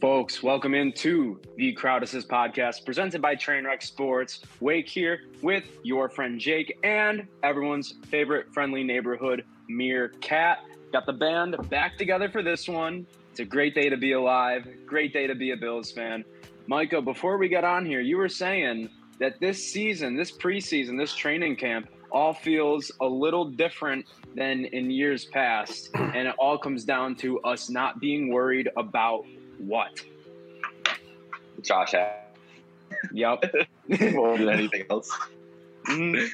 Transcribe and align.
Folks, 0.00 0.42
welcome 0.42 0.72
into 0.72 1.38
the 1.56 1.74
Crowd 1.74 2.02
Assist 2.02 2.26
podcast 2.26 2.86
presented 2.86 3.20
by 3.20 3.36
Trainwreck 3.36 3.82
Sports. 3.82 4.40
Wake 4.60 4.88
here 4.88 5.24
with 5.42 5.64
your 5.82 6.08
friend 6.08 6.40
Jake 6.40 6.78
and 6.82 7.26
everyone's 7.42 7.96
favorite 8.06 8.50
friendly 8.54 8.82
neighborhood 8.82 9.44
Meerkat. 9.68 10.60
Got 10.90 11.04
the 11.04 11.12
band 11.12 11.68
back 11.68 11.98
together 11.98 12.30
for 12.30 12.42
this 12.42 12.66
one. 12.66 13.06
It's 13.30 13.40
a 13.40 13.44
great 13.44 13.74
day 13.74 13.90
to 13.90 13.98
be 13.98 14.12
alive, 14.12 14.66
great 14.86 15.12
day 15.12 15.26
to 15.26 15.34
be 15.34 15.50
a 15.50 15.56
Bills 15.58 15.92
fan. 15.92 16.24
Micah, 16.66 17.02
before 17.02 17.36
we 17.36 17.50
get 17.50 17.64
on 17.64 17.84
here, 17.84 18.00
you 18.00 18.16
were 18.16 18.30
saying 18.30 18.88
that 19.18 19.38
this 19.38 19.62
season, 19.62 20.16
this 20.16 20.32
preseason, 20.32 20.96
this 20.96 21.14
training 21.14 21.56
camp 21.56 21.90
all 22.10 22.32
feels 22.32 22.90
a 23.02 23.06
little 23.06 23.44
different 23.44 24.06
than 24.34 24.64
in 24.64 24.90
years 24.90 25.26
past. 25.26 25.90
And 25.94 26.26
it 26.26 26.34
all 26.38 26.56
comes 26.56 26.84
down 26.84 27.16
to 27.16 27.38
us 27.40 27.68
not 27.68 28.00
being 28.00 28.32
worried 28.32 28.70
about 28.78 29.26
what? 29.66 30.02
Josh 31.62 31.94
Yep. 33.12 33.44
more 34.12 34.36
than 34.38 34.48
anything 34.48 34.84
else. 34.90 35.10
Mhm. 35.86 36.28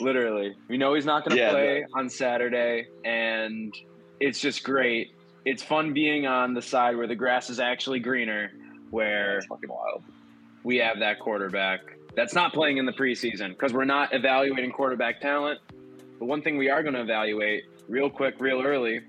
Literally. 0.00 0.54
We 0.68 0.76
know 0.78 0.94
he's 0.94 1.06
not 1.06 1.24
going 1.24 1.36
to 1.36 1.42
Yeah, 1.42 1.50
play 1.50 1.86
on 1.94 2.10
Saturday, 2.10 2.86
and 3.04 3.74
it's 4.20 4.40
just 4.40 4.62
great. 4.64 5.12
It's 5.44 5.62
fun 5.62 5.92
being 5.94 6.26
on 6.26 6.54
the 6.54 6.62
side 6.62 6.96
where 6.96 7.06
the 7.06 7.14
grass 7.14 7.50
is 7.50 7.60
actually 7.60 8.00
greener, 8.00 8.50
where 8.90 9.40
fucking 9.48 9.68
wild. 9.68 10.02
we 10.64 10.78
have 10.78 10.98
that 10.98 11.20
quarterback 11.20 11.80
that's 12.16 12.34
not 12.34 12.52
playing 12.52 12.78
in 12.78 12.86
the 12.86 12.92
preseason 12.92 13.50
because 13.50 13.72
we're 13.72 13.84
not 13.84 14.12
evaluating 14.12 14.72
quarterback 14.72 15.20
talent. 15.20 15.60
But 16.18 16.26
one 16.26 16.42
thing 16.42 16.56
we 16.56 16.70
are 16.70 16.82
going 16.82 16.94
to 16.94 17.02
evaluate 17.02 17.64
real 17.88 18.10
quick, 18.10 18.34
real 18.40 18.62
early, 18.62 19.00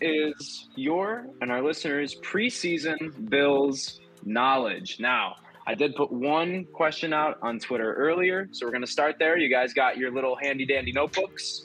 is 0.00 0.68
your 0.76 1.26
and 1.40 1.50
our 1.50 1.62
listeners' 1.62 2.16
preseason 2.16 3.28
Bills 3.30 4.00
knowledge. 4.24 4.98
Now, 5.00 5.36
I 5.66 5.74
did 5.74 5.94
put 5.94 6.12
one 6.12 6.66
question 6.72 7.12
out 7.12 7.38
on 7.42 7.58
Twitter 7.58 7.94
earlier, 7.94 8.48
so 8.52 8.66
we're 8.66 8.72
going 8.72 8.84
to 8.84 8.90
start 8.90 9.16
there. 9.18 9.38
You 9.38 9.48
guys 9.48 9.72
got 9.72 9.96
your 9.96 10.10
little 10.10 10.36
handy 10.36 10.66
dandy 10.66 10.92
notebooks. 10.92 11.64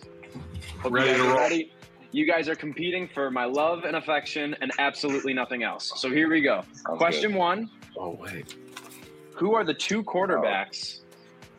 Hope 0.82 0.92
you 0.92 0.98
Ready 0.98 1.10
guys 1.10 1.18
to 1.18 1.24
are 1.24 1.28
roll. 1.28 1.38
Ready. 1.38 1.74
You 2.12 2.26
guys 2.26 2.50
are 2.50 2.56
competing 2.56 3.08
for 3.14 3.30
my 3.30 3.46
love 3.46 3.84
and 3.84 3.96
affection 3.96 4.56
and 4.62 4.72
absolutely 4.80 5.34
nothing 5.34 5.64
else. 5.64 5.92
So 5.98 6.10
here 6.10 6.30
we 6.30 6.42
go. 6.42 6.64
Sounds 6.72 6.98
Question 6.98 7.36
one. 7.36 7.70
Oh 7.98 8.18
wait. 8.20 8.56
Who 9.36 9.54
are 9.54 9.64
the 9.64 9.74
two 9.74 10.04
quarterbacks 10.04 10.99
oh. 10.99 10.99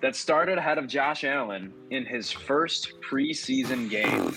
That 0.00 0.16
started 0.16 0.58
ahead 0.58 0.78
of 0.78 0.86
Josh 0.86 1.24
Allen 1.24 1.72
in 1.90 2.04
his 2.04 2.30
first 2.30 2.92
preseason 3.00 3.88
game? 3.90 4.34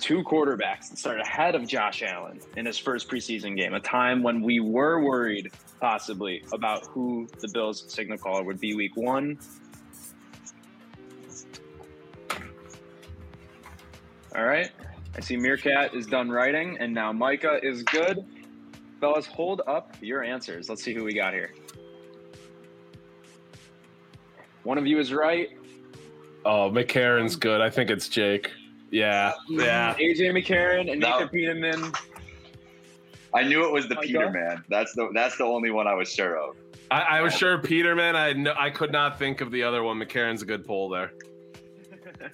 Two 0.00 0.22
quarterbacks 0.24 0.88
that 0.90 0.98
started 0.98 1.22
ahead 1.22 1.54
of 1.54 1.66
Josh 1.66 2.02
Allen 2.02 2.40
in 2.56 2.66
his 2.66 2.78
first 2.78 3.08
preseason 3.08 3.56
game, 3.56 3.74
a 3.74 3.80
time 3.80 4.22
when 4.22 4.42
we 4.42 4.60
were 4.60 5.02
worried 5.02 5.52
possibly 5.80 6.42
about 6.52 6.86
who 6.86 7.28
the 7.40 7.48
Bills' 7.48 7.84
signal 7.88 8.18
caller 8.18 8.42
would 8.42 8.60
be 8.60 8.74
week 8.74 8.96
one. 8.96 9.38
All 14.34 14.44
right. 14.44 14.70
I 15.16 15.20
see 15.20 15.36
Meerkat 15.36 15.94
is 15.94 16.06
done 16.06 16.30
writing, 16.30 16.78
and 16.78 16.94
now 16.94 17.12
Micah 17.12 17.58
is 17.62 17.82
good. 17.82 18.24
Fellas, 19.00 19.26
hold 19.26 19.62
up 19.66 19.96
your 20.00 20.22
answers. 20.22 20.68
Let's 20.68 20.82
see 20.84 20.94
who 20.94 21.04
we 21.04 21.14
got 21.14 21.32
here. 21.32 21.52
One 24.62 24.78
of 24.78 24.86
you 24.86 24.98
is 24.98 25.12
right. 25.12 25.48
Oh, 26.44 26.70
McCarron's 26.70 27.36
good. 27.36 27.60
I 27.60 27.70
think 27.70 27.90
it's 27.90 28.08
Jake. 28.08 28.50
Yeah. 28.90 29.32
Yeah. 29.48 29.94
AJ 29.94 30.30
McCarron 30.32 30.90
and 30.90 31.00
No. 31.00 31.10
Nathan 31.10 31.28
Peterman. 31.28 31.92
I 33.32 33.42
knew 33.44 33.64
it 33.64 33.72
was 33.72 33.88
the 33.88 33.96
Oh, 33.96 34.00
Peter 34.00 34.24
yeah? 34.24 34.30
man. 34.30 34.64
That's 34.68 34.92
the 34.94 35.10
that's 35.14 35.36
the 35.36 35.44
only 35.44 35.70
one 35.70 35.86
I 35.86 35.94
was 35.94 36.12
sure 36.12 36.36
of. 36.36 36.56
I, 36.90 37.00
I 37.02 37.20
was 37.20 37.32
sure 37.34 37.56
Peterman. 37.58 38.16
I 38.16 38.32
kn- 38.32 38.48
I 38.48 38.70
could 38.70 38.90
not 38.90 39.18
think 39.18 39.40
of 39.40 39.50
the 39.52 39.62
other 39.62 39.82
one. 39.84 39.98
McCarron's 40.00 40.42
a 40.42 40.46
good 40.46 40.66
pull 40.66 40.88
there. 40.88 41.12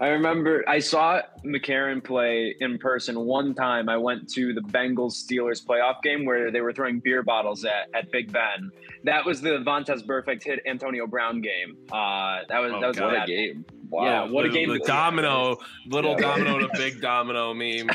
I 0.00 0.08
remember 0.08 0.64
I 0.68 0.78
saw 0.78 1.20
McCarron 1.44 2.02
play 2.02 2.54
in 2.60 2.78
person 2.78 3.20
one 3.20 3.54
time. 3.54 3.88
I 3.88 3.96
went 3.96 4.28
to 4.34 4.52
the 4.52 4.60
Bengals 4.60 5.12
Steelers 5.24 5.64
playoff 5.64 6.02
game 6.02 6.24
where 6.24 6.50
they 6.50 6.60
were 6.60 6.72
throwing 6.72 7.00
beer 7.00 7.22
bottles 7.22 7.64
at, 7.64 7.88
at 7.94 8.10
Big 8.10 8.32
Ben. 8.32 8.70
That 9.04 9.24
was 9.24 9.40
the 9.40 9.50
Vontaze 9.58 10.04
Burfict 10.04 10.42
hit 10.42 10.60
Antonio 10.66 11.06
Brown 11.06 11.40
game. 11.40 11.76
Uh, 11.92 12.40
that 12.48 12.58
was 12.60 12.72
Oh, 12.74 12.80
that 12.80 12.86
was 12.88 12.96
God. 12.98 13.04
What 13.06 13.14
a 13.14 13.18
bad. 13.18 13.26
game! 13.28 13.64
Yeah, 13.92 14.22
Wow. 14.24 14.28
what 14.32 14.44
a 14.46 14.48
game 14.48 14.70
The 14.70 14.80
domino, 14.80 15.56
little 15.86 16.12
Yeah. 16.12 16.36
domino 16.38 16.58
to 16.58 16.68
big 16.76 17.00
domino 17.00 17.54
meme. 17.54 17.88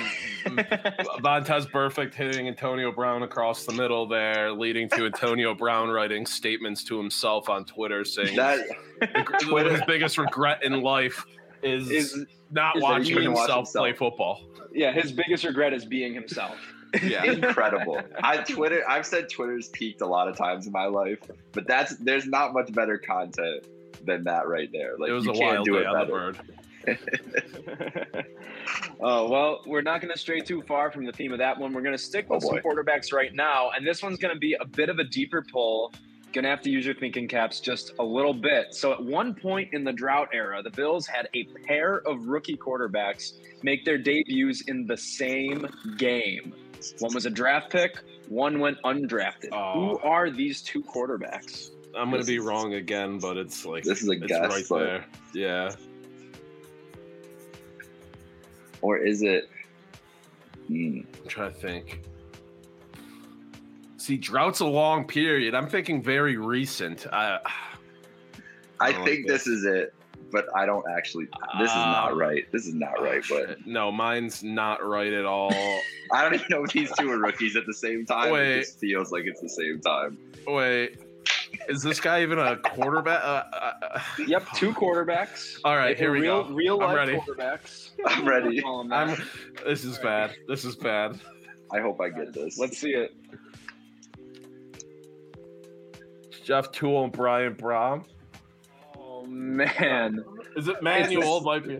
Vontaze 1.21 1.69
Burfict 1.71 2.13
hitting 2.13 2.47
Antonio 2.47 2.91
Brown 2.91 3.23
across 3.23 3.66
the 3.66 3.73
middle 3.73 4.05
there, 4.07 4.51
leading 4.53 4.87
to 4.89 5.05
Antonio 5.07 5.53
Brown 5.53 5.89
writing 5.89 6.25
statements 6.25 6.83
to 6.85 6.97
himself 6.97 7.49
on 7.49 7.66
Twitter 7.66 8.05
saying 8.05 8.35
That 8.37 8.59
the- 9.01 9.69
his 9.71 9.81
biggest 9.87 10.17
regret 10.17 10.63
in 10.63 10.81
life 10.81 11.25
is, 11.64 11.90
Is 11.90 12.25
not 12.52 12.78
is 12.78 12.84
watching 12.84 13.14
couldn't 13.16 13.34
watch 13.34 13.50
himself 13.50 13.72
play 13.74 13.90
himself. 13.90 14.12
football. 14.12 14.42
yeah, 14.74 14.92
his 14.92 15.12
biggest 15.12 15.44
regret 15.44 15.74
is 15.74 15.86
being 15.86 16.14
himself. 16.14 16.58
Yeah. 17.03 17.24
incredible. 17.31 18.02
I 18.24 18.38
Twitter. 18.38 18.84
I've 18.90 19.06
said 19.06 19.30
Twitter's 19.30 19.70
peaked 19.70 20.02
a 20.02 20.08
lot 20.08 20.28
of 20.28 20.36
times 20.38 20.66
in 20.66 20.74
my 20.74 20.86
life, 20.86 21.20
but 21.52 21.68
that's 21.68 21.96
there's 21.97 22.25
not 22.25 22.53
much 22.53 22.74
better 22.74 22.97
content 22.97 23.66
than 24.06 24.24
that 24.24 24.47
right 24.47 24.70
there. 24.72 24.97
Like 24.97 25.09
it 25.09 25.14
was 25.14 25.25
you 25.25 25.31
a 25.31 25.36
can't 25.36 25.53
wild 25.56 25.66
do 25.66 25.75
it 25.78 25.86
better. 25.92 26.12
bird. 26.12 26.40
oh 29.02 29.30
well, 29.30 29.62
we're 29.68 29.81
not 29.81 30.02
going 30.02 30.12
to 30.14 30.20
stray 30.20 30.40
too 30.41 30.62
far 30.64 30.91
from 30.91 31.06
the 31.06 31.12
theme 31.12 31.31
of 31.31 31.40
that 31.40 31.59
one. 31.59 31.74
We're 31.74 31.81
going 31.81 31.96
to 31.96 32.02
stick 32.03 32.26
oh, 32.30 32.36
with 32.36 32.46
Oh, 32.46 32.50
some 32.50 32.59
quarterbacks 32.59 33.14
right 33.14 33.34
now, 33.34 33.72
and 33.76 33.86
this 33.86 34.02
one's 34.02 34.18
going 34.18 34.34
to 34.34 34.40
be 34.40 34.56
a 34.59 34.66
bit 34.66 34.90
of 34.90 34.97
a 35.00 35.03
deeper 35.03 35.46
pull. 35.52 35.94
Going 36.31 36.44
to 36.44 36.50
have 36.50 36.62
to 36.62 36.69
use 36.69 36.85
your 36.85 36.94
thinking 36.95 37.28
caps 37.28 37.59
just 37.59 37.94
a 37.97 38.03
little 38.03 38.35
bit. 38.35 38.75
So, 38.75 38.94
at 38.94 39.03
one 39.03 39.34
point 39.34 39.73
in 39.73 39.84
the 39.84 39.91
drought 39.91 40.29
era, 40.31 40.62
the 40.62 40.69
Bills 40.69 41.07
had 41.07 41.28
a 41.34 41.45
pair 41.66 42.07
of 42.07 42.28
rookie 42.28 42.56
quarterbacks 42.56 43.34
make 43.63 43.84
their 43.84 43.97
debuts 43.97 44.62
in 44.67 44.85
the 44.85 44.95
same 44.95 45.67
game. 45.97 46.53
One 47.00 47.13
was 47.16 47.25
a 47.25 47.29
draft 47.31 47.72
pick, 47.72 47.97
one 48.28 48.59
went 48.59 48.78
undrafted. 48.85 49.50
Oh. 49.51 49.73
Who 49.73 50.00
are 50.07 50.29
these 50.29 50.62
two 50.62 50.84
quarterbacks? 50.84 51.72
I'm 51.97 52.12
gonna 52.12 52.23
be 52.23 52.38
wrong 52.38 52.75
again, 52.75 53.17
but 53.17 53.35
it's 53.35 53.66
like 53.66 53.84
This 53.84 54.03
is 54.03 54.07
a 54.09 54.11
it's 54.11 54.28
guess, 54.28 54.50
right 54.50 54.66
but- 54.69 54.79
there. 54.79 55.06
Yeah. 55.34 55.72
Or 58.81 58.97
is 58.97 59.23
it? 59.23 59.50
Hmm. 60.67 61.00
I'm 61.22 61.28
trying 61.28 61.53
to 61.53 61.59
think. 61.59 62.01
See, 63.99 64.17
drought's 64.17 64.61
a 64.61 64.65
long 64.65 65.05
period. 65.05 65.53
I'm 65.53 65.67
thinking 65.67 66.01
very 66.01 66.37
recent. 66.37 67.05
I, 67.11 67.39
I 68.79 68.91
don't 68.93 69.03
think 69.05 69.25
like 69.27 69.27
this 69.27 69.45
is 69.45 69.65
it, 69.65 69.93
but 70.31 70.45
I 70.55 70.65
don't 70.65 70.85
actually. 70.97 71.25
This 71.59 71.69
is 71.69 71.75
not 71.75 72.13
Uh, 72.13 72.15
right. 72.15 72.49
This 72.53 72.65
is 72.65 72.73
not 72.73 73.01
right. 73.01 73.21
But 73.29 73.49
shit. 73.49 73.67
no, 73.67 73.91
mine's 73.91 74.41
not 74.41 74.85
right 74.85 75.11
at 75.11 75.25
all. 75.25 75.51
I 76.13 76.23
don't 76.23 76.33
even 76.35 76.45
know 76.49 76.63
if 76.63 76.71
these 76.71 76.89
two 76.97 77.11
are 77.11 77.17
rookies 77.19 77.57
at 77.57 77.65
the 77.65 77.73
same 77.73 78.05
time. 78.05 78.31
Wait. 78.31 78.57
It 78.57 78.59
just 78.61 78.79
feels 78.79 79.11
like 79.11 79.25
it's 79.25 79.41
the 79.41 79.49
same 79.49 79.81
time. 79.81 80.17
Wait, 80.47 80.97
is 81.67 81.83
this 81.83 81.99
guy 81.99 82.21
even 82.21 82.39
a 82.39 82.55
quarterback? 82.55 83.21
Uh, 83.21 83.43
uh, 83.53 83.73
uh, 83.95 83.99
Yep, 84.25 84.47
two 84.55 84.71
quarterbacks. 84.73 85.59
All 85.66 85.75
right, 85.75 85.97
here 85.97 86.13
we 86.13 86.21
real, 86.21 86.45
go. 86.45 86.53
Real 86.53 86.81
I'm 86.81 86.87
life 86.87 86.95
ready. 86.95 87.13
quarterbacks. 87.17 87.89
I'm 88.05 88.25
ready. 88.25 88.61
Call 88.61 88.79
'em 88.79 88.87
that. 88.89 89.09
I'm. 89.09 89.23
This 89.66 89.83
is 89.83 89.97
bad. 89.97 90.35
This 90.47 90.63
is 90.63 90.77
bad. 90.77 91.19
I 91.71 91.81
hope 91.81 91.99
I 92.01 92.09
get 92.09 92.33
this. 92.33 92.57
Let's 92.57 92.77
see 92.79 92.93
it. 92.95 93.13
Jeff 96.49 96.71
Tuel 96.71 97.03
and 97.03 97.13
Brian 97.13 97.53
Brohm. 97.53 98.03
Oh 98.97 99.23
man. 99.27 100.25
Is 100.55 100.67
it 100.67 100.81
Manuel? 100.81 101.41
Might 101.41 101.63
be. 101.63 101.79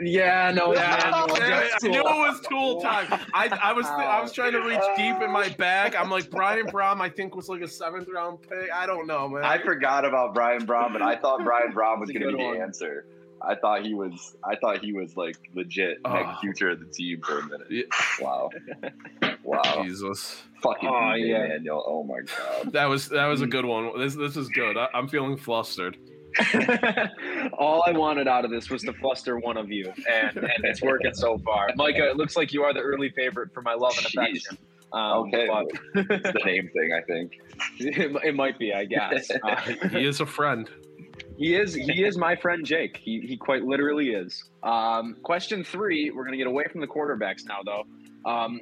Yeah, 0.00 0.52
no, 0.54 0.70
it's 0.70 0.80
Yeah, 0.80 1.10
Manuel. 1.10 1.34
it, 1.34 1.38
Jeff 1.40 1.84
I 1.84 1.88
knew 1.88 1.98
it 1.98 2.04
was 2.04 2.40
Tool 2.48 2.80
time. 2.80 3.06
I, 3.34 3.48
I 3.60 3.72
was 3.72 3.86
I 3.86 4.22
was 4.22 4.30
trying 4.30 4.52
to 4.52 4.60
reach 4.60 4.78
deep 4.96 5.20
in 5.20 5.32
my 5.32 5.48
bag. 5.58 5.96
I'm 5.96 6.12
like 6.12 6.30
Brian 6.30 6.66
Brohm. 6.66 7.00
I 7.00 7.08
think 7.08 7.34
was 7.34 7.48
like 7.48 7.62
a 7.62 7.66
seventh 7.66 8.06
round 8.08 8.40
pick. 8.42 8.68
I 8.72 8.86
don't 8.86 9.08
know, 9.08 9.28
man. 9.28 9.42
I 9.42 9.58
forgot 9.58 10.04
about 10.04 10.32
Brian 10.32 10.64
Brown, 10.64 10.92
but 10.92 11.02
I 11.02 11.16
thought 11.16 11.42
Brian 11.42 11.72
Brown 11.72 11.98
was 11.98 12.12
going 12.12 12.22
to 12.22 12.28
be 12.28 12.32
good 12.34 12.40
the 12.40 12.44
one. 12.44 12.62
answer. 12.62 13.06
I 13.46 13.54
thought 13.56 13.84
he 13.84 13.94
was. 13.94 14.36
I 14.44 14.56
thought 14.56 14.82
he 14.82 14.92
was 14.92 15.16
like 15.16 15.36
legit 15.54 15.98
Oh. 16.04 16.12
next 16.14 16.40
future 16.40 16.70
of 16.70 16.80
the 16.80 16.86
team 16.86 17.20
for 17.22 17.38
a 17.40 17.46
minute. 17.46 17.66
Yeah. 17.70 17.82
Wow, 18.20 18.50
wow, 19.42 19.82
Jesus, 19.82 20.42
fucking 20.62 20.88
Oh, 20.88 20.92
EJ 20.92 21.28
yeah. 21.28 21.46
Manuel. 21.48 21.84
Oh 21.86 22.02
my 22.04 22.20
god. 22.20 22.72
that 22.72 22.86
was 22.86 23.08
that 23.10 23.26
was 23.26 23.40
a 23.42 23.46
good 23.46 23.64
one. 23.64 23.98
This 23.98 24.14
this 24.14 24.36
is 24.36 24.48
good. 24.48 24.76
I, 24.76 24.88
I'm 24.94 25.08
feeling 25.08 25.36
flustered. 25.36 25.96
All 27.58 27.84
I 27.86 27.92
wanted 27.92 28.26
out 28.28 28.44
of 28.44 28.50
this 28.50 28.68
was 28.70 28.82
to 28.82 28.92
fluster 28.94 29.38
one 29.38 29.56
of 29.56 29.70
you, 29.70 29.92
and, 30.10 30.36
and 30.36 30.64
it's 30.64 30.82
working 30.82 31.14
so 31.14 31.38
far. 31.38 31.68
Micah, 31.76 32.08
it 32.10 32.16
looks 32.16 32.36
like 32.36 32.52
you 32.52 32.62
are 32.64 32.72
the 32.74 32.80
early 32.80 33.10
favorite 33.10 33.52
for 33.54 33.62
my 33.62 33.74
love 33.74 33.94
and 33.98 34.06
Jeez. 34.06 34.18
affection. 34.40 34.58
Um, 34.92 35.28
Okay, 35.28 35.48
but 35.48 35.66
it's 36.10 36.32
the 36.32 36.40
name 36.44 36.70
thing. 36.72 36.92
I 36.92 37.00
think. 37.02 37.38
it, 37.78 38.16
it 38.24 38.34
might 38.34 38.58
be, 38.58 38.72
I 38.72 38.84
guess. 38.84 39.30
Uh, 39.30 39.56
He 39.90 40.04
is 40.06 40.20
a 40.20 40.26
friend. 40.26 40.68
He 41.36 41.56
is 41.56 41.74
he 41.74 42.04
is 42.04 42.16
my 42.16 42.36
friend 42.36 42.64
Jake. 42.64 42.96
He 42.96 43.20
he 43.20 43.36
quite 43.36 43.64
literally 43.64 44.10
is. 44.10 44.44
Um, 44.62 45.16
question 45.22 45.64
three. 45.64 46.10
We're 46.10 46.24
gonna 46.24 46.36
get 46.36 46.46
away 46.46 46.64
from 46.70 46.80
the 46.80 46.86
quarterbacks 46.86 47.44
now, 47.44 47.58
though. 47.64 47.84
Um, 48.30 48.60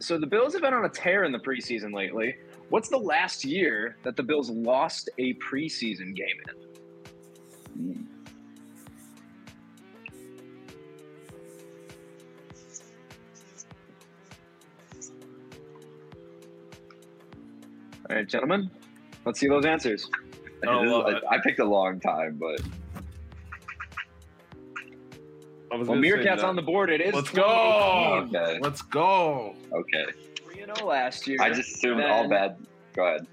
so 0.00 0.18
the 0.18 0.26
Bills 0.26 0.52
have 0.52 0.62
been 0.62 0.74
on 0.74 0.84
a 0.84 0.88
tear 0.88 1.24
in 1.24 1.32
the 1.32 1.38
preseason 1.38 1.94
lately. 1.94 2.34
What's 2.68 2.88
the 2.88 2.98
last 2.98 3.44
year 3.44 3.96
that 4.04 4.16
the 4.16 4.22
Bills 4.22 4.50
lost 4.50 5.08
a 5.18 5.34
preseason 5.34 6.14
game 6.14 6.26
in? 6.48 8.06
All 18.08 18.16
right, 18.16 18.26
gentlemen, 18.26 18.70
let's 19.24 19.38
see 19.38 19.48
those 19.48 19.64
answers. 19.64 20.10
Oh, 20.66 20.80
love 20.80 21.06
I, 21.06 21.16
it. 21.16 21.22
I 21.30 21.38
picked 21.38 21.58
a 21.60 21.64
long 21.64 22.00
time, 22.00 22.38
but 22.38 22.60
I 25.72 25.76
was 25.76 25.88
Well, 25.88 25.98
Meerkat's 25.98 26.42
on 26.42 26.56
the 26.56 26.62
board. 26.62 26.90
It 26.90 27.00
is. 27.00 27.14
Let's 27.14 27.30
go. 27.30 28.28
okay, 28.34 28.58
Let's 28.60 28.82
go. 28.82 29.54
okay. 29.72 30.06
Three 30.44 30.62
and 30.62 30.76
zero 30.76 30.88
last 30.88 31.26
year. 31.26 31.38
I 31.40 31.50
just 31.50 31.76
assumed 31.76 32.02
all 32.02 32.28
bad. 32.28 32.56
Go 32.94 33.06
ahead. 33.06 33.26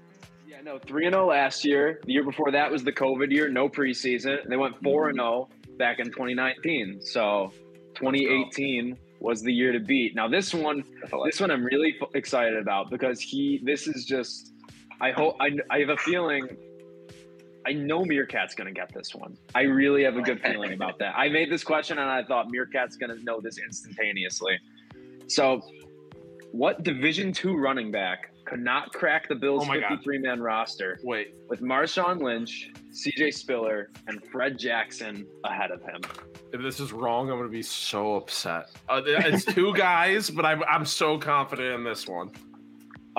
Yeah, 0.46 0.60
no, 0.62 0.78
three 0.78 1.06
and 1.06 1.14
zero 1.14 1.26
last 1.26 1.64
year. 1.64 2.00
The 2.04 2.12
year 2.12 2.24
before 2.24 2.50
that 2.52 2.70
was 2.70 2.84
the 2.84 2.92
COVID 2.92 3.30
year, 3.32 3.48
no 3.48 3.68
preseason. 3.68 4.48
They 4.48 4.56
went 4.56 4.80
four 4.82 5.08
and 5.08 5.18
zero 5.18 5.48
back 5.78 5.98
in 5.98 6.06
2019. 6.06 7.00
So 7.02 7.52
2018 7.96 8.96
was 9.20 9.42
the 9.42 9.52
year 9.52 9.72
to 9.72 9.80
beat. 9.80 10.14
Now 10.14 10.28
this 10.28 10.54
one, 10.54 10.84
like 11.12 11.32
this 11.32 11.40
one 11.40 11.50
I'm 11.50 11.64
really 11.64 11.96
excited 12.14 12.56
about 12.56 12.90
because 12.90 13.20
he. 13.20 13.60
This 13.64 13.86
is 13.88 14.04
just. 14.04 14.52
I 15.00 15.10
hope. 15.10 15.36
I, 15.40 15.50
I 15.70 15.80
have 15.80 15.90
a 15.90 15.96
feeling. 15.96 16.56
I 17.68 17.72
know 17.72 18.02
Meerkat's 18.02 18.54
going 18.54 18.72
to 18.72 18.72
get 18.72 18.94
this 18.94 19.14
one. 19.14 19.36
I 19.54 19.62
really 19.62 20.02
have 20.04 20.16
a 20.16 20.22
good 20.22 20.40
feeling 20.40 20.72
about 20.72 20.98
that. 21.00 21.14
I 21.14 21.28
made 21.28 21.52
this 21.52 21.62
question 21.62 21.98
and 21.98 22.08
I 22.08 22.24
thought 22.24 22.48
Meerkat's 22.50 22.96
going 22.96 23.14
to 23.14 23.22
know 23.22 23.42
this 23.42 23.58
instantaneously. 23.58 24.58
So, 25.26 25.60
what 26.50 26.82
Division 26.82 27.30
two 27.30 27.58
running 27.58 27.90
back 27.90 28.30
could 28.46 28.60
not 28.60 28.94
crack 28.94 29.28
the 29.28 29.34
Bills' 29.34 29.64
Oh 29.64 29.66
my 29.66 29.80
God. 29.80 29.90
53 29.90 30.18
man 30.18 30.40
roster 30.40 30.98
Wait, 31.02 31.34
with 31.50 31.60
Marshawn 31.60 32.22
Lynch, 32.22 32.70
CJ 32.90 33.34
Spiller, 33.34 33.90
and 34.06 34.24
Fred 34.32 34.58
Jackson 34.58 35.26
ahead 35.44 35.70
of 35.70 35.82
him? 35.82 36.00
if 36.54 36.62
this 36.62 36.80
is 36.80 36.90
wrong, 36.94 37.30
I'm 37.30 37.36
gonna 37.36 37.50
be 37.50 37.60
so 37.60 38.16
upset. 38.16 38.70
Uh, 38.88 39.02
it's 39.04 39.44
two 39.44 39.74
guys, 39.74 40.30
but 40.30 40.46
I'm 40.46 40.62
I'm 40.64 40.86
so 40.86 41.18
confident 41.18 41.74
in 41.74 41.84
this 41.84 42.08
one. 42.08 42.30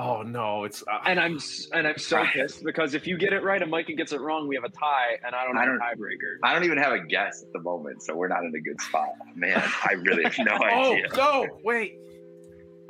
Oh 0.01 0.21
no, 0.21 0.63
it's 0.63 0.81
uh, 0.83 0.99
And 1.05 1.19
I'm 1.19 1.37
and 1.73 1.85
I'm 1.87 1.97
so 1.97 2.23
pissed 2.31 2.63
because 2.63 2.93
if 2.93 3.05
you 3.05 3.17
get 3.17 3.33
it 3.33 3.43
right 3.43 3.61
and 3.61 3.69
Micah 3.69 3.93
gets 3.93 4.13
it 4.13 4.21
wrong, 4.21 4.47
we 4.47 4.55
have 4.55 4.63
a 4.63 4.69
tie, 4.69 5.17
and 5.25 5.35
I 5.35 5.43
don't 5.45 5.55
have 5.57 5.63
a 5.67 5.71
don't- 5.71 5.79
tiebreaker. 5.81 6.37
I 6.43 6.53
don't 6.53 6.63
even 6.63 6.77
have 6.77 6.93
a 6.93 6.99
guess 7.05 7.43
at 7.43 7.51
the 7.51 7.59
moment, 7.59 8.01
so 8.03 8.15
we're 8.15 8.27
not 8.29 8.43
in 8.43 8.53
a 8.55 8.61
good 8.61 8.79
spot. 8.81 9.09
Man, 9.35 9.61
I 9.83 9.93
really 9.93 10.23
have 10.23 10.37
no 10.39 10.57
oh 10.61 10.91
idea. 10.93 11.07
Oh 11.13 11.15
no, 11.47 11.47
wait. 11.63 11.97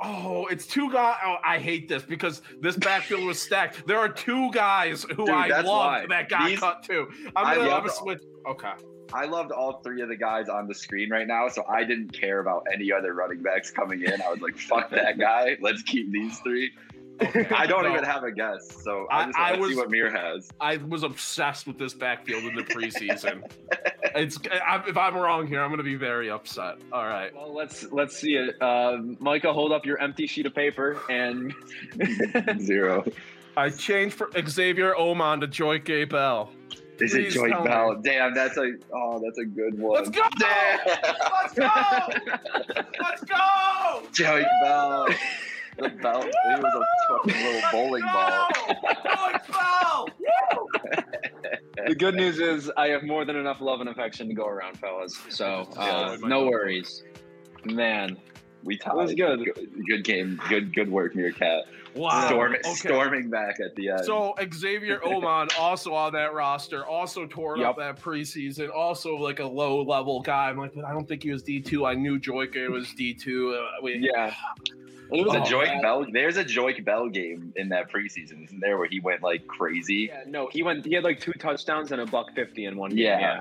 Oh, 0.02 0.46
it's 0.46 0.66
two 0.66 0.90
guys. 0.90 1.16
Oh, 1.26 1.36
I 1.44 1.58
hate 1.58 1.88
this 1.88 2.02
because 2.02 2.40
this 2.60 2.76
backfield 2.76 3.24
was 3.24 3.40
stacked. 3.40 3.86
There 3.86 3.98
are 3.98 4.08
two 4.08 4.50
guys 4.52 5.02
who 5.02 5.26
Dude, 5.26 5.30
I 5.30 5.48
that's 5.48 5.66
loved 5.68 6.08
why. 6.08 6.16
that 6.16 6.28
got 6.30 6.48
These- 6.48 6.58
cut 6.60 6.82
too. 6.84 7.08
I'm 7.36 7.56
gonna 7.56 7.70
have 7.70 7.84
love- 7.84 7.86
a 7.86 7.90
switch. 7.90 8.22
Okay. 8.48 8.72
I 9.12 9.24
loved 9.24 9.50
all 9.50 9.80
three 9.82 10.02
of 10.02 10.08
the 10.08 10.14
guys 10.16 10.48
on 10.48 10.68
the 10.68 10.74
screen 10.74 11.10
right 11.10 11.26
now, 11.26 11.48
so 11.48 11.64
I 11.68 11.82
didn't 11.82 12.12
care 12.12 12.38
about 12.38 12.64
any 12.72 12.92
other 12.92 13.12
running 13.12 13.42
backs 13.42 13.68
coming 13.72 14.02
in. 14.04 14.22
I 14.22 14.28
was 14.30 14.40
like, 14.40 14.56
"Fuck 14.56 14.90
that 14.90 15.18
guy. 15.18 15.56
Let's 15.60 15.82
keep 15.82 16.12
these 16.12 16.38
three. 16.38 16.70
I 17.20 17.66
don't 17.66 17.84
So, 17.84 17.92
even 17.92 18.04
have 18.04 18.24
a 18.24 18.32
guess, 18.32 18.82
so 18.82 19.06
I- 19.10 19.22
I 19.22 19.26
just 19.26 19.38
I 19.38 19.50
want 19.52 19.62
to 19.62 19.68
see 19.70 19.76
what 19.76 19.90
Mir 19.90 20.10
has. 20.10 20.50
I 20.60 20.76
was 20.78 21.02
obsessed 21.02 21.66
with 21.66 21.78
this 21.78 21.92
backfield 21.94 22.44
in 22.44 22.54
the 22.54 22.62
preseason. 22.62 23.42
it's 24.14 24.38
I, 24.66 24.82
if 24.86 24.96
I'm 24.96 25.14
wrong 25.16 25.46
here, 25.46 25.60
I'm 25.60 25.70
gonna 25.70 25.82
be 25.82 25.96
very 25.96 26.30
upset. 26.30 26.76
All 26.92 27.04
right. 27.06 27.34
Well, 27.34 27.54
let's 27.54 27.84
let's 27.92 28.16
see 28.16 28.36
it. 28.36 28.60
Uh, 28.62 28.98
Micah, 29.18 29.52
hold 29.52 29.72
up 29.72 29.84
your 29.84 29.98
empty 30.00 30.26
sheet 30.26 30.46
of 30.46 30.54
paper 30.54 30.98
and 31.10 31.54
Zero. 32.60 33.04
I 33.56 33.68
changed 33.70 34.14
for 34.14 34.30
Xavier 34.48 34.94
Omon 34.94 35.40
to 35.40 35.48
Joique 35.48 36.08
Bell. 36.08 36.50
Is 37.00 37.12
Please 37.12 37.14
it 37.14 37.30
Joy 37.30 37.48
tell 37.48 37.94
me. 37.94 38.00
Damn, 38.02 38.34
that's 38.34 38.56
a 38.58 38.72
oh, 38.94 39.20
that's 39.24 39.38
a 39.38 39.44
good 39.44 39.78
one. 39.78 39.94
Let's 39.94 40.10
go! 40.10 40.22
Damn. 40.38 40.78
Let's 41.42 41.54
go! 41.54 41.68
Let's 43.00 43.24
go! 43.24 44.02
Joy 44.12 44.44
Bell. 44.62 45.08
The 45.78 45.88
belt. 45.88 46.26
It 46.26 46.62
was 46.62 46.74
a 46.74 47.28
fucking 47.28 47.42
little 47.42 47.70
bowling 47.72 48.02
ball. 48.02 48.48
Joy 49.04 49.38
Bell! 49.52 50.08
the 51.86 51.94
good 51.94 52.14
news 52.14 52.38
is 52.38 52.70
I 52.76 52.88
have 52.88 53.02
more 53.02 53.24
than 53.24 53.36
enough 53.36 53.60
love 53.60 53.80
and 53.80 53.88
affection 53.88 54.28
to 54.28 54.34
go 54.34 54.46
around, 54.46 54.78
fellas. 54.78 55.18
So 55.28 55.68
uh, 55.76 56.18
no 56.20 56.46
worries, 56.46 57.02
man. 57.64 58.18
We 58.62 58.76
tied. 58.76 58.94
was 58.94 59.14
good. 59.14 59.50
Good 59.86 60.04
game. 60.04 60.40
Good 60.48 60.74
good 60.74 60.90
work, 60.90 61.14
Meerkat. 61.14 61.64
Wow. 61.94 62.26
Storm, 62.28 62.52
Okay. 62.54 62.72
Storming 62.74 63.30
back 63.30 63.58
at 63.60 63.74
the 63.74 63.90
end. 63.90 64.04
So 64.04 64.34
Xavier 64.54 64.98
Omon 65.00 65.48
also 65.58 65.92
on 65.94 66.12
that 66.12 66.32
roster, 66.34 66.84
also 66.86 67.26
tore 67.26 67.58
Yep. 67.58 67.66
up 67.68 67.76
that 67.78 68.00
preseason, 68.00 68.70
also 68.74 69.16
like 69.16 69.40
a 69.40 69.44
low 69.46 69.82
level 69.82 70.20
guy. 70.22 70.48
I'm 70.50 70.56
like, 70.58 70.74
but 70.74 70.84
I 70.84 70.92
don't 70.92 71.08
think 71.08 71.22
he 71.22 71.30
was 71.32 71.42
D 71.42 71.60
two. 71.60 71.84
I 71.86 71.94
knew 71.94 72.18
Joique 72.18 72.68
was 72.70 72.92
D 72.94 73.12
two. 73.14 73.54
Uh, 73.54 73.82
we, 73.82 73.96
Yeah. 74.12 74.32
And 75.12 75.18
it 75.18 75.26
was 75.26 75.32
There's 75.32 75.52
Oh, 75.52 75.60
a 75.60 75.64
Joique 75.66 75.82
Bell. 75.82 76.06
There's 76.12 76.36
a 76.36 76.44
Joique 76.44 76.84
Bell 76.84 77.08
game 77.08 77.52
in 77.56 77.68
that 77.70 77.90
preseason, 77.90 78.44
isn't 78.44 78.60
there, 78.60 78.78
where 78.78 78.86
he 78.86 79.00
went 79.00 79.22
like 79.24 79.44
crazy? 79.48 80.08
Yeah, 80.12 80.22
no, 80.28 80.48
he 80.52 80.62
went. 80.62 80.84
He 80.84 80.94
had 80.94 81.02
like 81.02 81.18
two 81.18 81.32
touchdowns 81.32 81.90
and 81.90 82.00
a 82.00 82.06
buck 82.06 82.32
fifty 82.36 82.66
in 82.66 82.76
one 82.76 82.90
game. 82.90 82.98
Yeah. 83.06 83.40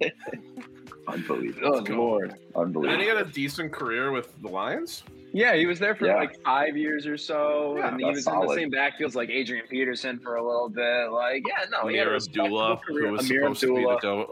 Yeah. 0.00 0.08
Unbelievable. 1.08 1.84
Oh 1.88 1.92
lord. 1.92 2.34
And 2.54 2.74
then 2.74 3.00
he 3.00 3.06
had 3.06 3.16
a 3.18 3.24
decent 3.24 3.72
career 3.72 4.12
with 4.12 4.32
the 4.40 4.48
Lions. 4.48 5.02
Yeah, 5.32 5.54
he 5.54 5.66
was 5.66 5.78
there 5.78 5.94
for 5.94 6.06
Yeah. 6.06 6.16
like 6.16 6.40
five 6.42 6.76
years 6.76 7.06
or 7.06 7.16
so, 7.16 7.76
Yeah, 7.78 7.88
and 7.88 8.00
he 8.00 8.04
that's 8.06 8.26
was 8.26 8.26
in 8.26 8.40
the 8.48 8.54
same 8.54 8.70
backfields 8.72 9.14
like 9.14 9.30
Adrian 9.30 9.66
Peterson 9.68 10.18
for 10.18 10.36
a 10.36 10.44
little 10.44 10.68
bit. 10.68 11.10
Like, 11.12 11.44
yeah, 11.46 11.66
no, 11.70 11.86
he 11.88 11.96
had 11.96 12.06
a 12.06 12.10
Ameer 12.10 12.14
respectable 12.14 12.62
Abdullah, 12.72 12.80
who 12.86 13.12
was 13.12 13.30
Ameer 13.30 13.40
supposed 13.42 13.60
to 13.60 13.66
be 13.76 13.82
the 13.84 13.90
Abdullah. 13.90 14.00
dope. 14.26 14.30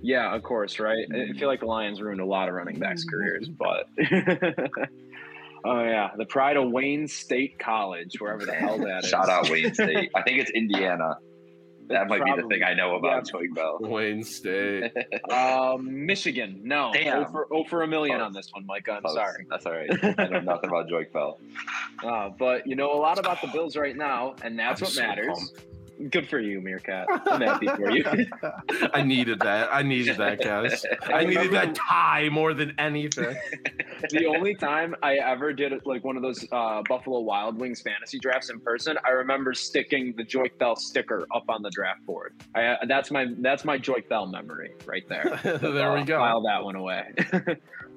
Yeah, 0.00 0.34
of 0.34 0.42
course, 0.44 0.78
right. 0.78 1.06
I 1.12 1.36
feel 1.38 1.48
like 1.48 1.60
the 1.60 1.66
Lions 1.66 2.00
ruined 2.00 2.20
a 2.20 2.24
lot 2.24 2.48
of 2.48 2.54
running 2.54 2.78
backs' 2.78 3.04
careers, 3.04 3.48
but 3.58 3.88
oh 5.64 5.82
yeah, 5.82 6.10
the 6.16 6.24
pride 6.26 6.56
of 6.56 6.70
Wayne 6.70 7.08
State 7.08 7.58
College, 7.58 8.14
wherever 8.20 8.46
the 8.46 8.54
hell 8.54 8.78
that 8.78 9.04
is. 9.04 9.10
Shout 9.10 9.28
out 9.28 9.50
Wayne 9.50 9.74
State. 9.74 10.10
I 10.14 10.22
think 10.22 10.38
it's 10.40 10.50
Indiana. 10.52 11.18
That 11.88 12.08
might 12.08 12.24
be 12.24 12.32
the 12.40 12.46
thing 12.48 12.62
I 12.62 12.74
know 12.74 12.96
about 12.96 13.26
Yeah. 13.26 13.32
Joique 13.40 13.54
Bell. 13.54 13.78
Wayne 13.80 14.22
State. 14.24 14.92
Um, 15.30 16.06
Michigan. 16.06 16.60
No, 16.64 16.90
Damn. 16.92 17.24
Oh 17.24 17.30
for, 17.30 17.46
oh 17.52 17.64
for 17.64 17.82
a 17.82 17.86
million 17.86 18.16
Close. 18.18 18.26
on 18.26 18.32
this 18.32 18.48
one, 18.52 18.66
Micah. 18.66 18.92
I'm 18.92 19.02
Close. 19.02 19.14
sorry. 19.14 19.46
That's 19.50 19.66
all 19.66 19.72
right. 19.72 19.90
I 20.18 20.26
know 20.28 20.40
nothing 20.40 20.70
about 20.70 20.88
Joique 20.88 21.12
Bell. 21.12 21.38
Uh, 22.04 22.28
but 22.38 22.64
you 22.64 22.76
know 22.76 22.92
a 22.92 23.00
lot 23.00 23.18
about 23.18 23.40
the 23.42 23.48
Bills 23.48 23.76
right 23.76 23.96
now, 23.96 24.36
and 24.42 24.56
that's 24.56 24.80
I'm 24.80 24.84
what 24.86 24.92
so 24.94 25.02
matters. 25.02 25.26
pumped. 25.36 25.64
Good 26.10 26.28
for 26.28 26.38
you, 26.38 26.60
Meerkat. 26.60 27.06
I'm 27.26 27.40
happy 27.40 27.66
for 27.66 27.90
you. 27.90 28.04
I 28.94 29.02
needed 29.02 29.40
that. 29.40 29.68
I 29.72 29.82
needed 29.82 30.16
that, 30.18 30.40
guys. 30.40 30.86
I 31.02 31.24
needed 31.24 31.50
that 31.52 31.74
tie 31.74 32.28
more 32.30 32.54
than 32.54 32.72
anything. 32.78 33.36
the 34.10 34.26
only 34.26 34.54
time 34.54 34.94
I 35.02 35.16
ever 35.16 35.52
did 35.52 35.72
like 35.84 36.04
one 36.04 36.16
of 36.16 36.22
those 36.22 36.46
uh, 36.52 36.82
Buffalo 36.88 37.20
Wild 37.20 37.58
Wings 37.58 37.80
fantasy 37.80 38.20
drafts 38.20 38.48
in 38.48 38.60
person, 38.60 38.96
I 39.04 39.10
remember 39.10 39.54
sticking 39.54 40.14
the 40.16 40.24
Joique 40.24 40.56
Bell 40.58 40.76
sticker 40.76 41.26
up 41.34 41.44
on 41.48 41.62
the 41.62 41.70
draft 41.70 42.06
board. 42.06 42.34
I, 42.54 42.76
that's 42.86 43.10
my 43.10 43.26
that's 43.38 43.64
my 43.64 43.76
Joique 43.76 44.08
Bell 44.08 44.26
memory 44.26 44.74
right 44.86 45.06
there. 45.08 45.40
there 45.60 45.92
we 45.94 46.00
Uh, 46.00 46.04
go. 46.04 46.18
File 46.18 46.42
that 46.42 46.62
one 46.62 46.76
away. 46.76 47.12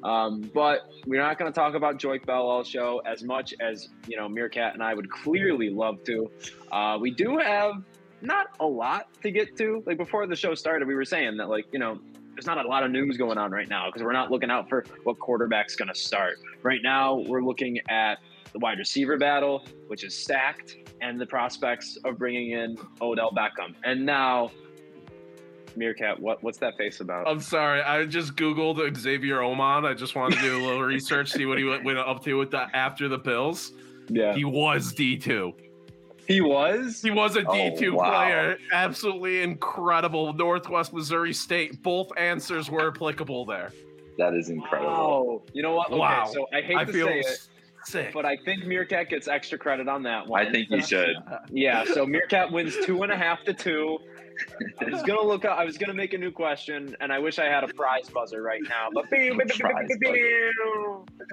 um, 0.03 0.49
but 0.55 0.79
we're 1.05 1.21
not 1.21 1.37
going 1.37 1.51
to 1.51 1.55
talk 1.55 1.75
about 1.75 1.99
Joique 1.99 2.25
Bell 2.25 2.47
all 2.47 2.63
show 2.63 2.99
as 3.05 3.23
much 3.23 3.53
as 3.61 3.89
you 4.07 4.17
know 4.17 4.27
Meerkat 4.27 4.73
and 4.73 4.81
I 4.81 4.95
would 4.95 5.09
clearly 5.11 5.69
love 5.69 6.03
to. 6.05 6.31
Uh, 6.71 6.97
we 6.99 7.11
do 7.11 7.37
have 7.37 7.73
not 8.21 8.47
a 8.59 8.65
lot 8.65 9.07
to 9.21 9.31
get 9.31 9.55
to. 9.57 9.83
Like 9.85 9.97
before 9.97 10.27
the 10.27 10.35
show 10.35 10.55
started, 10.55 10.87
we 10.87 10.95
were 10.95 11.05
saying 11.05 11.37
that 11.37 11.49
like 11.49 11.65
you 11.71 11.79
know 11.79 11.99
there's 12.33 12.45
not 12.45 12.63
a 12.63 12.67
lot 12.67 12.83
of 12.83 12.91
news 12.91 13.17
going 13.17 13.37
on 13.37 13.51
right 13.51 13.67
now 13.67 13.87
because 13.87 14.03
we're 14.03 14.13
not 14.13 14.31
looking 14.31 14.49
out 14.49 14.69
for 14.69 14.85
what 15.03 15.19
quarterback's 15.19 15.75
going 15.75 15.89
to 15.89 15.95
start. 15.95 16.37
Right 16.63 16.79
now, 16.81 17.15
we're 17.15 17.43
looking 17.43 17.79
at 17.89 18.19
the 18.53 18.59
wide 18.59 18.79
receiver 18.79 19.17
battle, 19.17 19.65
which 19.87 20.03
is 20.03 20.15
stacked, 20.17 20.77
and 21.01 21.19
the 21.19 21.25
prospects 21.25 21.97
of 22.05 22.17
bringing 22.17 22.51
in 22.51 22.77
Odell 23.01 23.31
Beckham. 23.31 23.75
And 23.83 24.05
now, 24.05 24.51
Meerkat, 25.75 26.19
what 26.19 26.43
what's 26.43 26.57
that 26.59 26.77
face 26.77 26.99
about? 26.99 27.27
I'm 27.27 27.39
sorry. 27.39 27.81
I 27.81 28.05
just 28.05 28.35
googled 28.35 28.95
Xavier 28.97 29.37
Omon. 29.39 29.85
I 29.85 29.93
just 29.93 30.15
wanted 30.15 30.35
to 30.37 30.41
do 30.41 30.57
a 30.57 30.63
little 30.65 30.83
research, 30.83 31.31
see 31.31 31.45
what 31.45 31.57
he 31.57 31.63
went, 31.63 31.83
went 31.85 31.97
up 31.97 32.23
to 32.25 32.33
with 32.37 32.51
the 32.51 32.65
after 32.75 33.07
the 33.07 33.17
Bills. 33.17 33.71
yeah, 34.09 34.33
He 34.33 34.43
was 34.43 34.93
D 34.93 35.17
two. 35.17 35.53
He 36.27 36.41
was. 36.41 37.01
He 37.01 37.11
was 37.11 37.35
a 37.35 37.45
Oh, 37.45 37.53
D 37.53 37.75
two 37.77 37.95
wow. 37.95 38.09
player. 38.11 38.57
Absolutely 38.73 39.41
incredible. 39.41 40.33
Northwest 40.33 40.93
Missouri 40.93 41.33
State. 41.33 41.81
Both 41.83 42.11
answers 42.17 42.69
were 42.69 42.87
applicable 42.87 43.45
there. 43.45 43.71
That 44.17 44.33
is 44.33 44.49
incredible. 44.49 44.89
Wow. 44.91 45.41
You 45.53 45.63
know 45.63 45.75
what? 45.75 45.87
Okay, 45.89 45.97
Wow. 45.99 46.25
so 46.31 46.47
I 46.53 46.61
hate 46.61 46.77
I 46.77 46.83
to 46.85 46.91
feel 46.93 47.07
say 47.07 47.19
it, 47.19 47.47
sick. 47.85 48.13
but 48.13 48.25
I 48.25 48.37
think 48.37 48.65
Meerkat 48.65 49.09
gets 49.09 49.27
extra 49.27 49.57
credit 49.57 49.87
on 49.87 50.03
that 50.03 50.27
one. 50.27 50.45
I 50.45 50.51
think 50.51 50.67
he 50.69 50.81
should. 50.81 51.15
Yeah, 51.49 51.83
so 51.85 52.05
Meerkat 52.05 52.51
wins 52.51 52.75
two 52.85 53.01
and 53.03 53.11
a 53.11 53.17
half 53.17 53.43
to 53.45 53.53
two. 53.53 53.97
I 54.79 54.85
was 54.89 55.01
gonna 55.03 55.21
look 55.21 55.45
up. 55.45 55.57
I 55.57 55.65
was 55.65 55.77
gonna 55.77 55.93
make 55.93 56.13
a 56.13 56.17
new 56.17 56.31
question, 56.31 56.95
and 56.99 57.11
I 57.11 57.19
wish 57.19 57.39
I 57.39 57.45
had 57.45 57.63
a 57.63 57.67
prize 57.73 58.09
buzzer 58.09 58.41
right 58.41 58.61
now. 58.67 58.89
But 58.93 59.05
that's, 59.11 59.57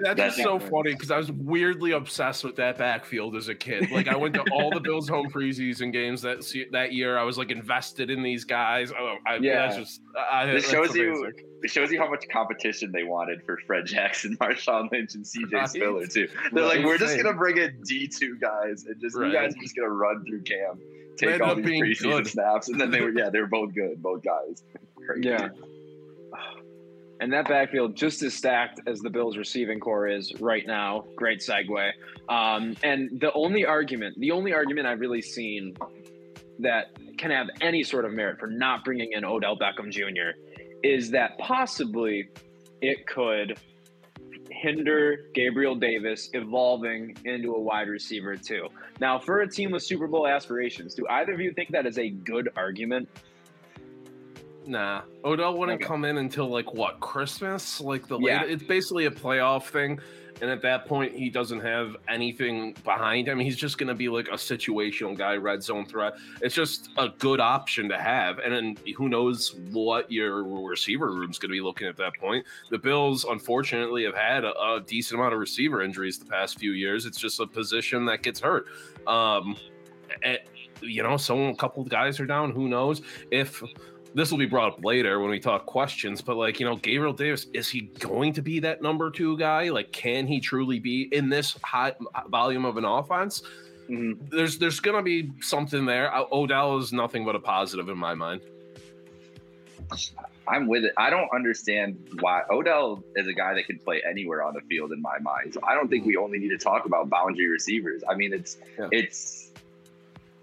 That's 0.03 0.19
just 0.19 0.37
so 0.37 0.59
funny 0.59 0.93
because 0.93 1.11
I 1.11 1.17
was 1.17 1.31
weirdly 1.31 1.91
obsessed 1.91 2.43
with 2.43 2.55
that 2.57 2.77
backfield 2.77 3.35
as 3.35 3.47
a 3.49 3.55
kid. 3.55 3.91
Like 3.91 4.07
I 4.07 4.15
went 4.15 4.33
to 4.35 4.43
all 4.51 4.71
the 4.71 4.79
Bills 4.79 5.07
home 5.09 5.29
preseason 5.29 5.91
games 5.91 6.21
that 6.21 6.39
that 6.71 6.93
year. 6.93 7.17
I 7.17 7.23
was 7.23 7.37
like 7.37 7.51
invested 7.51 8.09
in 8.09 8.23
these 8.23 8.43
guys. 8.45 8.91
Oh, 8.97 9.15
I, 9.25 9.35
Yeah. 9.37 9.67
that's 9.67 9.77
just 9.77 10.01
I, 10.31 10.45
This 10.45 10.63
that's 10.69 10.73
shows 10.73 10.95
you- 10.95 11.31
It 11.61 11.69
shows 11.69 11.91
you 11.91 11.99
how 11.99 12.09
much 12.09 12.23
competition 12.31 12.91
they 12.93 13.03
wanted 13.03 13.43
for 13.45 13.57
Fred 13.67 13.85
Jackson, 13.85 14.37
Marshawn 14.41 14.89
Lynch, 14.91 15.15
and 15.15 15.25
CJ 15.25 15.51
Right. 15.53 15.69
Spiller 15.69 16.07
too. 16.07 16.27
They're 16.53 16.65
like, 16.65 16.85
we're 16.85 16.97
just 16.97 17.17
gonna 17.17 17.35
bring 17.35 17.57
in 17.57 17.81
D 17.83 18.07
two 18.07 18.37
guys 18.39 18.85
and 18.85 18.99
just 19.01 19.17
Right. 19.17 19.27
you 19.27 19.33
guys 19.33 19.53
are 19.55 19.61
just 19.61 19.75
gonna 19.75 19.89
run 19.89 20.23
through 20.25 20.43
camp, 20.43 20.79
They 20.79 21.08
take 21.19 21.41
all 21.41 21.51
up 21.51 21.57
these 21.57 21.65
being 21.65 21.83
preseason 21.83 22.23
good. 22.23 22.27
snaps, 22.27 22.69
and 22.69 22.79
then 22.79 22.91
they 22.91 23.01
were 23.01 23.11
yeah 23.11 23.29
they 23.29 23.39
were 23.39 23.47
both 23.47 23.73
good, 23.73 24.01
both 24.01 24.23
guys. 24.23 24.63
Yeah. 25.19 25.49
And 27.21 27.33
that 27.33 27.49
backfield 27.49 27.95
just 27.95 28.23
as 28.23 28.33
stacked 28.33 28.79
as 28.87 29.01
the 29.01 29.09
Bills 29.09 29.35
receiving 29.35 29.79
corps 29.81 30.07
is 30.07 30.33
right 30.39 30.65
now. 30.65 31.03
Great 31.17 31.41
segue. 31.41 31.91
Um, 32.29 32.77
and 32.81 33.19
the 33.19 33.33
only 33.33 33.65
argument, 33.65 34.17
the 34.19 34.31
only 34.31 34.53
argument 34.53 34.87
I've 34.87 35.01
really 35.01 35.21
seen 35.21 35.75
that 36.59 36.91
can 37.17 37.31
have 37.31 37.47
any 37.59 37.83
sort 37.83 38.05
of 38.05 38.13
merit 38.13 38.39
for 38.39 38.47
not 38.47 38.85
bringing 38.85 39.11
in 39.11 39.25
Odell 39.25 39.57
Beckham 39.57 39.91
Jr. 39.91 40.39
is 40.81 41.11
that 41.11 41.37
possibly 41.39 42.29
it 42.81 43.05
could 43.05 43.59
hinder 44.51 45.25
Gabriel 45.33 45.75
Davis 45.75 46.29
evolving 46.33 47.15
into 47.25 47.53
a 47.53 47.59
wide 47.59 47.87
receiver 47.87 48.35
too. 48.35 48.67
Now, 48.99 49.19
for 49.19 49.41
a 49.41 49.49
team 49.49 49.71
with 49.71 49.83
Super 49.83 50.07
Bowl 50.07 50.27
aspirations, 50.27 50.93
do 50.93 51.05
either 51.09 51.33
of 51.33 51.39
you 51.39 51.53
think 51.53 51.69
that 51.71 51.85
is 51.85 51.97
a 51.97 52.09
good 52.09 52.49
argument? 52.55 53.07
Nah, 54.65 55.01
Odell 55.25 55.57
wouldn't 55.57 55.81
Okay. 55.81 55.87
come 55.87 56.05
in 56.05 56.17
until 56.17 56.47
like 56.47 56.73
what 56.73 56.99
Christmas? 56.99 57.81
Like 57.81 58.07
the 58.07 58.19
Yeah. 58.19 58.41
late, 58.43 58.51
it's 58.51 58.63
basically 58.63 59.05
a 59.05 59.11
playoff 59.11 59.69
thing, 59.69 59.99
and 60.41 60.49
at 60.49 60.61
that 60.61 60.85
point 60.85 61.13
he 61.13 61.29
doesn't 61.29 61.59
have 61.61 61.97
anything 62.07 62.75
behind 62.83 63.27
him. 63.27 63.39
He's 63.39 63.55
just 63.55 63.77
gonna 63.77 63.95
be 63.95 64.09
like 64.09 64.27
a 64.27 64.33
situational 64.35 65.17
guy, 65.17 65.35
red 65.35 65.63
zone 65.63 65.85
threat. 65.85 66.15
It's 66.41 66.55
just 66.55 66.89
a 66.97 67.09
good 67.09 67.39
option 67.39 67.89
to 67.89 67.97
have, 67.97 68.39
and 68.39 68.53
then 68.53 68.77
who 68.95 69.09
knows 69.09 69.55
what 69.71 70.11
your 70.11 70.43
receiver 70.43 71.07
room's 71.11 71.39
gonna 71.39 71.51
be 71.51 71.61
looking 71.61 71.87
at 71.87 71.97
that 71.97 72.15
point. 72.19 72.45
The 72.69 72.77
Bills, 72.77 73.25
unfortunately, 73.25 74.03
have 74.03 74.15
had 74.15 74.43
a, 74.43 74.51
a 74.51 74.83
decent 74.85 75.19
amount 75.19 75.33
of 75.33 75.39
receiver 75.39 75.81
injuries 75.81 76.17
the 76.17 76.25
past 76.25 76.59
few 76.59 76.71
years. 76.71 77.05
It's 77.05 77.19
just 77.19 77.39
a 77.39 77.47
position 77.47 78.05
that 78.05 78.23
gets 78.23 78.39
hurt. 78.39 78.67
Um, 79.07 79.57
eh, 80.23 80.37
you 80.81 81.03
know, 81.03 81.17
some 81.17 81.39
a 81.39 81.55
couple 81.55 81.83
guys 81.83 82.19
are 82.19 82.25
down. 82.25 82.51
Who 82.51 82.67
knows 82.67 83.01
if 83.31 83.61
this 84.13 84.31
will 84.31 84.39
be 84.39 84.45
brought 84.45 84.73
up 84.73 84.83
later 84.83 85.19
when 85.19 85.29
we 85.29 85.39
talk 85.39 85.65
questions, 85.65 86.21
but 86.21 86.35
like, 86.35 86.59
you 86.59 86.65
know, 86.65 86.75
Gabriel 86.75 87.13
Davis, 87.13 87.45
is 87.53 87.69
he 87.69 87.81
going 87.99 88.33
to 88.33 88.41
be 88.41 88.59
that 88.59 88.81
number 88.81 89.11
two 89.11 89.37
guy? 89.37 89.69
Like, 89.69 89.91
can 89.91 90.25
he 90.27 90.39
truly 90.39 90.79
be 90.79 91.03
in 91.11 91.29
this 91.29 91.55
high 91.63 91.93
volume 92.27 92.65
of 92.65 92.77
an 92.77 92.85
offense? 92.85 93.43
There's 93.87 94.59
there's 94.59 94.79
gonna 94.79 95.01
be 95.01 95.31
something 95.41 95.85
there. 95.85 96.13
Uh, 96.13 96.25
Odell 96.31 96.77
is 96.77 96.93
nothing 96.93 97.25
but 97.25 97.35
a 97.35 97.39
positive 97.39 97.89
in 97.89 97.97
my 97.97 98.13
mind. 98.13 98.41
I'm 100.47 100.67
with 100.67 100.83
it. 100.83 100.93
I 100.97 101.09
don't 101.09 101.29
understand 101.33 101.97
why 102.19 102.43
Odell 102.51 103.03
is 103.15 103.27
a 103.27 103.33
guy 103.33 103.53
that 103.55 103.65
can 103.65 103.79
play 103.79 104.01
anywhere 104.07 104.43
on 104.43 104.53
the 104.53 104.61
field 104.61 104.91
in 104.91 105.01
my 105.01 105.17
mind. 105.19 105.53
So 105.53 105.59
I 105.67 105.73
don't 105.73 105.87
think 105.87 106.05
we 106.05 106.17
only 106.17 106.37
need 106.37 106.49
to 106.49 106.57
talk 106.57 106.85
about 106.85 107.09
boundary 107.09 107.47
receivers. 107.47 108.03
I 108.07 108.15
mean, 108.15 108.33
it's 108.33 108.57
Yeah. 108.77 108.89
it's 108.91 109.48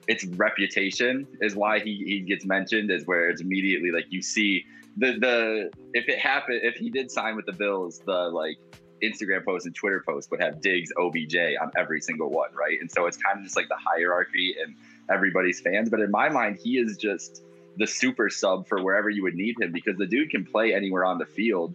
it's 0.08 0.24
reputation 0.24 1.26
is 1.40 1.54
why 1.54 1.80
he, 1.80 2.02
he 2.06 2.20
gets 2.20 2.44
mentioned 2.44 2.90
is 2.90 3.06
where 3.06 3.28
it's 3.28 3.40
immediately 3.40 3.90
like 3.90 4.06
you 4.10 4.22
see 4.22 4.64
the 4.96 5.18
the 5.18 5.70
if 5.94 6.08
it 6.08 6.18
happened 6.18 6.60
if 6.62 6.76
he 6.76 6.90
did 6.90 7.10
sign 7.10 7.36
with 7.36 7.46
the 7.46 7.52
Bills 7.52 8.00
the 8.06 8.12
like 8.12 8.56
Instagram 9.02 9.44
post 9.44 9.66
and 9.66 9.74
Twitter 9.74 10.02
post 10.06 10.30
would 10.30 10.40
have 10.40 10.60
Diggs 10.60 10.90
OBJ 10.98 11.36
on 11.60 11.70
every 11.76 12.00
single 12.00 12.30
one 12.30 12.50
right 12.54 12.78
and 12.80 12.90
so 12.90 13.06
it's 13.06 13.16
kind 13.16 13.38
of 13.38 13.44
just 13.44 13.56
like 13.56 13.68
the 13.68 13.76
hierarchy 13.78 14.54
and 14.62 14.74
everybody's 15.10 15.60
fans 15.60 15.90
but 15.90 16.00
in 16.00 16.10
my 16.10 16.28
mind 16.28 16.58
he 16.62 16.78
is 16.78 16.96
just 16.96 17.42
the 17.76 17.86
super 17.86 18.30
sub 18.30 18.66
for 18.66 18.82
wherever 18.82 19.10
you 19.10 19.22
would 19.22 19.34
need 19.34 19.60
him 19.60 19.72
because 19.72 19.96
the 19.96 20.06
dude 20.06 20.30
can 20.30 20.44
play 20.44 20.74
anywhere 20.74 21.04
on 21.04 21.18
the 21.18 21.26
field. 21.26 21.74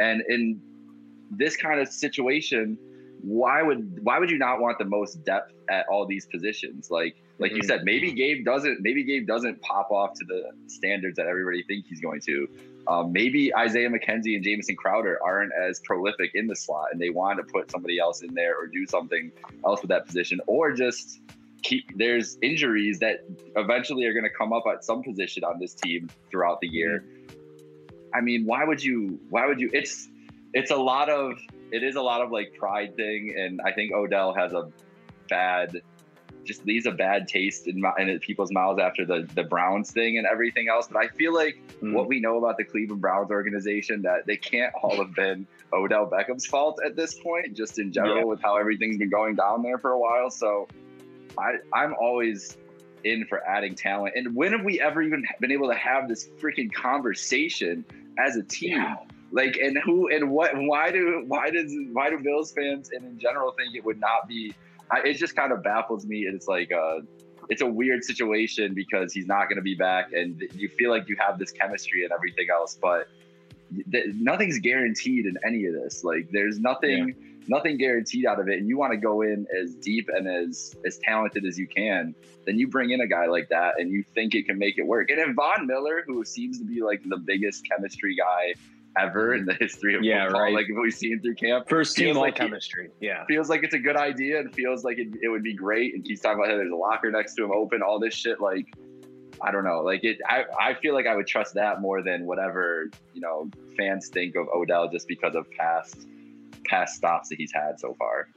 And 0.00 0.22
in 0.28 0.60
this 1.30 1.56
kind 1.56 1.80
of 1.80 1.88
situation, 1.88 2.78
why 3.22 3.62
would 3.62 4.00
why 4.02 4.18
would 4.18 4.30
you 4.30 4.38
not 4.38 4.60
want 4.60 4.78
the 4.78 4.84
most 4.84 5.24
depth 5.24 5.52
at 5.70 5.86
all 5.88 6.06
these 6.06 6.26
positions? 6.26 6.90
Like 6.90 7.16
like 7.38 7.52
you 7.52 7.58
Mhm. 7.62 7.66
said, 7.66 7.84
maybe 7.84 8.12
Gabe 8.12 8.44
doesn't 8.44 8.78
maybe 8.80 9.04
Gabe 9.04 9.26
doesn't 9.26 9.60
pop 9.62 9.90
off 9.90 10.14
to 10.14 10.24
the 10.26 10.52
standards 10.66 11.16
that 11.16 11.26
everybody 11.26 11.62
think 11.62 11.86
he's 11.88 12.00
going 12.00 12.20
to. 12.22 12.48
Um, 12.88 13.12
maybe 13.12 13.54
Isaiah 13.54 13.88
McKenzie 13.88 14.34
and 14.34 14.42
Jamison 14.42 14.74
Crowder 14.74 15.18
aren't 15.24 15.52
as 15.54 15.80
prolific 15.84 16.32
in 16.34 16.48
the 16.48 16.56
slot, 16.56 16.86
and 16.92 17.00
they 17.00 17.10
want 17.10 17.38
to 17.38 17.44
put 17.44 17.70
somebody 17.70 17.98
else 18.00 18.22
in 18.22 18.34
there 18.34 18.56
or 18.58 18.66
do 18.66 18.86
something 18.86 19.30
else 19.64 19.80
with 19.82 19.90
that 19.90 20.06
position, 20.06 20.40
or 20.48 20.72
just 20.72 21.20
keep. 21.62 21.84
There's 21.96 22.38
injuries 22.42 22.98
that 22.98 23.20
eventually 23.54 24.04
are 24.06 24.12
going 24.12 24.24
to 24.24 24.36
come 24.36 24.52
up 24.52 24.64
at 24.66 24.84
some 24.84 25.02
position 25.04 25.44
on 25.44 25.60
this 25.60 25.74
team 25.74 26.10
throughout 26.28 26.60
the 26.60 26.66
year. 26.66 27.04
I 28.12 28.20
mean, 28.20 28.44
why 28.46 28.64
would 28.64 28.82
you? 28.82 29.20
Why 29.30 29.46
would 29.46 29.60
you? 29.60 29.70
It's 29.72 30.08
it's 30.52 30.72
a 30.72 30.76
lot 30.76 31.08
of 31.08 31.38
it 31.72 31.82
is 31.82 31.96
a 31.96 32.02
lot 32.02 32.20
of 32.20 32.30
like 32.30 32.54
pride 32.56 32.94
thing, 32.96 33.34
and 33.36 33.60
I 33.64 33.72
think 33.72 33.92
Odell 33.92 34.34
has 34.34 34.52
a 34.52 34.70
bad 35.28 35.82
just 36.44 36.66
leaves 36.66 36.86
a 36.86 36.90
bad 36.90 37.28
taste 37.28 37.68
in, 37.68 37.80
my, 37.80 37.92
in 37.98 38.18
people's 38.18 38.50
mouths 38.52 38.80
after 38.80 39.04
the 39.04 39.28
the 39.34 39.44
Browns 39.44 39.92
thing 39.92 40.18
and 40.18 40.26
everything 40.26 40.68
else. 40.68 40.88
But 40.88 41.02
I 41.04 41.08
feel 41.08 41.34
like 41.34 41.58
Mm. 41.82 41.94
what 41.94 42.06
we 42.06 42.20
know 42.20 42.38
about 42.38 42.56
the 42.58 42.64
Cleveland 42.64 43.00
Browns 43.00 43.30
organization 43.32 44.02
that 44.02 44.24
they 44.26 44.36
can't 44.36 44.72
all 44.82 44.96
have 44.98 45.14
been 45.16 45.46
Odell 45.72 46.06
Beckham's 46.06 46.46
fault 46.46 46.78
at 46.84 46.94
this 46.94 47.14
point, 47.18 47.54
just 47.56 47.78
in 47.80 47.92
general 47.92 48.18
Yeah. 48.18 48.24
with 48.24 48.40
how 48.40 48.56
everything's 48.56 48.98
been 48.98 49.10
going 49.10 49.34
down 49.34 49.62
there 49.62 49.78
for 49.78 49.90
a 49.90 49.98
while. 49.98 50.30
So 50.30 50.68
I 51.38 51.54
I'm 51.72 51.94
always 52.00 52.56
in 53.04 53.24
for 53.26 53.44
adding 53.46 53.74
talent. 53.74 54.14
And 54.16 54.34
when 54.36 54.52
have 54.52 54.64
we 54.64 54.80
ever 54.80 55.02
even 55.02 55.24
been 55.40 55.50
able 55.52 55.68
to 55.68 55.74
have 55.74 56.08
this 56.08 56.28
freaking 56.40 56.72
conversation 56.72 57.84
as 58.18 58.36
a 58.36 58.42
team? 58.44 58.76
Yeah. 58.78 58.96
Like 59.32 59.56
and 59.56 59.78
who 59.84 60.08
and 60.08 60.30
what 60.30 60.52
why 60.54 60.92
do 60.92 61.24
why 61.26 61.50
does 61.50 61.74
why 61.92 62.10
do 62.10 62.18
Bills 62.18 62.52
fans 62.52 62.90
and 62.92 63.04
in 63.04 63.18
general 63.18 63.52
think 63.52 63.74
it 63.74 63.84
would 63.84 63.98
not 63.98 64.28
be 64.28 64.54
I, 64.90 65.00
it 65.00 65.14
just 65.14 65.34
kind 65.34 65.52
of 65.52 65.62
baffles 65.62 66.04
me. 66.04 66.26
And 66.26 66.36
it's 66.36 66.48
like 66.48 66.70
uh 66.70 67.00
it's 67.48 67.62
a 67.62 67.66
weird 67.66 68.04
situation 68.04 68.74
because 68.74 69.12
he's 69.12 69.26
not 69.26 69.48
going 69.48 69.56
to 69.56 69.62
be 69.62 69.74
back 69.74 70.12
and 70.12 70.42
you 70.54 70.68
feel 70.68 70.90
like 70.90 71.08
you 71.08 71.16
have 71.18 71.38
this 71.38 71.50
chemistry 71.50 72.04
and 72.04 72.12
everything 72.12 72.46
else 72.52 72.78
but 72.80 73.08
th- 73.90 74.06
nothing's 74.14 74.58
guaranteed 74.58 75.26
in 75.26 75.36
any 75.44 75.66
of 75.66 75.74
this. 75.74 76.04
Like 76.04 76.28
there's 76.30 76.58
nothing 76.58 77.14
nothing 77.48 77.76
guaranteed 77.76 78.24
out 78.24 78.38
of 78.38 78.48
it 78.48 78.58
and 78.58 78.68
you 78.68 78.78
want 78.78 78.92
to 78.92 78.96
go 78.96 79.22
in 79.22 79.46
as 79.60 79.74
deep 79.74 80.08
and 80.14 80.28
as 80.28 80.76
as 80.86 80.98
talented 80.98 81.44
as 81.44 81.58
you 81.58 81.66
can 81.66 82.14
then 82.46 82.56
you 82.58 82.68
bring 82.68 82.90
in 82.90 83.00
a 83.00 83.06
guy 83.06 83.26
like 83.26 83.48
that 83.48 83.80
and 83.80 83.90
you 83.90 84.04
think 84.14 84.34
it 84.34 84.46
can 84.46 84.58
make 84.58 84.78
it 84.78 84.86
work. 84.86 85.10
And 85.10 85.18
then 85.18 85.34
Von 85.34 85.66
Miller 85.66 86.04
who 86.06 86.24
seems 86.24 86.58
to 86.58 86.64
be 86.64 86.82
like 86.82 87.02
the 87.04 87.16
biggest 87.16 87.66
chemistry 87.68 88.16
guy 88.16 88.54
ever 88.98 89.34
in 89.34 89.44
the 89.46 89.54
history 89.54 89.94
of 89.94 90.02
Yeah, 90.02 90.24
football 90.26 90.42
right. 90.42 90.54
like 90.54 90.66
we've 90.82 90.92
seen 90.92 91.20
through 91.20 91.34
camp 91.36 91.68
First 91.68 91.96
team 91.96 92.14
like 92.16 92.34
he- 92.34 92.40
chemistry. 92.44 92.90
Yeah. 93.00 93.24
feels 93.26 93.48
like 93.48 93.62
it's 93.64 93.74
a 93.74 93.78
good 93.78 93.96
idea 93.96 94.40
and 94.40 94.54
feels 94.54 94.84
like 94.84 94.98
it, 94.98 95.08
it 95.22 95.28
would 95.28 95.42
be 95.42 95.54
great 95.54 95.94
and 95.94 96.04
keeps 96.04 96.20
talking 96.20 96.38
about 96.38 96.50
how 96.50 96.56
there's 96.58 96.72
a 96.72 96.76
locker 96.76 97.10
next 97.10 97.34
to 97.36 97.44
him 97.44 97.52
open 97.52 97.80
all 97.82 97.98
this 97.98 98.12
shit 98.14 98.40
like 98.40 98.66
i 99.40 99.50
don't 99.50 99.64
know 99.64 99.80
like 99.80 100.04
it 100.04 100.18
I, 100.28 100.44
I 100.60 100.74
feel 100.74 100.92
like 100.92 101.06
i 101.06 101.16
would 101.16 101.26
trust 101.26 101.54
that 101.54 101.80
more 101.80 102.02
than 102.02 102.26
whatever 102.26 102.90
you 103.14 103.22
know 103.22 103.50
fans 103.78 104.08
think 104.08 104.36
of 104.36 104.46
odell 104.54 104.88
just 104.90 105.08
because 105.08 105.34
of 105.34 105.50
past 105.52 106.06
past 106.66 106.96
stops 106.96 107.30
that 107.30 107.36
he's 107.38 107.52
had 107.52 107.80
so 107.80 107.94
far 107.98 108.28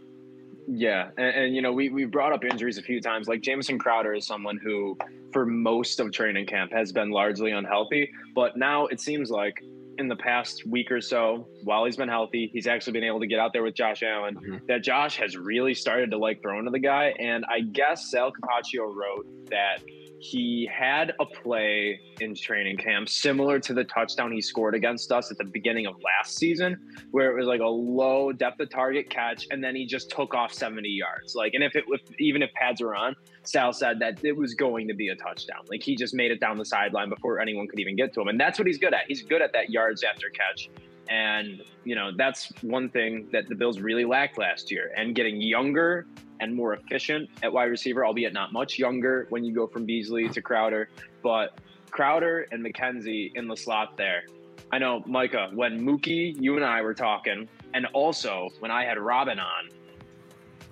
Yeah, 0.68 1.10
and, 1.18 1.36
and 1.36 1.56
you 1.56 1.62
know 1.62 1.74
we 1.74 1.90
we've 1.90 2.10
brought 2.10 2.32
up 2.34 2.44
injuries 2.46 2.78
a 2.80 2.82
few 2.82 3.00
times. 3.00 3.28
Like 3.28 3.42
Jamison 3.44 3.78
Crowder 3.78 4.14
is 4.16 4.26
someone 4.26 4.58
who, 4.58 4.98
for 5.32 5.46
most 5.46 6.00
of 6.00 6.12
training 6.12 6.48
camp, 6.48 6.72
has 6.74 6.92
been 6.92 7.12
largely 7.12 7.52
unhealthy. 7.52 8.10
But 8.34 8.58
now 8.58 8.88
it 8.88 9.00
seems 9.00 9.30
like 9.30 9.62
in 9.98 10.08
the 10.08 10.16
past 10.16 10.66
week 10.68 10.92
or 10.92 11.02
so, 11.02 11.48
while 11.64 11.86
he's 11.86 11.98
been 11.98 12.10
healthy, 12.10 12.50
he's 12.54 12.68
actually 12.68 12.94
been 12.94 13.04
able 13.04 13.20
to 13.20 13.28
get 13.28 13.40
out 13.40 13.54
there 13.54 13.64
with 13.64 13.76
Josh 13.76 14.04
Allen. 14.04 14.36
Mhm. 14.36 14.68
That 14.68 14.84
Josh 14.84 15.18
has 15.18 15.38
really 15.38 15.74
started 15.74 16.12
to 16.12 16.18
like 16.18 16.42
throwing 16.42 16.66
to 16.66 16.72
the 16.72 16.80
guy, 16.80 17.14
and 17.20 17.46
I 17.46 17.62
guess 17.62 18.12
Sal 18.12 18.32
Capaccio 18.32 18.94
wrote 18.94 19.26
that 19.50 19.82
he 20.20 20.68
had 20.74 21.14
a 21.20 21.26
play 21.26 22.00
in 22.20 22.34
training 22.34 22.78
camp 22.78 23.10
similar 23.10 23.60
to 23.60 23.74
the 23.74 23.84
touchdown 23.84 24.32
he 24.32 24.42
scored 24.42 24.74
against 24.74 25.12
us 25.12 25.30
at 25.30 25.38
the 25.38 25.44
beginning 25.44 25.86
of 25.86 25.96
last 26.02 26.38
season 26.38 26.80
where 27.12 27.30
it 27.32 27.38
was 27.38 27.46
like 27.48 27.60
a 27.62 27.68
low 27.68 28.32
depth 28.32 28.60
of 28.60 28.70
target 28.70 29.10
catch, 29.10 29.46
and 29.52 29.64
then 29.64 29.76
he 29.76 29.86
just 29.86 30.10
took 30.10 30.34
off 30.34 30.52
70 30.54 30.88
yards. 30.90 31.36
Like, 31.36 31.54
and 31.54 31.64
if 31.64 31.76
it 31.76 31.84
if, 31.90 32.02
even 32.20 32.42
if 32.42 32.52
pads 32.54 32.82
were 32.82 32.96
on, 32.96 33.16
Sal 33.46 33.74
said 33.74 34.00
that 34.00 34.24
it 34.24 34.36
was 34.36 34.54
going 34.54 34.88
to 34.88 34.94
be 34.94 35.10
a 35.10 35.16
touchdown. 35.16 35.64
Like 35.70 35.84
he 35.84 35.96
just 35.96 36.14
made 36.14 36.32
it 36.32 36.40
down 36.40 36.58
the 36.58 36.66
sideline 36.66 37.10
before 37.10 37.40
anyone 37.40 37.68
could 37.68 37.80
even 37.80 37.96
get 37.96 38.14
to 38.14 38.22
him, 38.22 38.28
and 38.28 38.40
that's 38.40 38.60
what 38.60 38.68
he's 38.68 38.78
good 38.78 38.94
at. 38.94 39.02
He's 39.08 39.22
good 39.22 39.42
at 39.42 39.54
that 39.54 39.70
yards 39.70 40.04
after 40.04 40.30
catch. 40.30 40.70
And, 41.10 41.62
you 41.84 41.96
know, 41.96 42.12
that's 42.16 42.52
one 42.62 42.90
thing 42.90 43.28
that 43.32 43.48
the 43.48 43.56
Bills 43.56 43.80
really 43.80 44.06
lacked 44.06 44.38
last 44.38 44.72
year. 44.72 44.92
And 44.98 45.14
getting 45.14 45.42
younger 45.42 46.08
and 46.40 46.56
more 46.56 46.74
efficient 46.74 47.30
at 47.44 47.54
wide 47.54 47.66
receiver, 47.66 48.06
albeit 48.06 48.34
not 48.34 48.52
much 48.52 48.80
younger 48.80 49.28
when 49.30 49.44
you 49.44 49.54
go 49.54 49.68
from 49.68 49.86
Beasley 49.86 50.28
to 50.30 50.42
Crowder. 50.42 50.90
But 51.22 51.60
Crowder 51.92 52.48
and 52.52 52.66
McKenzie 52.66 53.36
in 53.36 53.48
the 53.48 53.56
slot 53.56 53.98
there. 53.98 54.24
I 54.72 54.80
know, 54.80 55.04
Micah, 55.06 55.52
when 55.54 55.80
Mookie, 55.86 56.36
you 56.42 56.56
and 56.56 56.66
I 56.66 56.82
were 56.82 56.96
talking, 56.96 57.48
and 57.74 57.86
also 57.94 58.50
when 58.60 58.72
I 58.72 58.84
had 58.84 58.98
Robin 58.98 59.40
on, 59.40 59.70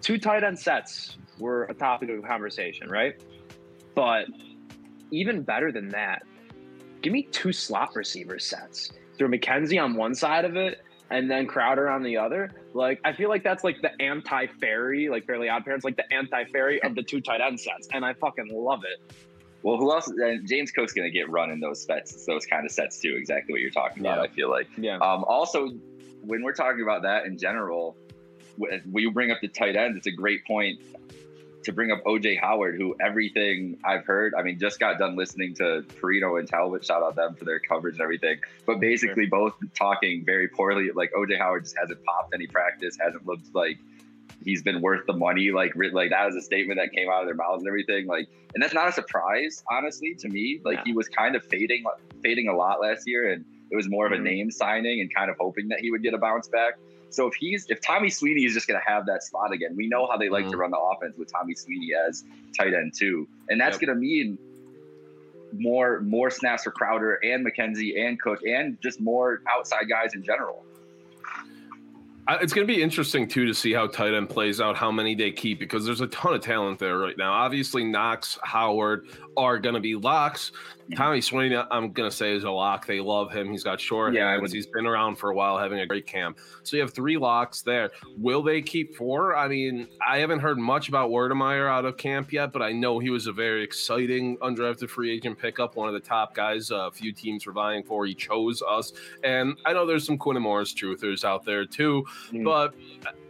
two 0.01 0.17
tight 0.17 0.43
end 0.43 0.57
sets 0.57 1.17
were 1.39 1.63
a 1.65 1.73
topic 1.73 2.09
of 2.09 2.23
conversation, 2.23 2.89
right? 2.89 3.15
But 3.95 4.27
even 5.11 5.43
better 5.43 5.71
than 5.71 5.89
that, 5.89 6.23
give 7.01 7.13
me 7.13 7.23
two 7.31 7.51
slot 7.51 7.95
receiver 7.95 8.39
sets. 8.39 8.91
Throw 9.17 9.27
McKenzie 9.27 9.81
on 9.81 9.95
one 9.95 10.15
side 10.15 10.45
of 10.45 10.55
it 10.55 10.81
and 11.09 11.29
then 11.29 11.45
Crowder 11.45 11.89
on 11.89 12.01
the 12.03 12.17
other. 12.17 12.51
Like 12.73 12.99
I 13.05 13.13
feel 13.13 13.29
like 13.29 13.43
that's 13.43 13.63
like 13.63 13.81
the 13.81 13.91
anti 14.01 14.47
fairy, 14.59 15.09
like 15.09 15.25
Fairly 15.25 15.47
Odd 15.49 15.63
Parents, 15.63 15.85
like 15.85 15.95
the 15.95 16.11
anti 16.11 16.45
fairy 16.45 16.81
of 16.81 16.95
the 16.95 17.03
two 17.03 17.21
tight 17.21 17.41
end 17.41 17.59
sets, 17.59 17.87
and 17.93 18.03
I 18.03 18.13
fucking 18.13 18.49
love 18.51 18.81
it. 18.83 19.13
Well, 19.61 19.77
who 19.77 19.93
else? 19.93 20.07
And 20.07 20.47
James 20.47 20.71
Cook's 20.71 20.91
going 20.91 21.09
to 21.09 21.11
get 21.11 21.29
run 21.29 21.49
in 21.49 21.59
those 21.59 21.83
sets, 21.83 22.25
those 22.25 22.45
kind 22.45 22.65
of 22.65 22.71
sets 22.71 22.99
too. 22.99 23.15
Exactly 23.15 23.53
what 23.53 23.61
you're 23.61 23.71
talking 23.71 24.03
about. 24.03 24.17
Yeah. 24.17 24.23
I 24.23 24.27
feel 24.27 24.49
like. 24.49 24.67
Yeah. 24.75 24.95
Um, 24.97 25.23
also, 25.23 25.69
when 26.21 26.43
we're 26.43 26.53
talking 26.53 26.81
about 26.81 27.03
that 27.03 27.25
in 27.25 27.37
general, 27.37 27.95
when 28.57 28.81
we 28.91 29.09
bring 29.09 29.31
up 29.31 29.39
the 29.41 29.47
tight 29.47 29.75
ends, 29.75 29.97
it's 29.97 30.07
a 30.07 30.11
great 30.11 30.45
point 30.45 30.81
to 31.63 31.71
bring 31.73 31.91
up 31.91 32.03
OJ 32.03 32.39
Howard, 32.39 32.75
who 32.75 32.95
everything 33.01 33.77
I've 33.83 34.05
heard, 34.05 34.33
I 34.37 34.43
mean, 34.43 34.59
just 34.59 34.79
got 34.79 34.99
done 34.99 35.15
listening 35.15 35.53
to 35.55 35.83
Perino 36.01 36.39
and 36.39 36.47
Talbot. 36.47 36.85
Shout 36.85 37.01
out 37.03 37.15
them 37.15 37.35
for 37.35 37.45
their 37.45 37.59
coverage 37.59 37.95
and 37.95 38.01
everything. 38.01 38.37
But 38.65 38.79
basically, 38.79 39.25
both 39.27 39.53
talking 39.73 40.23
very 40.25 40.47
poorly. 40.47 40.89
Like 40.93 41.11
OJ 41.13 41.37
Howard 41.37 41.63
just 41.63 41.77
hasn't 41.77 42.03
popped 42.03 42.33
any 42.33 42.47
practice, 42.47 42.97
hasn't 42.99 43.25
looked 43.25 43.53
like 43.53 43.77
he's 44.43 44.61
been 44.61 44.81
worth 44.81 45.05
the 45.05 45.13
money. 45.13 45.51
Like, 45.51 45.73
like 45.75 46.09
that 46.09 46.25
was 46.25 46.35
a 46.35 46.41
statement 46.41 46.79
that 46.79 46.91
came 46.91 47.09
out 47.09 47.21
of 47.21 47.27
their 47.27 47.35
mouths 47.35 47.61
and 47.61 47.67
everything. 47.67 48.07
Like, 48.07 48.27
and 48.53 48.61
that's 48.61 48.73
not 48.73 48.89
a 48.89 48.91
surprise, 48.91 49.63
honestly, 49.71 50.15
to 50.15 50.27
me. 50.29 50.59
Like, 50.63 50.77
Yeah. 50.79 50.83
he 50.85 50.93
was 50.93 51.07
kind 51.07 51.35
of 51.35 51.43
fading, 51.45 51.83
fading 52.21 52.49
a 52.49 52.55
lot 52.55 52.81
last 52.81 53.07
year, 53.07 53.31
and 53.31 53.45
it 53.71 53.75
was 53.75 53.89
more 53.89 54.05
of 54.05 54.11
a 54.11 54.17
Mhm. 54.17 54.23
name 54.23 54.51
signing 54.51 55.01
and 55.01 55.13
kind 55.13 55.31
of 55.31 55.37
hoping 55.39 55.69
that 55.69 55.79
he 55.79 55.91
would 55.91 56.03
get 56.03 56.13
a 56.13 56.17
bounce 56.17 56.47
back. 56.49 56.73
So 57.13 57.27
if 57.27 57.35
he's 57.35 57.65
if 57.69 57.79
Tommy 57.81 58.09
Sweeney 58.09 58.43
is 58.45 58.53
just 58.53 58.67
going 58.67 58.79
to 58.83 58.91
have 58.91 59.05
that 59.05 59.23
slot 59.23 59.51
again, 59.53 59.75
we 59.75 59.87
know 59.87 60.07
how 60.09 60.17
they 60.17 60.29
like 60.29 60.45
to 60.49 60.55
Mhm. 60.55 60.59
run 60.59 60.71
the 60.71 60.77
offense 60.79 61.15
with 61.17 61.31
Tommy 61.31 61.53
Sweeney 61.53 61.91
as 62.07 62.23
tight 62.57 62.73
end 62.73 62.93
too, 62.97 63.27
and 63.49 63.61
that's 63.61 63.75
Yep. 63.79 63.87
going 63.87 63.95
to 63.95 64.01
mean 64.01 64.37
more 65.59 66.01
more 66.01 66.31
snaps 66.31 66.63
for 66.63 66.71
Crowder 66.71 67.19
and 67.23 67.45
McKenzie 67.45 67.99
and 68.03 68.19
Cook 68.19 68.39
and 68.43 68.81
just 68.81 68.99
more 68.99 69.41
outside 69.47 69.87
guys 69.87 70.15
in 70.15 70.23
general. 70.23 70.65
It's 72.41 72.53
going 72.53 72.65
to 72.65 72.73
be 72.73 72.81
interesting 72.81 73.27
too 73.27 73.45
to 73.47 73.53
see 73.53 73.73
how 73.73 73.85
tight 73.87 74.13
end 74.13 74.29
plays 74.29 74.61
out, 74.61 74.77
how 74.77 74.91
many 74.91 75.13
they 75.13 75.29
keep, 75.29 75.59
because 75.59 75.85
there's 75.85 75.99
a 75.99 76.07
ton 76.07 76.33
of 76.33 76.39
talent 76.41 76.79
there 76.79 76.97
right 76.97 77.17
now. 77.17 77.33
Obviously, 77.33 77.83
Knox, 77.83 78.39
Howard 78.43 79.07
are 79.37 79.59
going 79.59 79.75
to 79.75 79.81
be 79.81 79.95
locks. 79.95 80.51
Tommy 80.95 81.21
Sweeney, 81.21 81.55
I'm 81.71 81.93
going 81.93 82.09
to 82.09 82.15
say 82.15 82.33
is 82.35 82.43
a 82.43 82.51
lock. 82.51 82.85
They 82.85 82.99
love 82.99 83.31
him. 83.31 83.49
He's 83.51 83.63
got 83.63 83.79
short 83.79 84.13
Yeah, 84.13 84.29
hands. 84.31 84.41
would- 84.41 84.51
He's 84.51 84.67
been 84.67 84.85
around 84.85 85.15
for 85.15 85.29
a 85.29 85.33
while, 85.35 85.57
having 85.57 85.79
a 85.79 85.85
great 85.87 86.05
camp. 86.05 86.37
So 86.63 86.75
you 86.75 86.81
have 86.81 86.93
three 86.93 87.17
locks 87.17 87.61
there. 87.61 87.91
Will 88.17 88.43
they 88.43 88.61
keep 88.61 88.95
four? 88.95 89.35
I 89.35 89.47
mean, 89.47 89.87
I 90.05 90.17
haven't 90.19 90.39
heard 90.41 90.57
much 90.57 90.89
about 90.89 91.09
Wydermyer 91.09 91.69
out 91.69 91.85
of 91.85 91.95
camp 91.97 92.33
yet, 92.33 92.51
but 92.51 92.61
I 92.61 92.73
know 92.73 92.99
he 92.99 93.09
was 93.09 93.27
a 93.27 93.31
very 93.31 93.63
exciting 93.63 94.37
undrafted 94.37 94.89
free 94.89 95.11
agent 95.15 95.39
pickup, 95.39 95.77
one 95.77 95.87
of 95.87 95.93
the 95.93 96.01
top 96.01 96.35
guys 96.35 96.69
uh, 96.69 96.87
a 96.87 96.91
few 96.91 97.13
teams 97.13 97.45
were 97.45 97.53
vying 97.53 97.83
for. 97.83 98.05
He 98.05 98.13
chose 98.13 98.61
us, 98.69 98.91
and 99.23 99.55
I 99.65 99.71
know 99.73 99.85
there's 99.85 100.05
some 100.05 100.17
Quinn 100.17 100.41
Morris 100.41 100.73
truthers 100.73 101.23
out 101.23 101.45
there 101.45 101.65
too 101.65 102.03
Mm. 102.31 102.43
but 102.43 102.73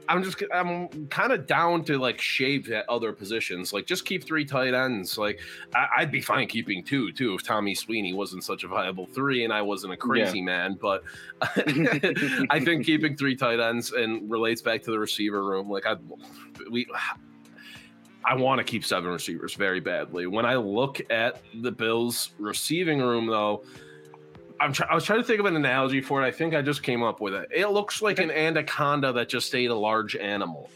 I'm 0.09 0.23
just 0.23 0.41
I'm 0.53 1.07
kind 1.07 1.31
of 1.31 1.47
down 1.47 1.83
to 1.85 1.97
like 1.97 2.19
shave 2.19 2.69
at 2.71 2.87
other 2.89 3.13
positions. 3.13 3.73
Like 3.73 3.85
just 3.85 4.05
keep 4.05 4.23
three 4.23 4.45
tight 4.45 4.73
ends. 4.73 5.17
Like 5.17 5.39
I, 5.75 5.87
I'd 5.97 6.11
be 6.11 6.21
fine 6.21 6.47
keeping 6.47 6.83
two 6.83 7.11
too 7.11 7.35
if 7.35 7.43
Tommy 7.43 7.75
Sweeney 7.75 8.13
wasn't 8.13 8.43
such 8.43 8.63
a 8.63 8.67
viable 8.67 9.05
three 9.07 9.43
and 9.43 9.53
I 9.53 9.61
wasn't 9.61 9.93
a 9.93 9.97
crazy 9.97 10.41
man. 10.41 10.77
But 10.81 11.03
I 11.41 12.61
think 12.63 12.85
keeping 12.85 13.15
three 13.15 13.35
tight 13.35 13.59
ends 13.59 13.91
and 13.91 14.29
relates 14.29 14.61
back 14.61 14.83
to 14.83 14.91
the 14.91 14.99
receiver 14.99 15.43
room. 15.43 15.69
Like 15.69 15.85
I 15.87 15.95
we. 16.69 16.87
I 18.25 18.35
want 18.35 18.59
to 18.59 18.63
keep 18.63 18.85
seven 18.85 19.11
receivers 19.11 19.53
very 19.53 19.81
badly. 19.81 20.27
When 20.27 20.45
I 20.45 20.55
look 20.55 21.01
at 21.11 21.41
the 21.61 21.71
Bills 21.71 22.29
receiving 22.39 22.99
room, 22.99 23.25
though, 23.25 23.65
I'm 24.63 24.71
try- 24.71 24.87
I 24.89 24.95
was 24.95 25.03
trying 25.03 25.19
to 25.19 25.25
think 25.25 25.41
of 25.41 25.45
an 25.45 25.55
analogy 25.55 26.01
for 26.01 26.23
it. 26.23 26.25
I 26.25 26.31
think 26.31 26.55
I 26.55 26.61
just 26.61 26.83
came 26.83 27.03
up 27.03 27.19
with 27.19 27.33
it. 27.33 27.49
It 27.53 27.67
looks 27.67 28.01
like 28.01 28.19
an 28.19 28.31
anaconda 28.31 29.11
that 29.11 29.27
just 29.27 29.53
ate 29.53 29.69
a 29.69 29.75
large 29.75 30.15
animal. 30.15 30.69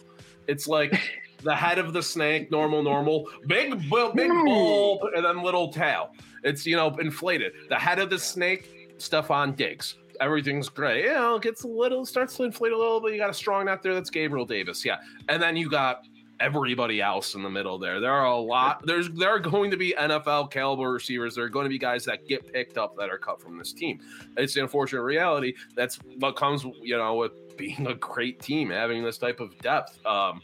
It's 0.47 0.67
like 0.67 0.99
the 1.43 1.55
head 1.55 1.79
of 1.79 1.93
the 1.93 2.03
snake, 2.03 2.51
normal, 2.51 2.83
normal, 2.83 3.29
big, 3.47 3.79
big 3.89 4.31
hmm. 4.31 4.45
bulb, 4.45 5.01
and 5.15 5.23
then 5.23 5.41
little 5.41 5.71
tail. 5.71 6.11
It's 6.43 6.65
you 6.65 6.75
know 6.75 6.95
inflated. 6.97 7.53
The 7.69 7.79
head 7.79 7.99
of 7.99 8.09
the 8.09 8.19
snake, 8.19 8.97
Stefon 8.97 9.55
Diggs. 9.55 9.95
Everything's 10.19 10.67
great. 10.67 11.05
You 11.05 11.13
know, 11.13 11.35
it 11.35 11.43
gets 11.43 11.63
a 11.63 11.67
little, 11.67 12.03
starts 12.03 12.35
to 12.37 12.43
inflate 12.43 12.71
a 12.71 12.77
little 12.77 12.99
but 12.99 13.11
You 13.11 13.19
got 13.19 13.29
a 13.29 13.33
strong 13.33 13.65
net 13.65 13.83
there. 13.83 13.93
That's 13.93 14.09
Gabriel 14.09 14.45
Davis. 14.45 14.83
Yeah, 14.83 14.97
and 15.29 15.41
then 15.41 15.55
you 15.55 15.69
got 15.69 16.03
everybody 16.39 17.01
else 17.01 17.35
in 17.35 17.43
the 17.43 17.49
middle 17.49 17.77
there. 17.77 17.99
There 17.99 18.11
are 18.11 18.25
a 18.25 18.37
lot. 18.37 18.85
There's 18.85 19.09
there 19.09 19.29
are 19.29 19.39
going 19.39 19.71
to 19.71 19.77
be 19.77 19.93
NFL 19.97 20.51
caliber 20.51 20.91
receivers. 20.91 21.35
There 21.35 21.43
are 21.45 21.49
going 21.49 21.65
to 21.65 21.69
be 21.69 21.79
guys 21.79 22.05
that 22.05 22.27
get 22.27 22.51
picked 22.51 22.77
up 22.77 22.95
that 22.97 23.09
are 23.09 23.17
cut 23.17 23.41
from 23.41 23.57
this 23.57 23.73
team. 23.73 23.99
It's 24.37 24.53
the 24.53 24.61
unfortunate 24.61 25.01
reality. 25.03 25.53
That's 25.75 25.97
what 26.19 26.35
comes, 26.35 26.63
you 26.81 26.97
know, 26.97 27.15
with 27.15 27.57
being 27.57 27.87
a 27.87 27.95
great 27.95 28.39
team, 28.41 28.69
having 28.69 29.03
this 29.03 29.17
type 29.17 29.39
of 29.39 29.57
depth. 29.59 29.97
Um, 30.05 30.41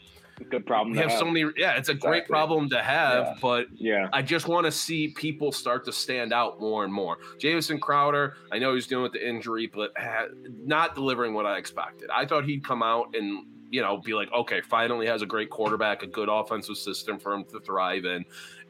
Good 0.50 0.66
problem. 0.66 0.90
we 0.90 0.96
to 1.00 1.08
have 1.08 1.16
so 1.16 1.26
many. 1.26 1.48
Yeah, 1.56 1.76
it's 1.76 1.88
a 1.90 1.94
great 1.94 2.26
problem 2.26 2.68
to 2.70 2.82
have, 2.82 3.24
Yeah. 3.24 3.34
but 3.40 3.66
Yeah. 3.74 4.08
I 4.12 4.20
just 4.20 4.48
want 4.48 4.64
to 4.66 4.72
see 4.72 5.08
people 5.16 5.52
start 5.52 5.84
to 5.84 5.92
stand 5.92 6.32
out 6.32 6.60
more 6.60 6.82
and 6.82 6.92
more. 6.92 7.18
Jamison 7.38 7.78
Crowder, 7.78 8.34
I 8.50 8.58
know 8.58 8.74
he's 8.74 8.88
dealing 8.88 9.04
with 9.04 9.12
the 9.12 9.24
injury, 9.24 9.70
but 9.72 9.92
ha- 9.96 10.26
not 10.64 10.96
delivering 10.96 11.34
what 11.34 11.46
I 11.46 11.56
expected. 11.56 12.10
I 12.12 12.26
thought 12.26 12.44
he'd 12.46 12.64
come 12.64 12.82
out 12.82 13.14
and 13.14 13.46
you 13.74 13.82
know 13.82 13.96
be 13.96 14.14
like, 14.14 14.32
okay, 14.32 14.60
finally 14.60 15.06
has 15.06 15.22
a 15.22 15.26
great 15.26 15.50
quarterback, 15.50 16.02
a 16.02 16.06
good 16.06 16.28
offensive 16.28 16.76
system 16.76 17.18
for 17.18 17.32
him 17.32 17.44
to 17.46 17.58
thrive 17.58 18.04
in, 18.04 18.24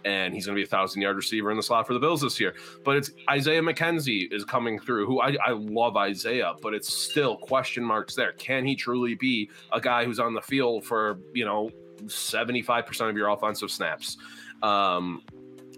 and 0.06 0.32
he's 0.32 0.46
going 0.46 0.56
to 0.56 0.58
be 0.58 0.64
a 0.64 0.68
thousand 0.68 1.02
yard 1.02 1.16
receiver 1.16 1.50
in 1.50 1.58
the 1.58 1.62
slot 1.62 1.86
for 1.86 1.92
the 1.92 2.00
Bills 2.00 2.22
this 2.22 2.40
year. 2.40 2.54
But 2.84 2.96
it's 2.96 3.10
Isaiah 3.28 3.60
McKenzie 3.60 4.32
is 4.32 4.44
coming 4.44 4.78
through, 4.78 5.06
who 5.06 5.20
I, 5.20 5.36
I 5.44 5.50
love 5.50 5.98
Isaiah, 5.98 6.54
but 6.62 6.72
it's 6.72 6.90
still 6.90 7.36
question 7.36 7.84
marks 7.84 8.14
there. 8.14 8.32
Can 8.32 8.64
he 8.64 8.74
truly 8.74 9.14
be 9.14 9.50
a 9.72 9.80
guy 9.80 10.06
who's 10.06 10.18
on 10.18 10.32
the 10.32 10.42
field 10.42 10.84
for 10.84 11.18
you 11.34 11.44
know? 11.44 11.70
75% 12.06 13.08
of 13.08 13.16
your 13.16 13.28
offensive 13.28 13.70
snaps. 13.70 14.16
Um, 14.62 15.22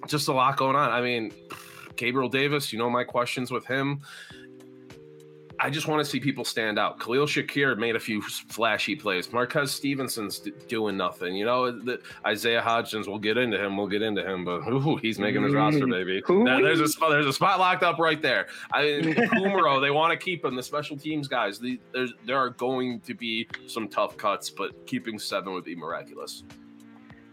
just 0.07 0.29
a 0.29 0.33
lot 0.33 0.57
going 0.57 0.77
on. 0.77 0.91
I 0.91 1.01
mean, 1.01 1.33
Gabriel 1.97 2.29
Davis, 2.29 2.73
you 2.73 2.79
know 2.79 2.91
my 2.91 3.05
questions 3.05 3.51
with 3.51 3.67
him. 3.67 4.01
I 5.59 5.71
just 5.71 5.89
want 5.89 6.05
to 6.05 6.11
see 6.11 6.21
people 6.21 6.45
stand 6.45 6.79
out. 6.79 7.01
Khalil 7.01 7.27
Shakir 7.27 7.79
made 7.79 7.97
a 7.97 8.01
few 8.01 8.21
flashy 8.23 8.95
plays. 8.95 9.33
Marquez 9.33 9.73
Stevenson's 9.73 10.39
d- 10.39 10.53
doing 10.69 10.97
nothing. 10.97 11.35
You 11.35 11.45
know, 11.45 11.71
the, 11.71 12.01
Isaiah 12.27 12.63
Hodgins, 12.63 13.07
we'll 13.07 13.19
get 13.19 13.37
into 13.39 13.63
him. 13.63 13.77
We'll 13.77 13.87
get 13.87 14.03
into 14.03 14.25
him, 14.25 14.45
but 14.45 14.67
ooh, 14.69 14.97
he's 14.97 15.19
making 15.19 15.43
his 15.43 15.55
roster, 15.55 15.87
mm. 15.87 15.91
baby. 15.91 16.23
Now, 16.29 16.61
there's 16.61 16.81
a 16.81 16.89
spot. 16.89 17.11
There's 17.11 17.27
a 17.27 17.33
spot 17.33 17.59
locked 17.59 17.83
up 17.83 17.99
right 17.99 18.21
there. 18.21 18.49
I 18.73 18.83
Kumerow, 18.83 19.81
they 19.81 19.91
want 19.91 20.19
to 20.19 20.23
keep 20.23 20.45
him. 20.45 20.55
The 20.55 20.63
special 20.63 20.97
teams 20.97 21.29
guys. 21.29 21.59
The, 21.59 21.81
there 22.25 22.37
are 22.37 22.51
going 22.51 23.01
to 23.01 23.15
be 23.15 23.49
some 23.67 23.89
tough 23.89 24.17
cuts, 24.17 24.51
but 24.51 24.87
keeping 24.87 25.19
seven 25.19 25.53
would 25.53 25.65
be 25.65 25.75
miraculous. 25.75 26.45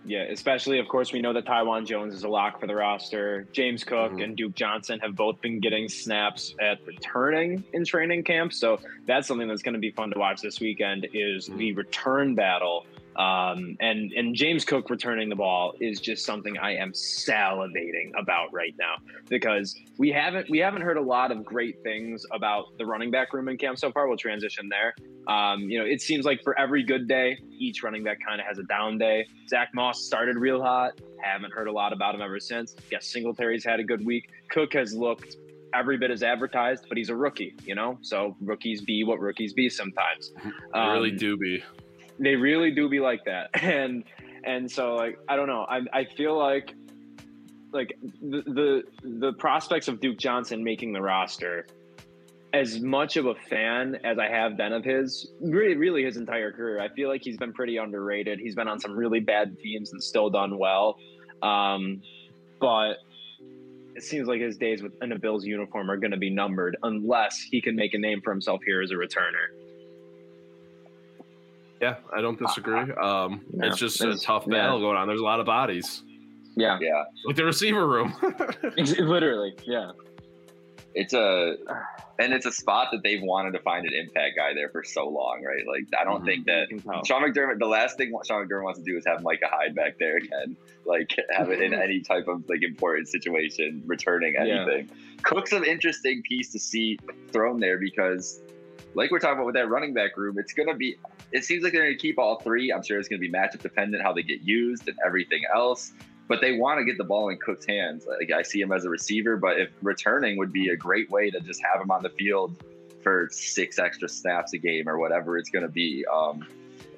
Yeah, 0.06 0.24
especially 0.24 0.80
of 0.80 0.88
course 0.90 1.14
we 1.14 1.22
know 1.22 1.32
that 1.34 1.46
Taiwan 1.46 1.86
Jones 1.86 2.14
is 2.14 2.24
a 2.24 2.28
lock 2.28 2.60
for 2.60 2.68
the 2.68 2.76
roster. 2.76 3.48
James 3.54 3.84
Cook 3.86 4.12
Mhm. 4.14 4.24
and 4.24 4.36
Duke 4.38 4.54
Johnson 4.54 5.00
have 5.00 5.16
both 5.16 5.40
been 5.42 5.60
getting 5.62 5.88
snaps 5.88 6.54
at 6.60 6.86
returning 6.86 7.64
in 7.74 7.86
training 7.86 8.24
camp, 8.24 8.52
so 8.54 8.80
that's 9.06 9.28
something 9.28 9.48
that's 9.48 9.62
going 9.62 9.76
to 9.76 9.80
be 9.80 9.92
fun 9.92 10.12
to 10.12 10.20
watch 10.20 10.42
this 10.42 10.60
weekend. 10.60 11.08
Is 11.14 11.48
the 11.48 11.72
return 11.74 12.36
battle, 12.36 12.86
um, 13.16 13.78
and 13.80 14.12
and 14.14 14.36
James 14.36 14.66
Cook 14.66 14.90
returning 14.90 15.30
the 15.30 15.36
ball 15.36 15.74
is 15.80 16.00
just 16.00 16.26
something 16.26 16.58
I 16.58 16.76
am 16.76 16.94
salivating 16.94 18.12
about 18.18 18.54
right 18.54 18.74
now 18.80 18.96
because 19.30 19.76
we 19.98 20.10
haven't 20.10 20.50
we 20.50 20.60
haven't 20.60 20.82
heard 20.82 20.98
a 20.98 21.02
lot 21.02 21.32
of 21.32 21.44
great 21.46 21.82
things 21.84 22.26
about 22.32 22.78
the 22.78 22.86
running 22.86 23.12
back 23.12 23.34
room 23.34 23.48
in 23.50 23.58
camp 23.58 23.78
so 23.78 23.92
far. 23.92 24.08
We'll 24.08 24.18
transition 24.18 24.70
there. 24.70 24.96
Um, 25.28 25.62
you 25.62 25.80
know, 25.80 25.86
it 25.86 26.02
seems 26.02 26.26
like 26.26 26.42
for 26.44 26.58
every 26.60 26.84
good 26.84 27.08
day, 27.08 27.38
each 27.58 27.84
running 27.84 28.04
back 28.04 28.20
kind 28.28 28.40
of 28.42 28.48
has 28.48 28.58
a 28.60 28.64
down 28.64 28.98
day. 28.98 29.26
Zach 29.48 29.70
Moss 29.74 30.04
started 30.04 30.38
real 30.38 30.62
hot. 30.62 31.00
Haven't 31.22 31.54
heard 31.54 31.68
a 31.68 31.72
lot 31.72 31.94
about 31.94 32.16
him 32.16 32.22
ever 32.22 32.40
since. 32.40 32.76
Guess 32.90 33.06
Singletary's 33.08 33.64
had 33.64 33.80
a 33.80 33.84
good 33.84 34.06
week. 34.06 34.30
Cook 34.50 34.74
has 34.74 34.94
looked 34.94 35.38
every 35.74 35.98
bit 35.98 36.12
as 36.12 36.22
advertised, 36.22 36.86
but 36.88 36.98
he's 36.98 37.10
a 37.10 37.16
rookie, 37.16 37.56
you 37.66 37.74
know? 37.74 37.98
So 38.02 38.36
rookies 38.42 38.82
be 38.82 39.04
what 39.04 39.20
rookies 39.20 39.54
be 39.54 39.70
sometimes. 39.70 40.32
They 40.74 40.80
really 40.80 41.12
Um, 41.12 41.18
do 41.18 41.38
be. 41.38 41.64
They 42.20 42.36
really 42.36 42.72
do 42.72 42.90
be 42.90 43.00
like 43.00 43.26
that. 43.26 43.50
And 43.64 44.04
and 44.46 44.70
so 44.70 44.96
like 44.96 45.20
I 45.28 45.36
don't 45.36 45.48
know. 45.48 45.66
I 45.68 45.82
I 45.94 46.06
feel 46.06 46.38
like 46.38 46.74
like 47.72 47.98
the 48.22 48.42
the 48.42 48.84
the 49.04 49.34
prospects 49.34 49.88
of 49.88 50.00
Duke 50.00 50.18
Johnson 50.18 50.64
making 50.64 50.94
the 50.94 51.02
roster 51.02 51.66
as 52.54 52.80
much 52.80 53.18
of 53.18 53.26
a 53.26 53.34
fan 53.34 53.98
as 54.04 54.20
I 54.20 54.28
have 54.28 54.56
been 54.56 54.74
of 54.74 54.84
his, 54.84 55.32
really, 55.42 55.76
really 55.76 56.04
his 56.04 56.18
entire 56.18 56.52
career, 56.52 56.80
I 56.80 56.90
feel 56.90 57.10
like 57.10 57.24
he's 57.24 57.38
been 57.38 57.52
pretty 57.52 57.78
underrated. 57.78 58.40
He's 58.40 58.54
been 58.54 58.68
on 58.68 58.80
some 58.80 58.96
really 58.96 59.20
bad 59.20 59.58
teams 59.60 59.92
and 59.92 60.02
still 60.02 60.30
done 60.30 60.60
well. 60.60 61.00
Um, 61.42 62.04
but 62.62 63.00
it 63.96 64.04
seems 64.04 64.28
like 64.28 64.40
his 64.40 64.56
days 64.56 64.84
with 64.84 64.94
in 65.02 65.12
a 65.12 65.20
Bills 65.20 65.46
uniform 65.46 65.90
are 65.90 65.98
going 65.98 66.12
to 66.12 66.18
be 66.18 66.30
numbered 66.30 66.78
unless 66.84 67.40
he 67.40 67.60
can 67.60 67.76
make 67.76 67.96
a 67.96 67.98
name 67.98 68.22
for 68.22 68.32
himself 68.32 68.62
here 68.64 68.82
as 68.82 68.92
a 68.92 68.96
returner. 68.96 69.50
Yeah, 71.84 71.96
I 72.16 72.22
don't 72.22 72.40
disagree. 72.40 72.76
Um, 72.94 73.42
No, 73.52 73.68
it's 73.68 73.78
just 73.78 74.02
a 74.02 74.06
it's- 74.06 74.24
tough 74.24 74.46
yeah. 74.48 74.54
battle 74.54 74.80
going 74.80 74.96
on. 74.98 75.08
There's 75.08 75.20
a 75.20 75.24
lot 75.24 75.40
of 75.40 75.46
bodies, 75.46 76.04
Yeah, 76.56 76.78
Yeah, 76.82 77.04
like 77.26 77.36
the 77.36 77.44
receiver 77.46 77.86
room. 77.88 78.14
Literally. 78.78 79.54
Yeah, 79.66 79.92
it's 80.96 81.14
a 81.14 81.56
and 82.20 82.32
it's 82.32 82.46
a 82.46 82.52
spot 82.52 82.90
that 82.92 83.02
they've 83.04 83.22
wanted 83.24 83.52
to 83.54 83.60
find 83.60 83.86
an 83.88 83.94
impact 83.94 84.36
guy 84.38 84.54
there 84.54 84.70
for 84.70 84.84
so 84.84 85.10
long, 85.10 85.44
right? 85.44 85.66
Like 85.68 85.86
I 86.00 86.04
don't 86.04 86.22
Mhm. 86.22 86.26
think 86.26 86.46
that 86.46 86.68
You. 86.70 86.80
Sean 87.06 87.24
McDermott. 87.24 87.58
The 87.60 87.66
last 87.66 87.98
thing 87.98 88.14
Sean 88.26 88.46
McDermott 88.48 88.64
wants 88.64 88.80
to 88.80 88.86
do 88.86 88.96
is 88.98 89.04
have 89.08 89.24
Micah 89.24 89.48
Hyde 89.50 89.76
back 89.76 89.98
there 90.00 90.18
again, 90.18 90.56
like 90.86 91.16
have 91.32 91.50
it 91.50 91.62
in 91.62 91.74
any 91.74 92.02
type 92.02 92.28
of 92.28 92.48
like 92.48 92.62
important 92.64 93.08
situation, 93.10 93.82
returning 93.88 94.36
Yeah. 94.36 94.62
anything. 94.62 94.90
Cook's 95.24 95.52
an 95.52 95.66
interesting 95.66 96.22
piece 96.22 96.52
to 96.52 96.60
see 96.60 97.00
thrown 97.32 97.60
there 97.60 97.80
because, 97.80 98.42
like 98.94 99.10
we're 99.10 99.18
talking 99.20 99.38
about 99.38 99.48
with 99.48 99.56
that 99.56 99.70
running 99.70 99.94
back 99.96 100.16
room, 100.18 100.38
it's 100.38 100.54
gonna 100.54 100.76
be. 100.76 100.96
It 101.34 101.44
seems 101.44 101.64
like 101.64 101.74
they're 101.74 101.84
gonna 101.84 101.98
keep 101.98 102.18
all 102.18 102.40
three. 102.40 102.72
I'm 102.72 102.84
sure 102.84 103.00
it's 103.00 103.10
gonna 103.10 103.20
be 103.20 103.32
matchup 103.32 103.62
dependent 103.62 104.04
how 104.04 104.14
they 104.14 104.24
get 104.24 104.42
used 104.42 104.88
and 104.88 104.98
everything 105.06 105.42
else. 105.54 105.92
But 106.30 106.40
they 106.40 106.54
want 106.54 106.80
to 106.80 106.86
get 106.86 106.98
the 106.98 107.04
ball 107.04 107.30
in 107.30 107.38
Cook's 107.38 107.66
hands. 107.66 108.08
Like 108.08 108.32
I 108.32 108.44
see 108.44 108.62
him 108.62 108.72
as 108.72 108.86
a 108.86 108.90
receiver, 108.90 109.36
but 109.36 109.60
if 109.60 109.72
returning 109.82 110.38
would 110.38 110.54
be 110.54 110.70
a 110.70 110.76
great 110.76 111.12
way 111.12 111.30
to 111.30 111.40
just 111.42 111.62
have 111.62 111.82
him 111.82 111.92
on 111.92 112.02
the 112.02 112.10
field 112.10 112.64
for 113.04 113.28
six 113.30 113.78
extra 113.78 114.08
snaps 114.08 114.54
a 114.54 114.58
game 114.58 114.88
or 114.88 114.98
whatever 114.98 115.38
it's 115.38 115.50
going 115.50 115.64
to 115.64 115.72
be. 115.72 116.06
Um, 116.12 116.48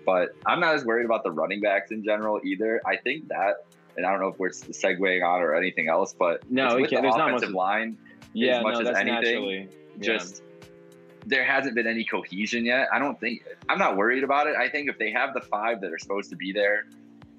but 0.05 0.35
I'm 0.45 0.59
not 0.59 0.75
as 0.75 0.85
worried 0.85 1.05
about 1.05 1.23
the 1.23 1.31
running 1.31 1.59
backs 1.59 1.91
in 1.91 2.03
general 2.03 2.39
either. 2.45 2.79
I 2.85 2.97
think 2.97 3.27
that, 3.29 3.65
and 3.97 4.05
I 4.05 4.11
don't 4.11 4.21
know 4.21 4.27
if 4.27 4.37
we're 4.37 4.49
segueing 4.49 5.27
on 5.27 5.41
or 5.41 5.55
anything 5.55 5.89
else, 5.89 6.13
but 6.13 6.49
No, 6.49 6.77
it's 6.77 6.81
with 6.81 6.89
the 6.91 7.01
there's 7.01 7.15
not 7.15 7.31
much 7.31 7.49
line, 7.49 7.97
yeah. 8.33 8.57
as 8.57 8.63
much 8.63 8.73
no, 8.75 8.79
as 8.81 8.85
that's 8.85 8.99
anything, 8.99 9.23
naturally 9.23 9.69
yeah. 9.99 10.19
There 11.25 11.43
hasn't 11.43 11.75
been 11.75 11.87
any 11.87 12.03
cohesion 12.03 12.65
yet. 12.65 12.87
I 12.93 12.99
don't 12.99 13.19
think 13.19 13.43
I'm 13.69 13.79
not 13.79 13.97
worried 13.97 14.23
about 14.23 14.47
it. 14.47 14.55
I 14.55 14.69
think 14.69 14.89
if 14.89 14.97
they 14.97 15.11
have 15.11 15.33
the 15.33 15.41
five 15.41 15.81
that 15.81 15.91
are 15.91 15.97
supposed 15.97 16.29
to 16.29 16.35
be 16.35 16.51
there 16.53 16.85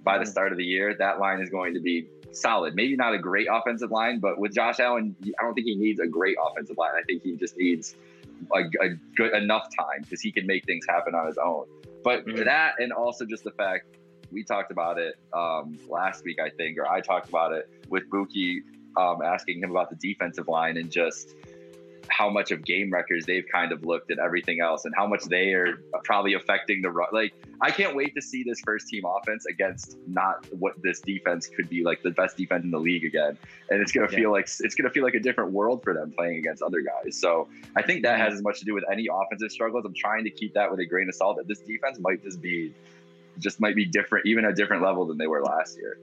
by 0.03 0.18
the 0.18 0.25
Mhm. 0.25 0.29
start 0.29 0.53
of 0.53 0.59
the 0.59 0.64
year, 0.64 0.94
that 0.94 1.18
line 1.18 1.40
is 1.40 1.51
going 1.51 1.75
to 1.75 1.81
be 1.81 2.07
solid. 2.33 2.75
Maybe 2.75 2.96
not 2.96 3.14
a 3.14 3.18
great 3.18 3.46
offensive 3.51 3.90
line, 3.90 4.18
but 4.18 4.38
with 4.38 4.53
Josh 4.55 4.81
Allen, 4.81 5.14
I 5.38 5.42
don't 5.42 5.55
think 5.55 5.66
he 5.66 5.77
needs 5.77 6.01
a 6.01 6.07
great 6.07 6.37
offensive 6.44 6.77
line. 6.77 6.92
I 6.96 7.03
think 7.03 7.22
he 7.22 7.37
just 7.37 7.57
needs 7.57 7.94
a, 8.55 8.61
a 8.81 8.88
good 9.16 9.33
enough 9.35 9.68
time 9.77 10.03
because 10.03 10.20
he 10.20 10.31
can 10.31 10.46
make 10.46 10.64
things 10.64 10.85
happen 10.88 11.14
on 11.14 11.27
his 11.27 11.38
own. 11.38 11.64
But 12.05 12.27
Mhm. 12.27 12.44
that, 12.44 12.75
and 12.79 12.92
also 12.92 13.25
just 13.25 13.44
the 13.44 13.53
fact 13.53 13.87
we 14.33 14.42
talked 14.44 14.70
about 14.70 14.99
it 14.99 15.14
um, 15.33 15.79
last 15.88 16.25
week, 16.25 16.38
I 16.40 16.51
think, 16.51 16.79
or 16.79 16.87
I 16.88 17.01
talked 17.01 17.29
about 17.29 17.53
it 17.53 17.68
with 17.88 18.09
Buki 18.11 18.62
um, 18.96 19.22
asking 19.22 19.61
him 19.62 19.70
about 19.70 19.90
the 19.90 19.96
defensive 19.96 20.49
line 20.49 20.77
and 20.79 20.90
just 20.90 21.35
how 22.08 22.30
much 22.30 22.50
of 22.50 22.64
game 22.64 22.92
records 22.92 23.26
they've 23.26 23.46
kind 23.52 23.72
of 23.72 23.84
looked 23.84 24.10
at 24.10 24.18
everything 24.18 24.60
else 24.60 24.84
and 24.84 24.94
how 24.96 25.06
much 25.06 25.24
they 25.24 25.52
are 25.52 25.82
probably 26.04 26.34
affecting 26.34 26.82
the 26.82 26.90
run. 26.90 27.08
Like, 27.12 27.34
I 27.60 27.70
can't 27.70 27.96
wait 27.96 28.14
to 28.14 28.22
see 28.22 28.42
this 28.42 28.60
first 28.60 28.88
team 28.88 29.04
offense 29.04 29.46
against 29.46 29.96
not 30.06 30.46
what 30.52 30.74
this 30.82 31.00
defense 31.00 31.46
could 31.46 31.68
be 31.68 31.82
like 31.82 32.02
the 32.02 32.10
best 32.10 32.36
defense 32.36 32.64
in 32.64 32.70
the 32.70 32.78
league 32.78 33.04
again. 33.04 33.38
And 33.70 33.80
it's 33.80 33.92
gonna 33.92 34.08
Yeah. 34.10 34.18
feel 34.18 34.30
like 34.32 34.48
it's 34.60 34.74
gonna 34.74 34.90
feel 34.90 35.04
like 35.04 35.14
a 35.14 35.20
different 35.20 35.52
world 35.52 35.82
for 35.82 35.94
them 35.94 36.12
playing 36.12 36.38
against 36.38 36.62
other 36.62 36.80
guys. 36.80 37.16
So 37.18 37.48
I 37.74 37.82
think 37.82 38.02
that 38.02 38.18
has 38.18 38.34
as 38.34 38.42
much 38.42 38.58
to 38.60 38.64
do 38.64 38.74
with 38.74 38.84
any 38.90 39.08
offensive 39.12 39.50
struggles. 39.50 39.84
I'm 39.84 39.94
trying 39.94 40.24
to 40.24 40.30
keep 40.30 40.54
that 40.54 40.70
with 40.70 40.80
a 40.80 40.86
grain 40.86 41.08
of 41.08 41.14
salt 41.14 41.36
that 41.38 41.48
this 41.48 41.60
defense 41.60 41.98
might 41.98 42.22
just 42.22 42.40
be 42.40 42.72
just 43.38 43.60
might 43.60 43.76
be 43.76 43.84
different, 43.84 44.24
even 44.26 44.46
a 44.46 44.52
different 44.52 44.82
level 44.82 45.04
than 45.06 45.18
they 45.18 45.26
were 45.26 45.42
last 45.42 45.76
year. 45.76 45.98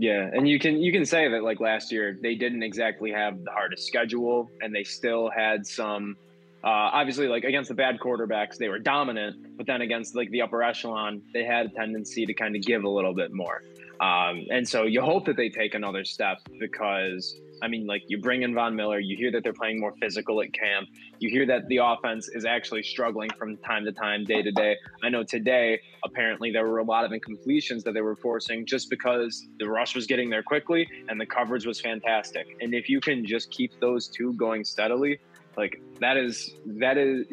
Yeah, 0.00 0.30
and 0.32 0.48
you 0.48 0.60
can 0.60 0.78
you 0.78 0.92
can 0.92 1.04
say 1.04 1.28
that 1.28 1.42
like 1.42 1.58
last 1.58 1.90
year 1.90 2.16
they 2.22 2.36
didn't 2.36 2.62
exactly 2.62 3.10
have 3.10 3.42
the 3.42 3.50
hardest 3.50 3.84
schedule, 3.86 4.48
and 4.60 4.72
they 4.72 4.84
still 4.84 5.28
had 5.28 5.66
some. 5.66 6.16
Uh, 6.62 6.90
obviously, 6.92 7.26
like 7.26 7.44
against 7.44 7.68
the 7.68 7.74
bad 7.74 7.98
quarterbacks, 7.98 8.56
they 8.56 8.68
were 8.68 8.78
dominant, 8.78 9.56
but 9.56 9.66
then 9.66 9.80
against 9.80 10.14
like 10.14 10.30
the 10.30 10.42
upper 10.42 10.62
echelon, 10.62 11.20
they 11.32 11.44
had 11.44 11.66
a 11.66 11.68
tendency 11.70 12.26
to 12.26 12.34
kind 12.34 12.54
of 12.54 12.62
give 12.62 12.84
a 12.84 12.88
little 12.88 13.14
bit 13.14 13.32
more. 13.32 13.62
Um, 14.00 14.46
and 14.50 14.68
so 14.68 14.84
you 14.84 15.00
hope 15.00 15.26
that 15.26 15.36
they 15.36 15.48
take 15.48 15.74
another 15.74 16.04
step 16.04 16.38
because 16.60 17.34
I 17.62 17.68
mean, 17.68 17.86
like 17.86 18.02
you 18.08 18.20
bring 18.20 18.42
in 18.42 18.54
Von 18.54 18.76
Miller, 18.76 18.98
you 18.98 19.16
hear 19.16 19.30
that 19.32 19.42
they're 19.42 19.52
playing 19.52 19.80
more 19.80 19.94
physical 20.00 20.40
at 20.42 20.52
camp. 20.52 20.88
You 21.18 21.30
hear 21.30 21.46
that 21.46 21.68
the 21.68 21.78
offense 21.78 22.28
is 22.28 22.44
actually 22.44 22.82
struggling 22.82 23.30
from 23.38 23.56
time 23.58 23.84
to 23.84 23.92
time, 23.92 24.24
day 24.24 24.42
to 24.42 24.52
day. 24.52 24.76
I 25.02 25.08
know 25.08 25.24
today, 25.24 25.80
apparently, 26.04 26.50
there 26.50 26.66
were 26.66 26.78
a 26.78 26.84
lot 26.84 27.04
of 27.04 27.10
incompletions 27.10 27.82
that 27.84 27.94
they 27.94 28.00
were 28.00 28.16
forcing 28.16 28.66
just 28.66 28.90
because 28.90 29.46
the 29.58 29.68
rush 29.68 29.94
was 29.94 30.06
getting 30.06 30.30
there 30.30 30.42
quickly 30.42 30.88
and 31.08 31.20
the 31.20 31.26
coverage 31.26 31.66
was 31.66 31.80
fantastic. 31.80 32.56
And 32.60 32.74
if 32.74 32.88
you 32.88 33.00
can 33.00 33.24
just 33.24 33.50
keep 33.50 33.78
those 33.80 34.08
two 34.08 34.32
going 34.34 34.64
steadily, 34.64 35.18
like 35.56 35.82
that 35.98 36.16
is 36.16 36.54
that 36.66 36.96
is 36.96 37.26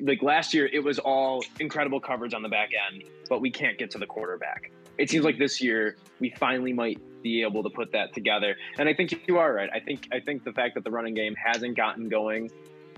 like 0.00 0.22
last 0.22 0.54
year, 0.54 0.66
it 0.72 0.82
was 0.82 0.98
all 0.98 1.44
incredible 1.60 2.00
coverage 2.00 2.32
on 2.32 2.42
the 2.42 2.48
back 2.48 2.70
end, 2.90 3.04
but 3.28 3.40
we 3.40 3.50
can't 3.50 3.78
get 3.78 3.90
to 3.92 3.98
the 3.98 4.06
quarterback. 4.06 4.72
It 4.96 5.10
seems 5.10 5.24
like 5.24 5.38
this 5.38 5.60
year 5.60 5.96
we 6.18 6.30
finally 6.30 6.72
might 6.72 6.98
be 7.22 7.42
able 7.42 7.62
to 7.62 7.70
put 7.70 7.92
that 7.92 8.14
together. 8.14 8.56
And 8.78 8.88
I 8.88 8.94
think 8.94 9.26
you 9.26 9.38
are 9.38 9.52
right. 9.52 9.70
I 9.74 9.80
think 9.80 10.08
I 10.12 10.20
think 10.20 10.44
the 10.44 10.52
fact 10.52 10.74
that 10.74 10.84
the 10.84 10.90
running 10.90 11.14
game 11.14 11.34
hasn't 11.34 11.76
gotten 11.76 12.08
going 12.08 12.50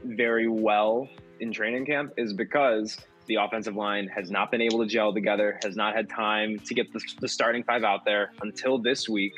very 0.05 0.49
well 0.49 1.09
in 1.41 1.53
training 1.53 1.87
camp 1.87 2.13
is 2.17 2.33
because 2.33 2.99
the 3.27 3.37
offensive 3.37 3.77
line 3.77 4.09
has 4.09 4.31
not 4.31 4.51
been 4.51 4.61
able 4.61 4.81
to 4.81 4.87
gel 4.87 5.13
together, 5.13 5.59
has 5.63 5.77
not 5.77 5.95
had 5.95 6.09
time 6.09 6.59
to 6.59 6.75
get 6.75 6.93
the, 6.93 7.01
the 7.21 7.29
starting 7.29 7.63
five 7.63 7.85
out 7.85 8.05
there 8.05 8.33
until 8.43 8.79
this 8.79 9.09
week. 9.09 9.35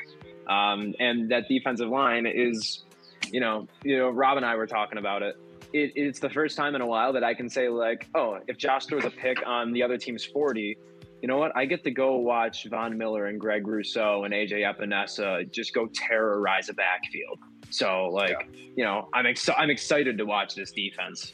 Um, 0.47 0.95
and 0.99 1.29
that 1.31 1.47
defensive 1.47 1.89
line 1.89 2.25
is, 2.25 2.83
you 3.31 3.39
know, 3.39 3.67
you 3.83 3.97
know, 3.97 4.09
Rob 4.09 4.37
and 4.37 4.45
I 4.45 4.55
were 4.55 4.67
talking 4.67 4.97
about 4.97 5.21
it. 5.21 5.37
it. 5.73 5.91
It's 5.95 6.19
the 6.19 6.29
first 6.29 6.57
time 6.57 6.75
in 6.75 6.81
a 6.81 6.87
while 6.87 7.13
that 7.13 7.23
I 7.23 7.33
can 7.33 7.49
say 7.49 7.69
like, 7.69 8.07
oh, 8.15 8.39
if 8.47 8.57
Josh 8.57 8.85
throws 8.87 9.05
a 9.05 9.11
pick 9.11 9.45
on 9.45 9.71
the 9.71 9.83
other 9.83 9.97
team's 9.97 10.25
forty, 10.25 10.77
you 11.23 11.27
know 11.29 11.37
what? 11.37 11.55
I 11.55 11.63
get 11.65 11.85
to 11.85 11.91
go 11.91 12.17
watch 12.17 12.65
Von 12.69 12.97
Miller 12.97 13.27
and 13.27 13.39
Greg 13.39 13.65
Rousseau 13.65 14.25
and 14.25 14.33
AJ 14.33 14.69
Epenesa 14.69 15.49
just 15.53 15.73
go 15.73 15.87
terrorize 15.93 16.67
a 16.67 16.73
backfield. 16.73 17.39
So 17.69 18.09
like, 18.11 18.49
you 18.75 18.83
know, 18.83 19.07
I'm 19.13 19.25
ex- 19.25 19.49
I'm 19.57 19.69
excited 19.69 20.17
to 20.17 20.25
watch 20.25 20.53
this 20.53 20.73
defense. 20.73 21.31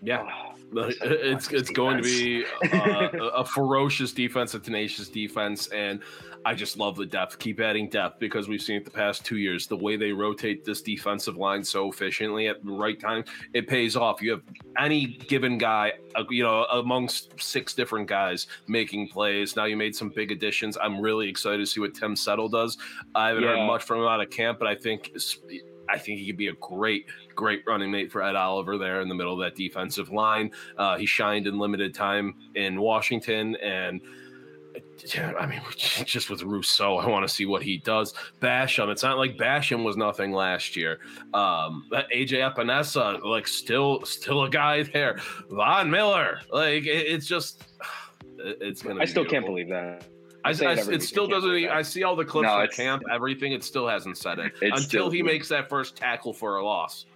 Yeah, 0.00 0.22
Oh, 0.26 0.54
But 0.72 0.88
excited 0.92 1.18
to 1.18 1.30
it's 1.32 1.52
it's 1.52 1.70
going 1.70 1.98
to 1.98 2.02
be 2.02 2.46
uh, 2.72 3.08
a 3.34 3.44
ferocious 3.44 4.14
defense, 4.14 4.54
a 4.54 4.58
tenacious 4.58 5.10
defense, 5.10 5.66
and 5.66 6.00
I 6.44 6.54
just 6.54 6.78
love 6.78 6.96
the 6.96 7.04
depth. 7.04 7.38
Keep 7.38 7.60
adding 7.60 7.88
depth 7.88 8.18
because 8.18 8.48
we've 8.48 8.62
seen 8.62 8.76
it 8.76 8.84
the 8.86 8.90
past 8.90 9.24
two 9.26 9.36
years. 9.36 9.66
The 9.66 9.76
way 9.76 9.96
they 9.96 10.12
rotate 10.12 10.64
this 10.64 10.80
defensive 10.80 11.36
line 11.36 11.62
so 11.62 11.90
efficiently 11.90 12.48
at 12.48 12.64
the 12.64 12.70
right 12.70 12.98
time, 12.98 13.24
it 13.52 13.68
pays 13.68 13.94
off. 13.94 14.22
You 14.22 14.30
have 14.32 14.42
any 14.78 15.06
given 15.06 15.58
guy, 15.58 15.92
uh, 16.14 16.24
you 16.30 16.42
know, 16.42 16.64
amongst 16.72 17.38
six 17.38 17.74
different 17.74 18.08
guys 18.08 18.46
making 18.68 19.08
plays. 19.08 19.54
Now 19.54 19.64
you 19.66 19.76
made 19.76 19.94
some 19.94 20.08
big 20.08 20.32
additions. 20.32 20.78
I'm 20.82 20.98
really 21.00 21.28
excited 21.28 21.58
to 21.58 21.66
see 21.66 21.80
what 21.80 21.94
Tim 21.94 22.16
Settle 22.16 22.48
does. 22.48 22.78
I 23.14 23.28
haven't 23.28 23.42
Yeah. 23.44 23.56
heard 23.58 23.66
much 23.66 23.82
from 23.82 23.98
him 23.98 24.06
out 24.06 24.20
of 24.20 24.30
camp, 24.30 24.58
but 24.58 24.66
I 24.68 24.74
think. 24.74 25.12
I 25.92 25.98
think 25.98 26.20
he 26.20 26.26
could 26.28 26.36
be 26.36 26.46
a 26.46 26.52
great, 26.52 27.06
great 27.34 27.64
running 27.66 27.90
mate 27.90 28.12
for 28.12 28.22
Ed 28.22 28.36
Oliver 28.36 28.78
there 28.78 29.00
in 29.00 29.08
the 29.08 29.14
middle 29.16 29.32
of 29.32 29.40
that 29.40 29.56
defensive 29.56 30.10
line. 30.12 30.52
Uh, 30.76 30.96
he 30.96 31.04
shined 31.04 31.48
in 31.48 31.58
limited 31.58 31.94
time 31.96 32.36
in 32.54 32.80
Washington, 32.80 33.56
and 33.56 34.00
yeah, 35.14 35.32
I 35.38 35.46
mean, 35.46 35.60
just 36.04 36.30
with 36.30 36.42
Rousseau, 36.42 36.96
I 36.98 37.06
want 37.08 37.26
to 37.26 37.32
see 37.32 37.46
what 37.46 37.62
he 37.62 37.78
does. 37.78 38.14
Basham, 38.40 38.88
it's 38.90 39.02
not 39.02 39.18
like 39.18 39.36
Basham 39.36 39.84
was 39.84 39.96
nothing 39.96 40.32
last 40.32 40.76
year. 40.76 40.98
Um, 41.34 41.88
AJ 41.92 42.54
Epenesa, 42.54 43.22
like, 43.24 43.46
still, 43.46 44.04
still 44.04 44.44
a 44.44 44.50
guy 44.50 44.82
there. 44.82 45.18
Von 45.50 45.90
Miller, 45.90 46.40
like, 46.50 46.84
it, 46.84 47.06
it's 47.06 47.26
just, 47.26 47.64
it's 48.38 48.82
gonna. 48.82 49.00
I 49.00 49.04
still 49.04 49.24
can't 49.24 49.46
believe 49.46 49.68
that. 49.68 50.04
I, 50.44 50.48
I- 50.48 50.52
it 50.52 50.62
every 50.62 50.94
it 50.94 51.00
week, 51.00 51.02
still 51.02 51.26
doesn't. 51.26 51.50
Even. 51.54 51.70
I 51.70 51.82
see 51.82 52.02
all 52.02 52.16
the 52.16 52.24
clips 52.24 52.46
No, 52.46 52.58
from 52.58 52.68
camp, 52.68 53.02
everything. 53.12 53.52
It 53.52 53.62
still 53.62 53.86
hasn't 53.86 54.16
said 54.16 54.38
it 54.38 54.52
until 54.62 55.10
he 55.10 55.22
makes 55.22 55.48
that 55.48 55.68
first 55.68 55.96
tackle 55.96 56.32
for 56.32 56.56
a 56.56 56.64
loss. 56.64 57.06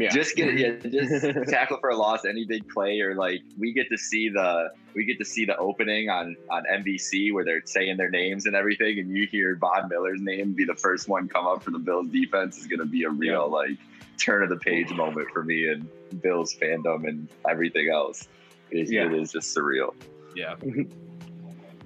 Yeah. 0.00 0.08
Just 0.10 0.34
get 0.34 0.58
yeah, 0.58 0.72
just 0.88 1.24
tackle 1.50 1.78
for 1.78 1.90
a 1.90 1.96
loss, 1.96 2.24
any 2.24 2.44
big 2.46 2.66
play, 2.68 3.00
or 3.00 3.14
like 3.14 3.42
we 3.58 3.72
get 3.72 3.88
to 3.90 3.98
see 3.98 4.28
the 4.30 4.70
we 4.94 5.04
get 5.04 5.18
to 5.18 5.24
see 5.24 5.44
the 5.44 5.56
opening 5.58 6.08
on 6.08 6.36
on 6.50 6.64
NBC 6.72 7.32
where 7.34 7.44
they're 7.44 7.62
saying 7.66 7.96
their 7.98 8.08
names 8.10 8.46
and 8.46 8.56
everything, 8.56 8.98
and 8.98 9.10
you 9.14 9.26
hear 9.26 9.56
Von 9.56 9.88
Miller's 9.88 10.20
name 10.22 10.52
be 10.52 10.64
the 10.64 10.74
first 10.74 11.08
one 11.08 11.28
come 11.28 11.46
up 11.46 11.62
for 11.62 11.70
the 11.70 11.78
Bills 11.78 12.08
defense 12.08 12.56
is 12.56 12.66
going 12.66 12.80
to 12.80 12.86
be 12.86 13.04
a 13.04 13.10
real 13.10 13.50
like 13.50 13.76
turn 14.18 14.42
of 14.42 14.48
the 14.48 14.56
page 14.56 14.90
moment 14.90 15.28
for 15.32 15.44
me 15.44 15.68
and 15.68 15.86
Bills 16.22 16.54
fandom 16.54 17.06
and 17.06 17.28
everything 17.48 17.90
else. 17.90 18.26
It, 18.70 18.88
Yeah. 18.90 19.06
it 19.06 19.12
is 19.14 19.32
just 19.32 19.54
surreal. 19.56 19.94
Yeah, 20.34 20.54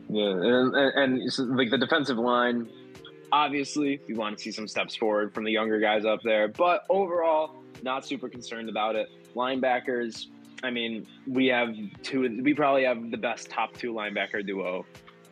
Yeah, 0.08 0.28
and, 0.28 0.74
and, 0.76 1.12
and 1.14 1.32
so, 1.32 1.44
like 1.44 1.70
the 1.70 1.78
defensive 1.78 2.18
line, 2.18 2.68
obviously, 3.32 4.00
we 4.06 4.14
want 4.14 4.36
to 4.36 4.42
see 4.42 4.52
some 4.52 4.68
steps 4.68 4.94
forward 4.94 5.32
from 5.34 5.44
the 5.44 5.50
younger 5.50 5.80
guys 5.80 6.04
up 6.04 6.20
there. 6.22 6.46
But 6.48 6.84
overall, 6.90 7.63
Not 7.84 8.06
super 8.06 8.30
concerned 8.30 8.70
about 8.70 8.96
it. 8.96 9.08
Linebackers, 9.36 10.26
I 10.62 10.70
mean, 10.70 11.06
we 11.26 11.46
have 11.48 11.68
two. 12.02 12.40
We 12.42 12.54
probably 12.54 12.84
have 12.84 13.10
the 13.10 13.18
best 13.18 13.50
top 13.50 13.74
two 13.74 13.92
linebacker 13.92 14.44
duo 14.44 14.86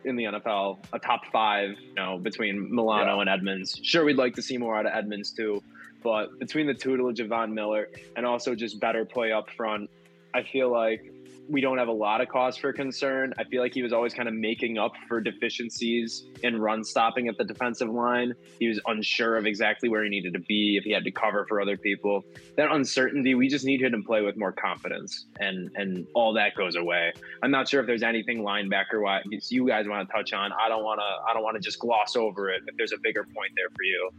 in 0.05 0.15
the 0.15 0.25
NFL. 0.25 0.85
A 0.93 0.99
top 0.99 1.21
five, 1.31 1.71
you 1.81 1.95
know, 1.95 2.19
between 2.19 2.69
Milano 2.73 3.15
Yeah. 3.15 3.21
and 3.21 3.29
Edmonds. 3.29 3.79
Sure, 3.81 4.05
we'd 4.05 4.17
like 4.17 4.35
to 4.35 4.41
see 4.43 4.57
more 4.59 4.77
out 4.77 4.85
of 4.85 4.91
Edmonds 4.93 5.31
too, 5.31 5.63
but 6.03 6.37
between 6.39 6.67
the 6.67 6.73
tutelage 6.75 7.19
of 7.19 7.29
Von 7.29 7.53
Miller 7.55 7.89
and 8.15 8.25
also 8.25 8.53
just 8.53 8.79
better 8.79 9.03
play 9.03 9.31
up 9.31 9.49
front, 9.49 9.89
I 10.35 10.43
feel 10.43 10.69
like 10.69 11.11
we 11.49 11.61
don't 11.61 11.77
have 11.77 11.87
a 11.87 11.93
lot 11.93 12.21
of 12.21 12.29
cause 12.29 12.57
for 12.57 12.71
concern. 12.71 13.33
I 13.37 13.43
feel 13.43 13.61
like 13.61 13.73
he 13.73 13.83
was 13.83 13.93
always 13.93 14.13
kind 14.13 14.27
of 14.27 14.35
making 14.35 14.77
up 14.77 14.93
for 15.07 15.21
deficiencies 15.21 16.25
in 16.41 16.59
run 16.59 16.83
stopping 16.83 17.27
at 17.27 17.37
the 17.37 17.43
defensive 17.43 17.89
line. 17.89 18.33
He 18.59 18.67
was 18.67 18.79
unsure 18.87 19.37
of 19.37 19.45
exactly 19.45 19.89
where 19.89 20.03
he 20.03 20.09
needed 20.09 20.33
to 20.33 20.39
be 20.39 20.77
if 20.77 20.83
he 20.83 20.91
had 20.91 21.03
to 21.03 21.11
cover 21.11 21.45
for 21.47 21.61
other 21.61 21.77
people. 21.77 22.23
That 22.55 22.71
uncertainty, 22.71 23.35
we 23.35 23.47
just 23.47 23.65
need 23.65 23.81
him 23.81 23.91
to 23.91 24.01
play 24.05 24.21
with 24.21 24.37
more 24.37 24.51
confidence, 24.51 25.25
and 25.39 25.69
and 25.75 26.07
all 26.13 26.33
that 26.33 26.55
goes 26.55 26.75
away. 26.75 27.13
I'm 27.41 27.51
not 27.51 27.67
sure 27.67 27.81
if 27.81 27.87
there's 27.87 28.03
anything 28.03 28.43
linebacker 28.43 29.01
wise 29.01 29.23
you 29.51 29.67
guys 29.67 29.87
want 29.87 30.07
to 30.07 30.13
touch 30.13 30.33
on. 30.33 30.51
I 30.53 30.69
don't 30.69 30.83
want 30.83 30.99
to. 30.99 31.29
I 31.29 31.33
don't 31.33 31.43
want 31.43 31.55
to 31.55 31.61
just 31.61 31.79
gloss 31.79 32.15
over 32.15 32.49
it. 32.49 32.61
If 32.67 32.77
there's 32.77 32.93
a 32.93 32.99
bigger 33.01 33.23
point 33.23 33.51
there 33.55 33.69
for 33.75 33.83
you, 33.83 34.09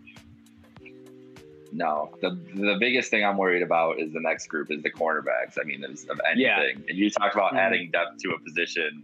No, 1.77 2.09
the 2.21 2.31
the 2.55 2.77
biggest 2.79 3.11
thing 3.11 3.25
I'm 3.25 3.37
worried 3.37 3.63
about 3.63 3.99
is 3.99 4.13
the 4.13 4.21
next 4.21 4.47
group 4.47 4.71
is 4.71 4.81
the 4.85 4.91
cornerbacks. 4.93 5.59
I 5.61 5.65
mean, 5.65 5.81
there's 5.81 6.05
of 6.05 6.21
anything. 6.25 6.43
Yeah. 6.45 6.89
And 6.89 6.97
you 6.97 7.11
talked 7.11 7.35
about 7.35 7.53
Mhm. 7.53 7.59
adding 7.59 7.91
depth 7.91 8.19
to 8.23 8.31
a 8.31 8.39
position. 8.39 9.03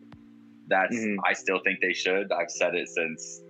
That's 0.69 0.95
Mhm. 0.97 1.17
I 1.27 1.33
still 1.33 1.59
think 1.59 1.81
they 1.81 1.93
should. 1.93 2.31
I've 2.31 2.51
said 2.51 2.77
it 2.77 2.89
since 2.89 3.43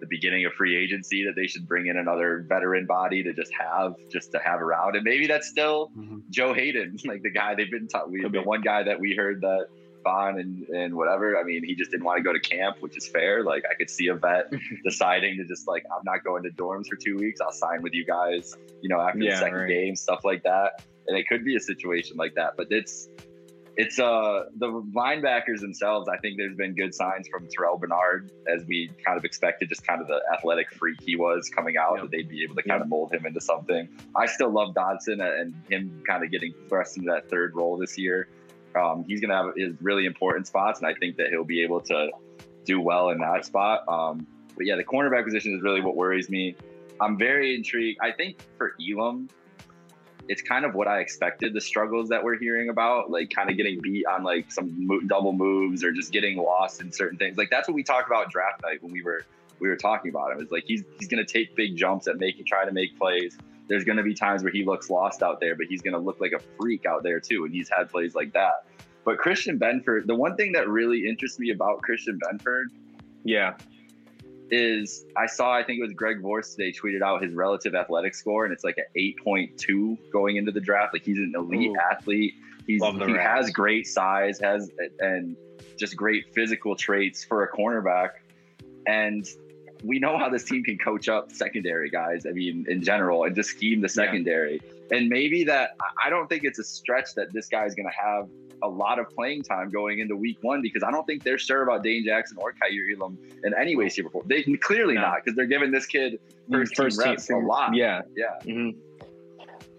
the 0.00 0.06
beginning 0.06 0.44
of 0.44 0.52
free 0.52 0.76
agency 0.76 1.24
that 1.24 1.34
they 1.36 1.46
should 1.46 1.66
bring 1.66 1.86
in 1.86 1.96
another 1.96 2.44
veteran 2.46 2.84
body 2.84 3.22
to 3.22 3.32
just 3.32 3.50
have 3.54 3.94
just 4.10 4.30
to 4.32 4.38
have 4.40 4.60
around. 4.60 4.94
And 4.94 5.04
maybe 5.04 5.26
that's 5.26 5.48
still 5.48 5.90
Joe 6.28 6.52
Haden, 6.52 6.98
like 7.06 7.22
the 7.22 7.30
guy 7.30 7.54
they've 7.54 7.70
been 7.70 7.88
taught. 7.88 8.10
We, 8.10 8.20
the 8.20 8.28
be. 8.28 8.38
one 8.40 8.60
guy 8.60 8.82
that 8.82 9.00
we 9.00 9.14
heard 9.16 9.40
that 9.40 9.68
And, 10.06 10.68
and 10.68 10.94
whatever. 10.94 11.36
I 11.36 11.42
mean, 11.42 11.64
he 11.64 11.74
just 11.74 11.90
didn't 11.90 12.04
want 12.04 12.18
to 12.18 12.22
go 12.22 12.32
to 12.32 12.38
camp, 12.40 12.76
which 12.80 12.96
is 12.96 13.08
fair. 13.08 13.42
Like 13.42 13.64
I 13.70 13.74
could 13.74 13.90
see 13.90 14.06
a 14.08 14.14
vet 14.14 14.52
deciding 14.84 15.36
to 15.38 15.44
just 15.44 15.66
like, 15.66 15.84
I'm 15.94 16.02
not 16.04 16.24
going 16.24 16.42
to 16.44 16.50
dorms 16.50 16.86
for 16.88 16.96
two 16.96 17.16
weeks. 17.16 17.40
I'll 17.40 17.52
sign 17.52 17.82
with 17.82 17.92
you 17.92 18.04
guys, 18.06 18.54
you 18.82 18.88
know, 18.88 19.00
after 19.00 19.18
Yeah, 19.18 19.32
the 19.32 19.36
second 19.38 19.58
right. 19.58 19.68
game, 19.68 19.96
stuff 19.96 20.24
like 20.24 20.42
that. 20.44 20.82
And 21.08 21.16
it 21.16 21.28
could 21.28 21.44
be 21.44 21.56
a 21.56 21.60
situation 21.60 22.16
like 22.16 22.34
that. 22.34 22.52
But 22.56 22.68
it's 22.70 23.08
it's 23.78 23.98
uh 23.98 24.44
the 24.56 24.68
linebackers 24.94 25.60
themselves. 25.60 26.08
I 26.08 26.16
think 26.18 26.38
there's 26.38 26.56
been 26.56 26.74
good 26.74 26.94
signs 26.94 27.28
from 27.28 27.46
Terrell 27.46 27.76
Bernard 27.76 28.30
as 28.48 28.64
we 28.66 28.90
kind 29.04 29.18
of 29.18 29.24
expected, 29.26 29.68
just 29.68 29.86
kind 29.86 30.00
of 30.00 30.06
the 30.08 30.18
athletic 30.32 30.72
freak 30.72 30.96
he 31.04 31.14
was 31.16 31.50
coming 31.50 31.76
out 31.76 31.96
Yeah. 31.96 32.02
that 32.02 32.10
they'd 32.10 32.28
be 32.28 32.42
able 32.42 32.54
to 32.54 32.62
kind 32.62 32.80
of 32.80 32.88
mold 32.88 33.12
him 33.12 33.26
into 33.26 33.40
something. 33.40 33.86
I 34.16 34.24
still 34.26 34.50
love 34.50 34.74
Dodson 34.74 35.20
and 35.20 35.54
him 35.68 36.02
kind 36.06 36.24
of 36.24 36.30
getting 36.30 36.54
thrust 36.70 36.96
into 36.96 37.10
that 37.12 37.28
third 37.28 37.54
role 37.54 37.76
this 37.76 37.98
year. 37.98 38.28
Um, 38.76 39.04
he's 39.06 39.20
going 39.20 39.30
to 39.30 39.36
have 39.36 39.56
his 39.56 39.74
really 39.80 40.06
important 40.06 40.46
spots, 40.46 40.80
and 40.80 40.88
I 40.88 40.94
think 40.94 41.16
that 41.16 41.28
he'll 41.28 41.44
be 41.44 41.62
able 41.62 41.80
to 41.82 42.10
do 42.64 42.80
well 42.80 43.10
in 43.10 43.18
that 43.18 43.44
spot. 43.44 43.84
Um, 43.88 44.26
but 44.56 44.66
yeah, 44.66 44.76
the 44.76 44.84
cornerback 44.84 45.24
position 45.24 45.54
is 45.54 45.62
really 45.62 45.80
what 45.80 45.96
worries 45.96 46.28
me. 46.28 46.56
I'm 47.00 47.18
very 47.18 47.54
intrigued. 47.54 48.00
I 48.00 48.10
think 48.12 48.38
for 48.56 48.74
Elam, 48.80 49.28
it's 50.28 50.42
kind 50.42 50.64
of 50.64 50.74
what 50.74 50.88
I 50.88 51.00
expected. 51.00 51.52
The 51.52 51.60
struggles 51.60 52.08
that 52.08 52.22
we're 52.22 52.38
hearing 52.38 52.68
about, 52.68 53.10
like 53.10 53.30
kind 53.30 53.50
of 53.50 53.56
getting 53.56 53.80
beat 53.80 54.06
on 54.06 54.22
like 54.22 54.50
some 54.50 54.86
mo- 54.86 55.00
double 55.06 55.32
moves 55.32 55.84
or 55.84 55.92
just 55.92 56.12
getting 56.12 56.38
lost 56.38 56.80
in 56.80 56.90
certain 56.90 57.18
things. 57.18 57.36
Like 57.36 57.50
that's 57.50 57.68
what 57.68 57.74
we 57.74 57.82
talked 57.82 58.08
about 58.08 58.30
draft 58.30 58.62
night 58.62 58.82
when 58.82 58.92
we 58.92 59.02
were 59.02 59.24
we 59.58 59.68
were 59.68 59.76
talking 59.76 60.10
about 60.10 60.32
him. 60.32 60.40
It's 60.40 60.52
like 60.52 60.64
he's 60.66 60.84
he's 60.98 61.08
going 61.08 61.24
to 61.24 61.30
take 61.30 61.54
big 61.54 61.76
jumps 61.76 62.08
at 62.08 62.16
making 62.18 62.46
try 62.46 62.64
to 62.64 62.72
make 62.72 62.98
plays. 62.98 63.38
There's 63.68 63.84
going 63.84 63.98
to 63.98 64.02
be 64.02 64.14
times 64.14 64.42
where 64.42 64.52
he 64.52 64.64
looks 64.64 64.90
lost 64.90 65.22
out 65.22 65.40
there, 65.40 65.56
but 65.56 65.66
he's 65.66 65.82
going 65.82 65.94
to 65.94 65.98
look 65.98 66.20
like 66.20 66.32
a 66.32 66.38
freak 66.58 66.86
out 66.86 67.02
there 67.02 67.20
too. 67.20 67.44
And 67.44 67.52
he's 67.52 67.70
had 67.74 67.90
plays 67.90 68.14
like 68.14 68.32
that. 68.32 68.66
But 69.04 69.18
Christian 69.18 69.58
Benford, 69.58 70.06
the 70.06 70.14
one 70.14 70.36
thing 70.36 70.52
that 70.52 70.68
really 70.68 71.06
interests 71.06 71.38
me 71.38 71.50
about 71.50 71.80
Christian 71.82 72.18
Benford 72.18 72.66
yeah, 73.24 73.54
is 74.50 75.04
I 75.16 75.26
saw 75.26 75.52
I 75.52 75.62
think 75.64 75.80
it 75.80 75.82
was 75.82 75.92
Greg 75.92 76.22
Vorst 76.22 76.56
today 76.56 76.72
tweeted 76.72 77.02
out 77.02 77.22
his 77.22 77.34
relative 77.34 77.74
athletic 77.74 78.14
score 78.14 78.44
and 78.44 78.52
it's 78.52 78.64
like 78.64 78.78
an 78.78 78.84
8.2 78.96 79.98
going 80.12 80.36
into 80.36 80.52
the 80.52 80.60
draft. 80.60 80.92
Like 80.92 81.04
he's 81.04 81.18
an 81.18 81.32
elite 81.36 81.70
Ooh. 81.70 81.90
athlete. 81.90 82.34
He's 82.66 82.82
he 82.82 83.12
has 83.12 83.50
great 83.50 83.86
size, 83.86 84.40
has 84.40 84.70
and 84.98 85.36
just 85.76 85.96
great 85.96 86.34
physical 86.34 86.74
traits 86.74 87.24
for 87.24 87.44
a 87.44 87.52
cornerback. 87.52 88.10
And 88.86 89.26
we 89.82 89.98
know 89.98 90.18
how 90.18 90.28
this 90.28 90.44
team 90.44 90.62
can 90.64 90.78
coach 90.78 91.08
up 91.08 91.32
secondary 91.32 91.90
guys. 91.90 92.26
I 92.26 92.30
mean, 92.30 92.66
in 92.68 92.82
general, 92.82 93.24
and 93.24 93.34
just 93.34 93.50
scheme 93.50 93.80
the 93.80 93.88
secondary. 93.88 94.60
And 94.90 95.08
maybe 95.08 95.44
that 95.44 95.70
I- 96.04 96.10
don't 96.10 96.28
think 96.28 96.44
it's 96.44 96.58
a 96.58 96.64
stretch 96.64 97.14
that 97.16 97.32
this 97.32 97.48
guy 97.48 97.64
is 97.66 97.74
going 97.74 97.86
to 97.88 97.96
have 98.04 98.28
a 98.62 98.68
lot 98.68 98.98
of 98.98 99.10
playing 99.10 99.42
time 99.42 99.68
going 99.70 99.98
into 99.98 100.16
week 100.16 100.38
one 100.40 100.62
because 100.62 100.82
I 100.82 100.90
don't 100.90 101.04
think 101.06 101.22
they're 101.24 101.36
sure 101.38 101.62
about 101.62 101.82
Dane 101.82 102.04
Jackson 102.04 102.38
or 102.40 102.52
Kaiir 102.54 102.96
Elam 102.96 103.18
in 103.44 103.52
any 103.54 103.76
way, 103.76 103.88
shape, 103.88 104.06
or 104.06 104.10
form. 104.10 104.26
They 104.28 104.42
clearly 104.44 104.94
No. 104.94 105.02
not 105.02 105.16
because 105.24 105.36
they're 105.36 105.44
giving 105.46 105.70
this 105.72 105.84
kid 105.86 106.18
first, 106.50 106.74
First 106.74 106.96
team 106.98 107.04
team- 107.04 107.10
reps 107.12 107.30
a 107.30 107.36
lot. 107.36 107.74
yeah. 107.74 108.02
yeah. 108.16 108.38
hmm 108.44 108.70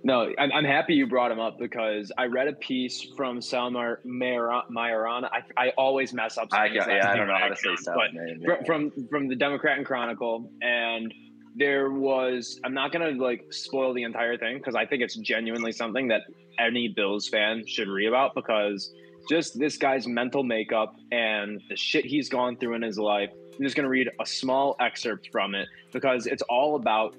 No, 0.04 0.32
I'm, 0.38 0.52
I'm 0.52 0.64
happy 0.64 0.94
you 0.94 1.08
brought 1.08 1.32
him 1.32 1.40
up 1.40 1.58
because 1.60 2.12
I 2.18 2.26
read 2.26 2.48
a 2.48 2.54
piece 2.54 3.02
from 3.16 3.42
Salmar 3.42 4.00
Maiorana. 4.06 5.30
I, 5.32 5.42
I 5.58 5.70
always 5.78 6.14
mess 6.14 6.38
up. 6.38 6.50
I, 6.52 6.68
last 6.68 6.88
yeah, 6.88 7.12
I 7.12 7.16
don't 7.16 7.28
know 7.28 7.36
how 7.38 7.48
to 7.48 7.56
say 7.56 7.70
now, 7.70 7.76
Sal's 7.76 7.98
but 7.98 8.14
name. 8.14 8.42
fr- 8.46 8.66
from 8.66 8.92
from 9.10 9.28
the 9.28 9.36
Democrat 9.36 9.78
and 9.78 9.86
Chronicle, 9.86 10.52
and 10.62 11.14
there 11.56 11.92
was. 11.92 12.60
I'm 12.64 12.74
not 12.74 12.92
gonna 12.92 13.10
like 13.12 13.52
spoil 13.52 13.94
the 13.94 14.04
entire 14.04 14.38
thing 14.38 14.58
because 14.58 14.76
I 14.76 14.86
think 14.86 15.02
it's 15.02 15.16
genuinely 15.16 15.72
something 15.72 16.08
that 16.10 16.22
any 16.60 16.88
Bills 16.88 17.28
fan 17.28 17.66
should 17.66 17.88
read 17.88 18.08
about 18.08 18.36
because 18.36 18.94
just 19.30 19.60
this 19.60 19.78
guy's 19.78 20.08
mental 20.08 20.44
makeup 20.44 20.96
and 21.12 21.62
the 21.70 21.76
shit 21.76 22.06
he's 22.06 22.30
gone 22.30 22.56
through 22.58 22.76
in 22.76 22.82
his 22.82 22.98
life. 22.98 23.30
I'm 23.58 23.64
just 23.64 23.76
gonna 23.76 23.90
read 23.90 24.10
a 24.22 24.26
small 24.26 24.76
excerpt 24.80 25.30
from 25.32 25.56
it 25.56 25.68
because 25.92 26.28
it's 26.28 26.44
all 26.44 26.76
about 26.76 27.16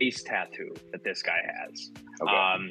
face 0.00 0.22
tattoo 0.22 0.74
that 0.92 1.04
this 1.04 1.22
guy 1.22 1.38
has. 1.54 1.90
Okay. 2.20 2.32
Um, 2.32 2.70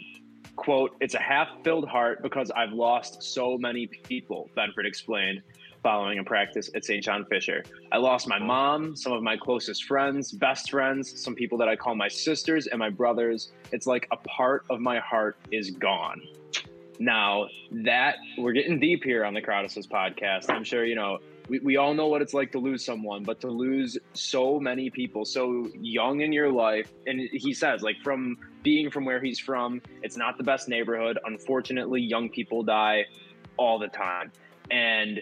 quote, 0.55 0.95
it's 0.99 1.13
a 1.13 1.19
half 1.19 1.47
filled 1.63 1.87
heart 1.87 2.21
because 2.21 2.51
I've 2.51 2.73
lost 2.73 3.23
so 3.23 3.57
many 3.57 3.87
people, 3.87 4.49
Benford 4.57 4.85
explained 4.85 5.41
following 5.81 6.19
a 6.19 6.23
practice 6.23 6.69
at 6.75 6.83
St. 6.83 7.03
John 7.03 7.25
Fisher. 7.25 7.63
I 7.91 7.97
lost 7.97 8.27
my 8.27 8.39
mom, 8.39 8.95
some 8.95 9.13
of 9.13 9.23
my 9.23 9.37
closest 9.37 9.85
friends, 9.85 10.31
best 10.31 10.71
friends, 10.71 11.19
some 11.21 11.35
people 11.35 11.57
that 11.59 11.69
I 11.69 11.75
call 11.75 11.95
my 11.95 12.07
sisters 12.07 12.67
and 12.67 12.79
my 12.79 12.89
brothers. 12.89 13.51
It's 13.71 13.87
like 13.87 14.07
a 14.11 14.17
part 14.17 14.65
of 14.69 14.79
my 14.79 14.99
heart 14.99 15.37
is 15.51 15.71
gone. 15.71 16.21
Now, 16.99 17.47
that 17.71 18.15
we're 18.37 18.51
getting 18.51 18.77
deep 18.77 19.05
here 19.05 19.23
on 19.23 19.33
the 19.33 19.41
Crowdus 19.41 19.87
podcast. 19.87 20.49
I'm 20.49 20.65
sure, 20.65 20.83
you 20.83 20.95
know, 20.95 21.19
we, 21.49 21.59
we 21.59 21.77
all 21.77 21.93
know 21.93 22.07
what 22.07 22.21
it's 22.21 22.33
like 22.33 22.51
to 22.53 22.59
lose 22.59 22.85
someone, 22.85 23.23
but 23.23 23.41
to 23.41 23.47
lose 23.47 23.97
so 24.13 24.59
many 24.59 24.89
people 24.89 25.25
so 25.25 25.67
young 25.73 26.21
in 26.21 26.31
your 26.31 26.51
life. 26.51 26.91
And 27.07 27.19
he 27.31 27.53
says, 27.53 27.81
like, 27.81 27.97
from 28.03 28.37
being 28.63 28.91
from 28.91 29.05
where 29.05 29.21
he's 29.21 29.39
from, 29.39 29.81
it's 30.03 30.17
not 30.17 30.37
the 30.37 30.43
best 30.43 30.67
neighborhood. 30.67 31.17
Unfortunately, 31.25 32.01
young 32.01 32.29
people 32.29 32.63
die 32.63 33.05
all 33.57 33.79
the 33.79 33.87
time. 33.87 34.31
And 34.71 35.21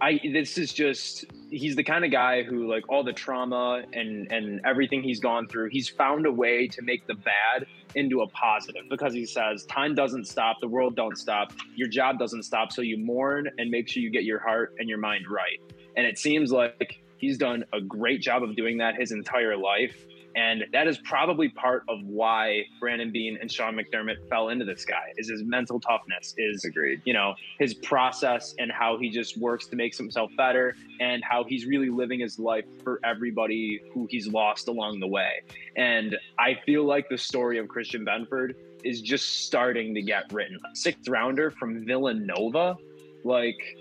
I 0.00 0.20
this 0.32 0.58
is 0.58 0.72
just 0.72 1.24
he's 1.50 1.76
the 1.76 1.84
kind 1.84 2.04
of 2.04 2.10
guy 2.10 2.42
who 2.42 2.68
like 2.70 2.88
all 2.88 3.04
the 3.04 3.12
trauma 3.12 3.82
and 3.92 4.30
and 4.32 4.60
everything 4.64 5.02
he's 5.02 5.20
gone 5.20 5.46
through, 5.48 5.70
he's 5.70 5.88
found 5.88 6.26
a 6.26 6.32
way 6.32 6.68
to 6.68 6.82
make 6.82 7.06
the 7.06 7.14
bad 7.14 7.66
into 7.94 8.22
a 8.22 8.28
positive 8.28 8.82
because 8.90 9.12
he 9.12 9.26
says 9.26 9.64
time 9.64 9.94
doesn't 9.94 10.26
stop, 10.26 10.60
the 10.60 10.68
world 10.68 10.96
don't 10.96 11.16
stop, 11.16 11.52
your 11.74 11.88
job 11.88 12.18
doesn't 12.18 12.42
stop, 12.42 12.72
so 12.72 12.82
you 12.82 12.96
mourn 12.96 13.48
and 13.58 13.70
make 13.70 13.88
sure 13.88 14.02
you 14.02 14.10
get 14.10 14.24
your 14.24 14.38
heart 14.38 14.74
and 14.78 14.88
your 14.88 14.98
mind 14.98 15.26
right. 15.28 15.60
And 15.96 16.06
it 16.06 16.18
seems 16.18 16.50
like 16.50 17.00
he's 17.18 17.38
done 17.38 17.64
a 17.72 17.80
great 17.80 18.20
job 18.20 18.42
of 18.42 18.56
doing 18.56 18.78
that 18.78 18.96
his 18.96 19.12
entire 19.12 19.56
life. 19.56 20.06
And 20.36 20.64
that 20.72 20.86
is 20.88 20.98
probably 20.98 21.48
part 21.48 21.84
of 21.88 21.98
why 22.04 22.64
Brandon 22.80 23.10
Beane 23.12 23.38
and 23.40 23.50
Sean 23.50 23.76
McDermott 23.76 24.28
fell 24.28 24.48
into 24.48 24.64
this 24.64 24.84
guy 24.84 25.12
is 25.16 25.28
his 25.28 25.42
mental 25.44 25.78
toughness, 25.80 26.34
is 26.38 26.64
Agreed. 26.64 27.00
you 27.04 27.12
know 27.12 27.34
his 27.58 27.74
process 27.74 28.54
and 28.58 28.70
how 28.72 28.98
he 28.98 29.10
just 29.10 29.36
works 29.38 29.66
to 29.66 29.76
make 29.76 29.96
himself 29.96 30.30
better 30.36 30.76
and 31.00 31.22
how 31.22 31.44
he's 31.44 31.66
really 31.66 31.90
living 31.90 32.20
his 32.20 32.38
life 32.38 32.64
for 32.82 33.00
everybody 33.04 33.80
who 33.92 34.06
he's 34.10 34.26
lost 34.26 34.68
along 34.68 35.00
the 35.00 35.06
way 35.06 35.42
and 35.76 36.16
i 36.38 36.54
feel 36.66 36.84
like 36.84 37.08
the 37.08 37.18
story 37.18 37.58
of 37.58 37.68
christian 37.68 38.04
benford 38.04 38.54
is 38.82 39.00
just 39.00 39.44
starting 39.46 39.94
to 39.94 40.02
get 40.02 40.32
written 40.32 40.58
sixth 40.74 41.08
rounder 41.08 41.50
from 41.50 41.84
villanova 41.84 42.76
like 43.24 43.76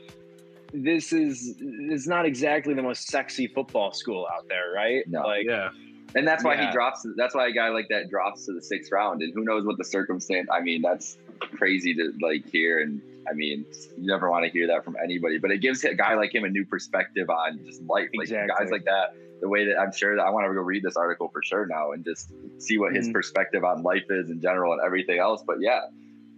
this 0.73 1.13
is 1.13 1.55
is 1.61 2.07
not 2.07 2.25
exactly 2.25 2.73
the 2.73 2.81
most 2.83 3.07
sexy 3.07 3.47
football 3.47 3.91
school 3.91 4.27
out 4.35 4.47
there 4.49 4.71
right 4.75 5.07
No. 5.07 5.21
like 5.21 5.45
yeah. 5.45 5.69
And 6.15 6.27
that's 6.27 6.43
why 6.43 6.55
Yeah. 6.55 6.67
he 6.67 6.71
drops. 6.73 7.05
That's 7.17 7.33
why 7.35 7.47
a 7.47 7.51
guy 7.51 7.69
like 7.69 7.87
that 7.89 8.09
drops 8.09 8.45
to 8.45 8.53
the 8.53 8.61
sixth 8.61 8.91
round. 8.91 9.21
And 9.21 9.33
who 9.33 9.43
knows 9.43 9.65
what 9.65 9.77
the 9.77 9.83
circumstance? 9.85 10.47
I 10.51 10.61
mean, 10.61 10.81
that's 10.81 11.17
crazy 11.55 11.93
to 11.95 12.13
like 12.21 12.45
hear. 12.45 12.81
And 12.81 13.01
I 13.29 13.33
mean, 13.33 13.65
you 13.97 14.07
never 14.07 14.29
want 14.29 14.45
to 14.45 14.51
hear 14.51 14.67
that 14.67 14.83
from 14.85 14.95
anybody. 15.03 15.37
But 15.39 15.51
it 15.51 15.59
gives 15.59 15.83
a 15.83 15.93
guy 15.95 16.15
like 16.15 16.33
him 16.35 16.43
a 16.43 16.49
new 16.49 16.65
perspective 16.65 17.29
on 17.29 17.59
just 17.65 17.81
life. 17.83 18.09
Like 18.13 18.25
Exactly. 18.25 18.53
guys 18.65 18.71
like 18.71 18.85
that, 18.85 19.15
the 19.41 19.49
way 19.49 19.65
that 19.65 19.79
I'm 19.79 19.91
sure 19.91 20.15
that 20.15 20.21
I 20.21 20.29
want 20.29 20.45
to 20.47 20.53
go 20.53 20.61
read 20.61 20.83
this 20.83 20.95
article 20.97 21.29
for 21.29 21.41
sure 21.41 21.65
now 21.65 21.91
and 21.93 22.03
just 22.05 22.31
see 22.61 22.77
what 22.77 22.93
his 22.95 23.07
Mhm. 23.09 23.13
perspective 23.13 23.63
on 23.63 23.81
life 23.83 24.05
is 24.09 24.29
in 24.29 24.39
general 24.41 24.73
and 24.73 24.81
everything 24.85 25.19
else. 25.19 25.43
But 25.45 25.61
yeah, 25.61 25.81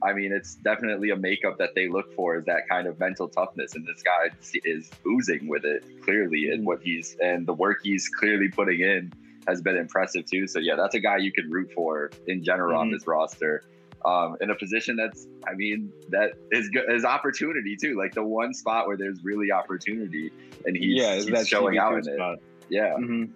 I 0.03 0.13
mean, 0.13 0.31
it's 0.31 0.55
definitely 0.55 1.09
a 1.09 1.15
makeup 1.15 1.57
that 1.57 1.71
they 1.75 1.87
look 1.87 2.13
for 2.13 2.37
is 2.37 2.45
that 2.45 2.67
kind 2.69 2.87
of 2.87 2.99
mental 2.99 3.27
toughness, 3.27 3.75
and 3.75 3.85
this 3.85 4.01
guy 4.03 4.29
is 4.63 4.89
oozing 5.07 5.47
with 5.47 5.65
it 5.65 5.83
clearly, 6.03 6.49
and 6.49 6.65
what 6.65 6.81
he's 6.81 7.15
and 7.21 7.47
the 7.47 7.53
work 7.53 7.79
he's 7.83 8.07
clearly 8.09 8.49
putting 8.49 8.81
in 8.81 9.11
has 9.47 9.61
been 9.61 9.75
impressive 9.77 10.25
too. 10.25 10.47
So 10.47 10.59
yeah, 10.59 10.75
that's 10.75 10.95
a 10.95 10.99
guy 10.99 11.17
you 11.17 11.31
could 11.31 11.51
root 11.51 11.71
for 11.73 12.11
in 12.27 12.43
general 12.43 12.77
on 12.77 12.89
Mhm. 12.89 12.93
this 12.93 13.07
roster. 13.07 13.63
Um, 14.03 14.37
in 14.39 14.51
a 14.51 14.55
position 14.55 14.95
that's, 14.95 15.27
I 15.47 15.55
mean, 15.55 15.91
that 16.09 16.33
is 16.51 16.69
good 16.69 16.83
is 16.91 17.03
opportunity 17.05 17.75
too. 17.75 17.97
Like 17.97 18.13
the 18.13 18.23
one 18.23 18.53
spot 18.53 18.87
where 18.87 18.97
there's 18.97 19.23
really 19.23 19.51
opportunity, 19.51 20.31
and 20.65 20.77
he's, 20.77 21.01
yeah, 21.01 21.15
he's 21.15 21.47
showing 21.47 21.79
out 21.79 21.93
in 21.93 21.99
it. 21.99 22.15
spot. 22.15 22.37
Yeah, 22.69 22.93
Mhm. 22.99 23.29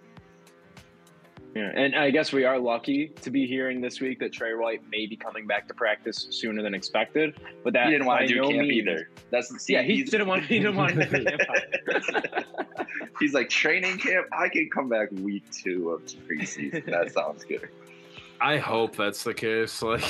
Yeah, 1.54 1.72
and 1.74 1.96
I 1.96 2.10
guess 2.10 2.32
we 2.32 2.44
are 2.44 2.58
lucky 2.58 3.08
to 3.22 3.30
be 3.30 3.44
hearing 3.46 3.80
this 3.80 4.00
week 4.00 4.20
that 4.20 4.32
Tre 4.32 4.54
White 4.54 4.82
may 4.88 5.06
be 5.06 5.16
coming 5.16 5.46
back 5.48 5.66
to 5.68 5.74
practice 5.74 6.28
sooner 6.30 6.62
than 6.62 6.74
expected. 6.74 7.40
But 7.64 7.72
that 7.72 7.86
he 7.86 7.92
didn't 7.92 8.06
want 8.06 8.20
by 8.20 8.26
to 8.26 8.34
do 8.34 8.40
no 8.40 8.48
camp 8.50 8.68
means- 8.68 8.72
either. 8.88 9.08
That's 9.30 9.64
see, 9.64 9.72
Yeah, 9.72 9.82
he 9.82 9.96
he's- 9.96 10.10
didn't 10.10 10.28
want. 10.28 10.44
He 10.44 10.58
didn't 10.60 10.76
want 10.76 10.94
to 10.94 11.06
do 11.06 11.24
camp. 11.24 11.40
either. 11.48 12.44
He's 13.20 13.34
like 13.34 13.50
training 13.50 13.98
camp. 13.98 14.26
I 14.32 14.48
can 14.48 14.70
come 14.70 14.88
back 14.88 15.10
week 15.12 15.44
two 15.50 15.90
of 15.90 16.02
preseason. 16.04 16.86
that 16.86 17.12
sounds 17.14 17.44
good. 17.44 17.68
I 18.40 18.56
hope 18.56 18.96
that's 18.96 19.22
the 19.24 19.34
case. 19.34 19.82
Like, 19.82 20.02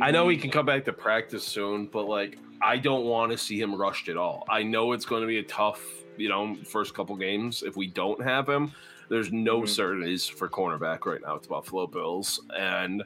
I 0.00 0.10
know 0.12 0.28
he 0.28 0.36
mm-hmm. 0.36 0.42
can 0.42 0.50
come 0.52 0.66
back 0.66 0.84
to 0.84 0.92
practice 0.92 1.42
soon, 1.44 1.86
but 1.86 2.06
like, 2.06 2.38
I 2.62 2.76
don't 2.76 3.06
want 3.06 3.32
to 3.32 3.38
see 3.38 3.60
him 3.60 3.74
rushed 3.74 4.08
at 4.08 4.16
all. 4.16 4.44
I 4.48 4.62
know 4.62 4.92
it's 4.92 5.04
going 5.04 5.22
to 5.22 5.26
be 5.26 5.38
a 5.38 5.42
tough, 5.42 5.82
you 6.16 6.28
know, 6.28 6.56
first 6.64 6.94
couple 6.94 7.16
games 7.16 7.64
if 7.64 7.76
we 7.76 7.88
don't 7.88 8.22
have 8.22 8.48
him. 8.48 8.72
There's 9.10 9.32
no 9.32 9.62
Mhm. 9.62 9.68
certainties 9.68 10.26
for 10.26 10.48
cornerback 10.48 11.04
right 11.04 11.20
now. 11.20 11.34
It's 11.34 11.48
Buffalo 11.48 11.86
Bills, 11.88 12.40
and 12.56 13.02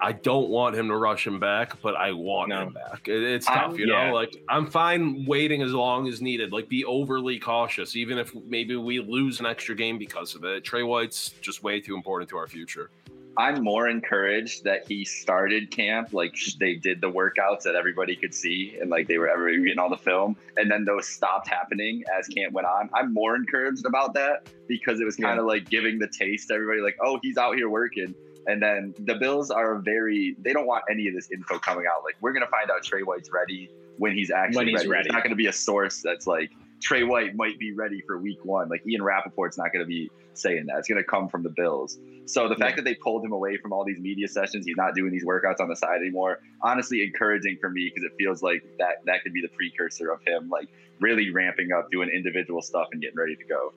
I 0.00 0.12
don't 0.12 0.48
want 0.48 0.74
him 0.76 0.88
to 0.88 0.96
rush 0.96 1.26
him 1.26 1.38
back, 1.40 1.80
but 1.82 1.94
I 1.96 2.12
want 2.12 2.48
No. 2.50 2.62
him 2.62 2.72
back. 2.72 3.08
It, 3.08 3.22
it's 3.22 3.48
I'm- 3.48 3.70
tough, 3.70 3.78
you 3.78 3.86
yeah. 3.88 4.08
know. 4.08 4.14
Like 4.14 4.42
I'm 4.48 4.66
fine 4.66 5.26
waiting 5.26 5.60
as 5.60 5.72
long 5.74 6.08
as 6.08 6.22
needed. 6.22 6.52
Like 6.52 6.68
be 6.68 6.84
overly 6.84 7.38
cautious, 7.38 7.94
even 7.94 8.16
if 8.16 8.34
maybe 8.46 8.76
we 8.76 9.00
lose 9.00 9.38
an 9.40 9.46
extra 9.46 9.74
game 9.74 9.98
because 9.98 10.34
of 10.34 10.44
it. 10.44 10.64
Tre 10.64 10.82
White's 10.82 11.30
just 11.42 11.62
way 11.62 11.80
too 11.80 11.94
important 11.94 12.30
to 12.30 12.36
our 12.38 12.46
future. 12.46 12.90
I'm 13.38 13.62
more 13.62 13.88
encouraged 13.88 14.64
that 14.64 14.88
he 14.88 15.04
started 15.04 15.70
camp, 15.70 16.12
like 16.12 16.36
they 16.58 16.74
did 16.74 17.00
the 17.00 17.10
workouts 17.10 17.62
that 17.62 17.76
everybody 17.76 18.16
could 18.16 18.34
see, 18.34 18.76
and 18.80 18.90
like 18.90 19.06
they 19.06 19.16
were 19.16 19.30
ever 19.30 19.48
getting 19.56 19.78
all 19.78 19.88
the 19.88 19.96
film, 19.96 20.36
and 20.56 20.68
then 20.68 20.84
those 20.84 21.06
stopped 21.06 21.46
happening 21.46 22.02
as 22.18 22.26
camp 22.26 22.52
went 22.52 22.66
on. 22.66 22.90
I'm 22.92 23.14
more 23.14 23.36
encouraged 23.36 23.86
about 23.86 24.12
that 24.14 24.48
because 24.66 25.00
it 25.00 25.04
was 25.04 25.14
kind 25.14 25.38
of 25.38 25.46
like 25.46 25.70
giving 25.70 26.00
the 26.00 26.08
taste 26.08 26.48
to 26.48 26.54
everybody, 26.54 26.80
like, 26.80 26.98
oh, 27.00 27.20
he's 27.22 27.38
out 27.38 27.54
here 27.54 27.68
working. 27.68 28.12
And 28.48 28.60
then 28.62 28.94
the 29.00 29.14
Bills 29.14 29.50
are 29.50 29.78
very, 29.78 30.34
they 30.40 30.52
don't 30.52 30.66
want 30.66 30.82
any 30.90 31.06
of 31.06 31.14
this 31.14 31.30
info 31.30 31.58
coming 31.58 31.84
out. 31.86 32.02
Like, 32.02 32.16
we're 32.20 32.32
going 32.32 32.44
to 32.44 32.50
find 32.50 32.70
out 32.70 32.82
Tre 32.82 33.02
White's 33.02 33.30
ready 33.30 33.70
when 33.98 34.14
he's 34.14 34.30
actually 34.30 34.56
When 34.56 34.68
he's 34.68 34.78
ready. 34.78 34.88
ready. 34.88 35.06
It's 35.06 35.12
not 35.12 35.22
going 35.22 35.30
to 35.30 35.36
be 35.36 35.46
a 35.46 35.52
source 35.52 36.00
that's 36.02 36.26
like, 36.26 36.50
Tre 36.80 37.02
White 37.02 37.34
might 37.34 37.58
be 37.58 37.72
ready 37.72 38.02
for 38.06 38.18
week 38.18 38.44
one. 38.44 38.68
Like, 38.68 38.86
Ian 38.86 39.02
Rapoport's 39.02 39.58
not 39.58 39.72
going 39.72 39.84
to 39.84 39.88
be 39.88 40.10
saying 40.34 40.66
that. 40.66 40.78
It's 40.78 40.88
going 40.88 41.02
to 41.02 41.08
come 41.08 41.28
from 41.28 41.42
the 41.42 41.50
Bills. 41.50 41.98
So 42.26 42.48
the 42.48 42.56
fact 42.56 42.76
that 42.76 42.84
they 42.84 42.94
pulled 42.94 43.24
him 43.24 43.32
away 43.32 43.56
from 43.56 43.72
all 43.72 43.84
these 43.84 43.98
media 43.98 44.28
sessions, 44.28 44.66
he's 44.66 44.76
not 44.76 44.94
doing 44.94 45.10
these 45.10 45.24
workouts 45.24 45.60
on 45.60 45.68
the 45.68 45.76
side 45.76 45.96
anymore. 45.96 46.40
Honestly, 46.62 47.02
encouraging 47.02 47.56
for 47.60 47.70
me 47.70 47.90
because 47.92 48.04
it 48.04 48.12
feels 48.18 48.42
like 48.42 48.62
that 48.78 49.04
that 49.06 49.22
could 49.22 49.32
be 49.32 49.40
the 49.40 49.48
precursor 49.48 50.10
of 50.10 50.20
him 50.26 50.50
like 50.50 50.68
really 51.00 51.30
ramping 51.30 51.72
up, 51.72 51.90
doing 51.90 52.10
individual 52.10 52.60
stuff 52.60 52.88
and 52.92 53.00
getting 53.00 53.16
ready 53.16 53.34
to 53.36 53.44
go. 53.44 53.72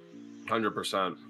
Hundred 0.47 0.71
percent. 0.71 1.17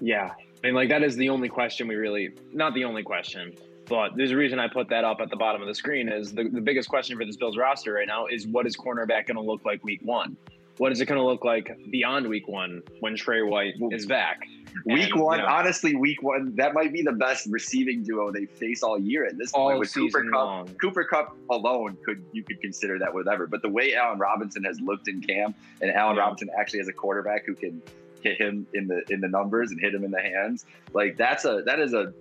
Yeah. 0.00 0.30
I 0.62 0.66
mean, 0.68 0.74
like, 0.76 0.90
that 0.90 1.02
is 1.02 1.16
the 1.16 1.28
only 1.28 1.48
question 1.48 1.88
we 1.88 1.96
really, 1.96 2.30
not 2.52 2.72
the 2.72 2.84
only 2.84 3.02
question, 3.02 3.52
but 3.88 4.16
there's 4.16 4.30
a 4.32 4.36
reason 4.36 4.58
I 4.58 4.68
put 4.68 4.88
that 4.90 5.04
up 5.04 5.20
at 5.20 5.30
the 5.30 5.36
bottom 5.36 5.62
of 5.62 5.68
the 5.68 5.74
screen 5.74 6.08
is 6.08 6.32
the, 6.32 6.44
the 6.48 6.60
biggest 6.60 6.88
question 6.88 7.16
for 7.16 7.24
this 7.24 7.36
Bills 7.36 7.56
roster 7.56 7.92
right 7.94 8.06
now 8.06 8.26
is 8.26 8.46
what 8.46 8.66
is 8.66 8.76
cornerback 8.76 9.26
going 9.26 9.36
to 9.36 9.40
look 9.40 9.64
like 9.64 9.82
week 9.84 10.00
one? 10.02 10.36
What 10.78 10.92
is 10.92 11.00
it 11.00 11.06
going 11.06 11.18
to 11.18 11.24
look 11.24 11.44
like 11.44 11.76
beyond 11.90 12.28
week 12.28 12.46
one 12.46 12.82
when 13.00 13.16
Tre 13.16 13.42
White 13.42 13.74
is 13.90 14.06
back? 14.06 14.46
Week 14.84 15.12
And, 15.12 15.20
one, 15.20 15.38
you 15.40 15.44
know, 15.44 15.50
honestly, 15.50 15.96
week 15.96 16.22
one, 16.22 16.54
that 16.54 16.72
might 16.72 16.92
be 16.92 17.02
the 17.02 17.12
best 17.12 17.48
receiving 17.50 18.04
duo 18.04 18.30
they 18.30 18.46
face 18.46 18.84
all 18.84 18.96
year 18.96 19.26
at 19.26 19.36
this 19.36 19.50
point 19.50 19.80
with 19.80 19.92
Cooper 19.92 20.22
Kupp. 20.22 20.32
long. 20.32 20.68
Cooper 20.80 21.02
Kupp 21.02 21.36
alone 21.50 21.96
could 22.04 22.24
you 22.32 22.44
could 22.44 22.60
consider 22.60 22.96
that 23.00 23.12
whatever. 23.12 23.48
But 23.48 23.62
the 23.62 23.68
way 23.68 23.94
Allen 23.94 24.20
Robinson 24.20 24.62
has 24.64 24.80
looked 24.80 25.08
in 25.08 25.20
camp, 25.20 25.56
and 25.80 25.90
Allen 25.90 26.14
Yeah. 26.14 26.22
Robinson 26.22 26.48
actually 26.56 26.78
has 26.78 26.88
a 26.88 26.92
quarterback 26.92 27.44
who 27.44 27.56
can 27.56 27.82
hit 28.20 28.40
him 28.40 28.64
in 28.72 28.86
the 28.86 29.02
in 29.10 29.20
the 29.20 29.28
numbers 29.28 29.72
and 29.72 29.80
hit 29.80 29.92
him 29.92 30.04
in 30.04 30.12
the 30.12 30.20
hands, 30.22 30.64
like 30.92 31.16
that's 31.16 31.44
a 31.44 31.62
that 31.66 31.80
is 31.80 31.92
a 31.92 32.12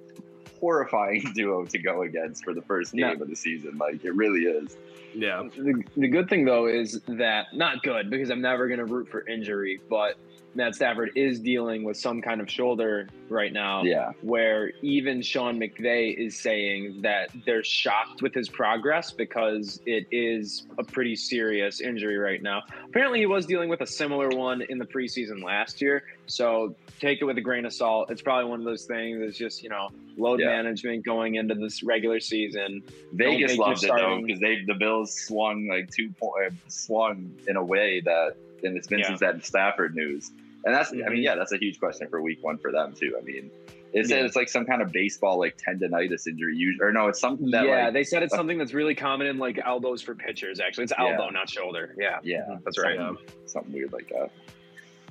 horrifying 0.60 1.22
duo 1.36 1.66
to 1.66 1.78
go 1.78 2.02
against 2.04 2.44
for 2.44 2.54
the 2.54 2.62
first 2.62 2.94
game 2.94 3.18
No. 3.18 3.24
of 3.24 3.30
the 3.30 3.36
season. 3.36 3.78
Like 3.78 4.04
it 4.06 4.12
really 4.16 4.42
is. 4.42 4.78
Yeah. 5.14 5.44
The, 5.56 5.84
the 5.96 6.08
good 6.08 6.30
thing 6.30 6.46
though 6.46 6.68
is 6.68 7.02
that 7.08 7.48
not 7.54 7.82
good 7.84 8.10
because 8.10 8.30
I'm 8.30 8.42
never 8.42 8.68
going 8.68 8.80
to 8.80 8.86
root 8.86 9.10
for 9.10 9.26
injury, 9.28 9.80
but 9.90 10.16
Matt 10.58 10.74
Stafford 10.74 11.12
is 11.16 11.40
dealing 11.40 11.84
with 11.84 11.98
some 11.98 12.20
kind 12.20 12.42
of 12.42 12.50
shoulder 12.50 13.08
right 13.30 13.54
now. 13.54 13.84
Yeah. 13.84 14.14
Where 14.22 14.72
even 14.82 15.22
Sean 15.22 15.60
McVay 15.60 16.18
is 16.18 16.36
saying 16.36 17.04
that 17.04 17.30
they're 17.46 17.64
shocked 17.64 18.24
with 18.24 18.34
his 18.34 18.50
progress 18.50 19.12
because 19.12 19.80
it 19.86 20.08
is 20.12 20.66
a 20.80 20.84
pretty 20.84 21.16
serious 21.16 21.80
injury 21.80 22.18
right 22.18 22.42
now. 22.42 22.64
Apparently, 22.86 23.20
he 23.20 23.28
was 23.28 23.46
dealing 23.46 23.70
with 23.70 23.82
a 23.82 23.86
similar 23.86 24.30
one 24.30 24.64
in 24.64 24.80
the 24.80 24.86
preseason 24.86 25.44
last 25.44 25.80
year. 25.80 26.04
So 26.26 26.76
take 27.00 27.22
it 27.22 27.26
with 27.26 27.38
a 27.38 27.42
grain 27.42 27.66
of 27.66 27.72
salt. 27.72 28.10
It's 28.10 28.24
probably 28.24 28.50
one 28.50 28.60
of 28.60 28.66
those 28.66 28.86
things 28.86 29.20
that's 29.20 29.38
just, 29.38 29.62
you 29.62 29.70
know, 29.70 29.90
load 30.18 30.40
Yeah. 30.40 30.48
management 30.48 31.06
going 31.06 31.36
into 31.36 31.54
this 31.54 31.84
regular 31.84 32.20
season. 32.20 32.82
Vegas 33.14 33.58
loved 33.60 33.84
it 33.84 33.92
though 33.96 34.22
because 34.26 34.42
they 34.42 34.64
the 34.66 34.74
Bills 34.74 35.14
swung 35.14 35.68
like 35.68 35.92
two 35.92 36.10
point 36.20 36.48
uh, 36.48 36.56
swung 36.68 37.32
in 37.48 37.58
a 37.58 37.64
way 37.64 38.02
that 38.02 38.36
and 38.64 38.76
it's 38.76 38.88
been 38.88 38.98
Yeah. 39.00 39.08
since 39.10 39.20
that 39.20 39.46
Stafford 39.46 39.96
news. 39.96 40.32
And 40.66 40.74
that's 40.76 40.92
I 40.92 41.10
mean, 41.10 41.24
yeah, 41.24 41.36
that's 41.36 41.52
a 41.52 41.58
huge 41.58 41.80
question 41.80 42.08
for 42.10 42.22
week 42.22 42.40
one 42.44 42.58
for 42.58 42.72
them 42.72 42.94
too. 42.94 43.16
I 43.20 43.24
mean 43.24 43.52
it 43.94 44.06
said 44.08 44.20
Yeah. 44.20 44.26
it's 44.26 44.36
like 44.36 44.50
some 44.50 44.66
kind 44.66 44.82
of 44.82 44.92
baseball 44.92 45.40
like 45.40 45.58
tendonitis 45.58 46.28
injury, 46.28 46.76
or 46.82 46.92
no, 46.92 47.08
it's 47.08 47.20
something 47.22 47.50
that 47.52 47.66
yeah, 47.66 47.86
like 47.86 47.94
they 47.94 48.04
said 48.04 48.22
it's 48.22 48.34
uh, 48.34 48.38
something 48.38 48.58
that's 48.58 48.74
really 48.74 48.96
common 48.96 49.28
in 49.28 49.38
like 49.38 49.60
elbows 49.66 50.02
for 50.02 50.14
pitchers. 50.14 50.60
Actually, 50.60 50.86
it's 50.86 50.94
elbow, 50.98 51.26
Yeah. 51.26 51.30
not 51.32 51.50
shoulder. 51.50 51.96
Yeah, 51.98 52.20
yeah, 52.24 52.58
that's 52.66 52.78
right. 52.78 52.96
Yeah. 52.96 53.14
something 53.46 53.72
weird 53.72 53.94
like 53.94 54.10
that. 54.10 54.30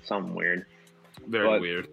Something 0.04 0.34
weird. 0.34 0.66
Very 1.26 1.48
But- 1.48 1.60
weird. 1.62 1.88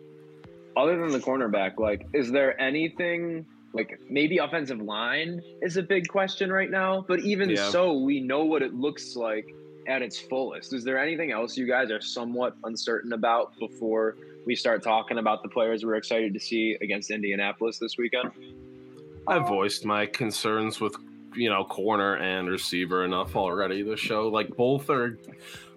Other 0.75 0.97
than 0.99 1.11
the 1.11 1.19
cornerback, 1.19 1.77
like, 1.79 2.07
is 2.13 2.31
there 2.31 2.59
anything 2.59 3.45
like 3.73 3.99
maybe 4.09 4.39
offensive 4.39 4.81
line 4.81 5.41
is 5.61 5.77
a 5.77 5.83
big 5.83 6.07
question 6.07 6.51
right 6.51 6.69
now? 6.69 7.05
But 7.07 7.19
even 7.21 7.49
Yeah. 7.49 7.69
so, 7.69 7.93
we 7.99 8.19
know 8.19 8.43
what 8.45 8.61
it 8.63 8.73
looks 8.73 9.15
like 9.15 9.53
at 9.87 10.01
its 10.01 10.19
fullest. 10.19 10.73
Is 10.73 10.83
there 10.83 10.97
anything 10.97 11.31
else 11.31 11.57
you 11.57 11.67
guys 11.67 11.91
are 11.91 12.01
somewhat 12.01 12.55
uncertain 12.63 13.13
about 13.13 13.57
before 13.59 14.17
we 14.45 14.55
start 14.55 14.83
talking 14.83 15.17
about 15.17 15.43
the 15.43 15.49
players 15.49 15.85
we're 15.85 15.95
excited 15.95 16.33
to 16.33 16.39
see 16.39 16.77
against 16.81 17.11
Indianapolis 17.11 17.79
this 17.79 17.97
weekend? 17.97 18.31
I 19.27 19.39
voiced 19.39 19.85
my 19.85 20.05
concerns 20.05 20.79
with 20.81 20.95
you 21.35 21.49
know 21.49 21.63
corner 21.63 22.17
and 22.17 22.49
receiver 22.49 23.05
enough 23.05 23.35
already. 23.35 23.81
The 23.81 23.97
show, 23.97 24.27
like 24.27 24.55
both 24.55 24.89
are 24.89 25.17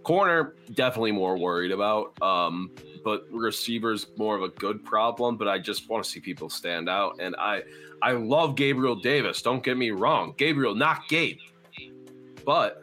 corner, 0.02 0.54
definitely 0.74 1.12
more 1.12 1.36
worried 1.36 1.72
about. 1.72 2.20
Um, 2.22 2.70
but 3.04 3.24
receivers 3.30 4.08
more 4.16 4.34
of 4.34 4.42
a 4.42 4.48
good 4.48 4.84
problem. 4.84 5.36
But 5.36 5.46
I 5.46 5.58
just 5.58 5.88
want 5.88 6.04
to 6.04 6.10
see 6.10 6.20
people 6.20 6.50
stand 6.50 6.88
out, 6.88 7.20
and 7.20 7.36
I 7.36 7.62
I 8.02 8.12
love 8.12 8.56
Gabriel 8.56 8.96
Davis. 8.96 9.42
Don't 9.42 9.62
get 9.62 9.76
me 9.76 9.90
wrong, 9.90 10.34
Gabriel, 10.36 10.74
not 10.74 11.08
Gabe, 11.08 11.38
but 12.44 12.82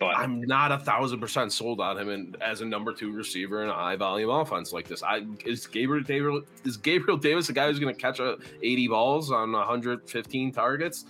But 0.00 0.16
I'm 0.16 0.40
not 0.42 0.72
a 0.72 0.78
thousand 0.78 1.20
percent 1.20 1.52
sold 1.52 1.80
on 1.80 1.98
him 1.98 2.08
in, 2.10 2.36
as 2.40 2.60
a 2.60 2.64
number 2.64 2.92
two 2.92 3.12
receiver 3.12 3.62
in 3.62 3.68
a 3.70 3.74
high 3.74 3.96
volume 3.96 4.30
offense 4.30 4.72
like 4.72 4.88
this. 4.88 5.02
I 5.02 5.22
is 5.44 5.66
Gabriel 5.66 6.02
Davis 6.04 6.42
is 6.64 6.76
Gabriel 6.76 7.16
Davis 7.16 7.46
the 7.46 7.52
guy 7.52 7.66
who's 7.68 7.78
going 7.78 7.94
to 7.94 8.00
catch 8.00 8.18
a 8.20 8.36
80 8.62 8.88
balls 8.88 9.30
on 9.30 9.52
115 9.52 10.52
targets? 10.52 11.04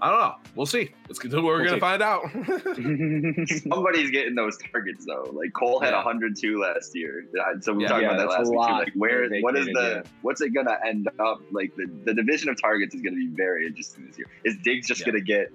I 0.00 0.10
don't 0.10 0.18
know. 0.20 0.34
We'll 0.56 0.66
see. 0.66 0.90
It's 1.08 1.22
we're 1.22 1.40
We'll 1.40 1.58
going 1.58 1.64
to 1.66 1.74
see. 1.74 1.80
find 1.80 2.02
out. 2.02 2.22
Somebody's 3.72 4.10
getting 4.10 4.34
those 4.34 4.58
targets 4.72 5.06
though. 5.06 5.30
Like 5.32 5.52
Cole 5.54 5.80
had 5.80 5.90
Yeah. 5.90 5.96
102 6.04 6.60
last 6.60 6.94
year. 6.94 7.24
Uh, 7.38 7.60
So 7.60 7.72
we 7.72 7.84
Yeah. 7.84 7.88
talked 7.88 8.02
Yeah, 8.02 8.08
about 8.08 8.18
that 8.18 8.28
that's 8.36 8.50
last 8.50 8.50
week. 8.50 8.68
Too. 8.68 8.72
Like 8.84 8.92
where 8.96 9.28
what 9.40 9.56
is 9.56 9.66
the 9.66 10.02
yeah. 10.04 10.10
what's 10.22 10.40
it 10.40 10.50
gonna 10.50 10.76
end 10.84 11.08
up? 11.20 11.40
Like 11.52 11.74
the, 11.76 11.86
the 12.04 12.12
division 12.12 12.48
of 12.50 12.60
targets 12.60 12.94
is 12.94 13.02
gonna 13.02 13.16
be 13.16 13.28
very 13.34 13.66
interesting 13.66 14.06
this 14.08 14.18
year. 14.18 14.26
Is 14.44 14.56
Diggs 14.64 14.86
just 14.88 15.00
Yeah. 15.00 15.06
gonna 15.12 15.20
get 15.20 15.52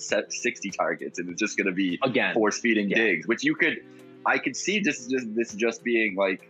160 0.00 0.70
targets 0.70 1.18
and 1.18 1.28
it's 1.28 1.40
just 1.40 1.56
gonna 1.56 1.72
be 1.72 1.98
again, 2.02 2.34
force 2.34 2.58
feeding 2.58 2.88
Yeah. 2.90 2.96
Diggs, 2.96 3.26
which 3.26 3.44
you 3.44 3.54
could 3.54 3.78
I 4.26 4.38
could 4.38 4.56
see 4.56 4.80
just 4.80 5.10
just 5.10 5.34
this 5.34 5.54
just 5.54 5.82
being 5.82 6.16
like 6.16 6.48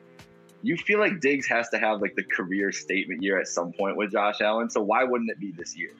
you 0.62 0.76
feel 0.76 0.98
like 0.98 1.20
Diggs 1.20 1.46
has 1.46 1.68
to 1.70 1.78
have 1.78 2.00
like 2.00 2.14
the 2.16 2.24
career 2.24 2.72
statement 2.72 3.22
year 3.22 3.38
at 3.40 3.46
some 3.46 3.72
point 3.72 3.96
with 3.96 4.12
Josh 4.12 4.40
Allen. 4.40 4.70
So 4.70 4.82
why 4.82 5.04
wouldn't 5.04 5.30
it 5.30 5.38
be 5.38 5.52
this 5.52 5.76
year? 5.76 5.92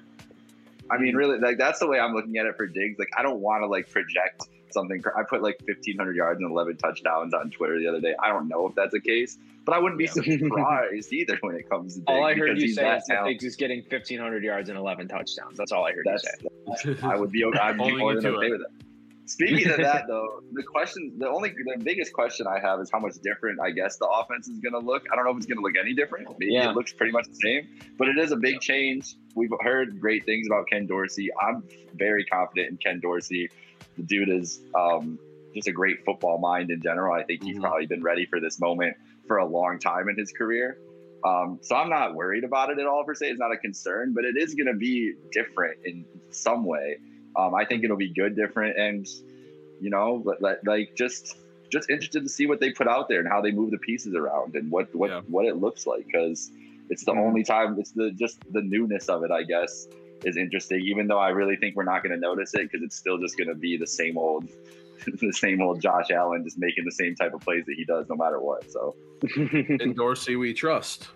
I 0.91 0.99
mean, 0.99 1.11
mm-hmm. 1.11 1.17
really, 1.17 1.39
like 1.39 1.59
that's 1.59 1.79
the 1.79 1.87
way 1.87 2.01
I'm 2.01 2.15
looking 2.15 2.39
at 2.39 2.47
it 2.47 2.57
for 2.57 2.67
Diggs. 2.67 2.99
Like, 2.99 3.11
I 3.17 3.23
don't 3.23 3.41
want 3.41 3.63
to 3.63 3.67
like 3.67 3.91
project 3.91 4.49
something. 4.73 5.03
I 5.17 5.23
put 5.23 5.43
like 5.43 5.61
1,500 5.67 6.17
yards 6.17 6.41
and 6.41 6.51
11 6.51 6.77
touchdowns 6.77 7.35
on 7.35 7.51
Twitter 7.51 7.79
the 7.79 7.89
other 7.89 8.01
day. 8.01 8.15
I 8.23 8.29
don't 8.29 8.49
know 8.49 8.67
if 8.67 8.75
that's 8.75 8.93
the 8.93 9.01
case, 9.01 9.39
but 9.65 9.75
I 9.75 9.79
wouldn't 9.79 9.99
be 9.99 10.05
yeah. 10.05 10.39
surprised 10.39 11.13
either 11.13 11.39
when 11.41 11.57
it 11.57 11.69
comes 11.69 11.97
to. 11.97 12.03
All 12.07 12.25
I 12.25 12.35
heard 12.35 12.59
you 12.59 12.69
say 12.73 12.97
is 12.97 13.07
that 13.07 13.37
he's 13.41 13.57
getting 13.57 13.81
1,500 13.81 14.43
yards 14.43 14.69
and 14.69 14.79
11 14.79 15.09
touchdowns. 15.09 15.57
That's 15.57 15.73
all 15.73 15.87
I 15.87 15.93
heard 15.93 16.07
that's, 16.07 16.25
you 16.85 16.95
say. 16.95 17.03
I 17.07 17.17
would 17.17 17.33
be. 17.33 17.45
I'd 17.45 17.77
be 17.77 17.97
more 17.97 18.15
than 18.15 18.27
okay 18.27 18.51
with 18.51 18.61
it. 18.63 18.85
Speaking 19.29 19.71
of 19.71 19.77
that, 19.77 20.07
though, 20.09 20.43
the 20.53 20.63
question, 20.63 21.13
the 21.19 21.29
only, 21.29 21.51
the 21.51 21.85
biggest 21.85 22.15
question 22.15 22.47
I 22.47 22.61
have 22.61 22.81
is 22.81 22.91
how 22.91 22.99
much 22.99 23.13
different 23.23 23.61
I 23.61 23.71
guess 23.71 23.99
the 23.99 24.07
offense 24.07 24.49
is 24.49 24.59
going 24.59 24.73
to 24.73 24.79
look. 24.79 25.05
I 25.13 25.17
don't 25.17 25.27
know 25.27 25.33
if 25.33 25.37
it's 25.37 25.47
going 25.47 25.59
to 25.59 25.63
look 25.63 25.75
any 25.79 25.93
different. 25.93 26.29
Maybe 26.39 26.55
yeah. 26.55 26.71
it 26.71 26.75
looks 26.75 26.95
pretty 26.95 27.13
much 27.13 27.27
the 27.29 27.35
same, 27.35 27.69
but 27.99 28.09
it 28.09 28.17
is 28.17 28.33
a 28.33 28.37
big 28.37 28.61
change. 28.61 29.17
We've 29.35 29.51
heard 29.61 30.01
great 30.01 30.25
things 30.25 30.47
about 30.47 30.67
Ken 30.69 30.87
Dorsey. 30.87 31.29
I'm 31.43 31.63
very 31.95 32.25
confident 32.25 32.71
in 32.71 32.77
Ken 32.79 33.01
Dorsey. 33.01 33.51
The 33.99 34.05
dude 34.05 34.31
is 34.31 34.61
um, 34.75 35.19
just 35.55 35.69
a 35.69 35.73
great 35.73 36.05
football 36.05 36.39
mind 36.39 36.71
in 36.71 36.81
general. 36.81 37.13
I 37.13 37.25
think 37.25 37.43
he's 37.43 37.55
mm-hmm. 37.55 37.65
probably 37.65 37.87
been 37.87 38.03
ready 38.03 38.27
for 38.27 38.41
this 38.41 38.59
moment 38.61 38.97
for 39.27 39.39
a 39.39 39.47
long 39.47 39.79
time 39.79 40.09
in 40.09 40.17
his 40.17 40.33
career. 40.33 40.79
Um, 41.25 41.59
so 41.63 41.75
I'm 41.75 41.91
not 41.91 42.15
worried 42.15 42.45
about 42.45 42.71
it 42.71 42.79
at 42.79 42.87
all 42.87 43.05
per 43.05 43.15
se. 43.15 43.31
It's 43.31 43.39
not 43.39 43.53
a 43.53 43.57
concern, 43.57 44.15
but 44.15 44.25
it 44.25 44.37
is 44.37 44.55
going 44.55 44.69
to 44.69 44.75
be 44.79 45.15
different 45.33 45.79
in 45.85 46.05
some 46.31 46.65
way. 46.65 46.99
Um, 47.37 47.55
I 47.55 47.65
think 47.65 47.85
it'll 47.85 47.97
be 47.97 48.13
good, 48.13 48.37
different, 48.37 48.79
and 48.79 49.07
you 49.81 49.91
know, 49.91 50.23
like, 50.41 50.59
like 50.65 50.95
just 50.97 51.37
just 51.71 51.91
interested 51.91 52.23
to 52.23 52.29
see 52.29 52.47
what 52.47 52.61
they 52.61 52.71
put 52.71 52.89
out 52.89 53.09
there 53.09 53.21
and 53.21 53.29
how 53.29 53.41
they 53.41 53.51
move 53.51 53.71
the 53.71 53.79
pieces 53.79 54.15
around 54.15 54.55
and 54.55 54.71
what 54.71 54.95
what 54.95 55.11
yeah. 55.11 55.21
what 55.29 55.45
it 55.45 55.57
looks 55.57 55.87
like 55.87 56.07
because 56.07 56.51
it's 56.89 57.05
the 57.05 57.13
mm-hmm. 57.13 57.21
only 57.21 57.45
time 57.45 57.79
it's 57.79 57.93
the 57.93 58.11
just 58.13 58.41
the 58.53 58.63
newness 58.63 59.09
of 59.09 59.25
it, 59.25 59.31
I 59.31 59.43
guess, 59.43 59.87
is 60.25 60.37
interesting. 60.37 60.81
Even 60.81 61.07
though 61.07 61.19
I 61.19 61.31
really 61.31 61.57
think 61.57 61.77
we're 61.77 61.85
not 61.85 62.03
going 62.03 62.15
to 62.15 62.21
notice 62.21 62.55
it 62.55 62.63
because 62.71 62.83
it's 62.83 62.97
still 62.97 63.19
just 63.19 63.37
going 63.37 63.49
to 63.49 63.55
be 63.55 63.77
the 63.77 63.87
same 63.87 64.19
old 64.19 64.49
the 65.21 65.33
same 65.33 65.63
old 65.63 65.81
Josh 65.81 66.11
Allen 66.11 66.45
just 66.45 66.59
making 66.59 66.85
the 66.85 66.93
same 66.93 67.15
type 67.15 67.33
of 67.35 67.41
plays 67.41 67.65
that 67.67 67.75
he 67.77 67.85
does 67.85 68.09
no 68.09 68.17
matter 68.17 68.41
what. 68.41 68.71
So 68.71 68.97
in 69.37 69.95
Dorsey 69.95 70.37
we 70.37 70.55
trust. 70.55 71.09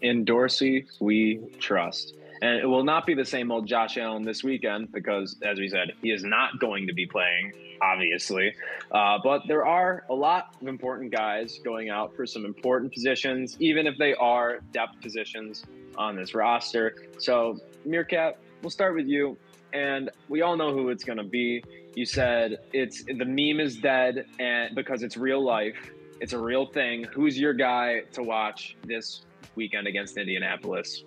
In 0.00 0.24
Dorsey 0.24 0.86
we 1.00 1.40
trust. 1.58 2.14
And 2.42 2.58
it 2.58 2.66
will 2.66 2.84
not 2.84 3.04
be 3.04 3.14
the 3.14 3.24
same 3.24 3.52
old 3.52 3.66
Josh 3.66 3.98
Allen 3.98 4.22
this 4.22 4.42
weekend 4.42 4.92
because, 4.92 5.36
as 5.42 5.58
we 5.58 5.68
said, 5.68 5.92
he 6.00 6.10
is 6.10 6.24
not 6.24 6.58
going 6.58 6.86
to 6.86 6.94
be 6.94 7.04
playing, 7.04 7.52
obviously. 7.82 8.54
Uh, 8.90 9.18
but 9.22 9.42
there 9.46 9.66
are 9.66 10.04
a 10.08 10.14
lot 10.14 10.56
of 10.60 10.66
important 10.66 11.12
guys 11.12 11.60
going 11.62 11.90
out 11.90 12.16
for 12.16 12.24
some 12.24 12.46
important 12.46 12.94
positions, 12.94 13.58
even 13.60 13.86
if 13.86 13.98
they 13.98 14.14
are 14.14 14.60
depth 14.72 15.02
positions 15.02 15.64
on 15.98 16.16
this 16.16 16.34
roster. 16.34 16.94
So, 17.18 17.60
Meerkat, 17.84 18.38
we'll 18.62 18.70
start 18.70 18.94
with 18.94 19.06
you. 19.06 19.36
And 19.72 20.10
we 20.28 20.42
all 20.42 20.56
know 20.56 20.72
who 20.72 20.88
it's 20.90 21.04
going 21.04 21.18
to 21.18 21.24
be. 21.24 21.62
You 21.94 22.04
said 22.04 22.58
it's 22.72 23.04
the 23.04 23.24
meme 23.24 23.60
is 23.60 23.76
dead, 23.76 24.26
and 24.38 24.74
because 24.74 25.02
it's 25.02 25.16
real 25.16 25.44
life, 25.44 25.90
it's 26.20 26.32
a 26.32 26.38
real 26.38 26.66
thing. 26.66 27.04
Who's 27.04 27.38
your 27.38 27.52
guy 27.52 28.02
to 28.12 28.22
watch 28.22 28.76
this 28.84 29.22
weekend 29.56 29.86
against 29.86 30.16
Indianapolis? 30.16 31.04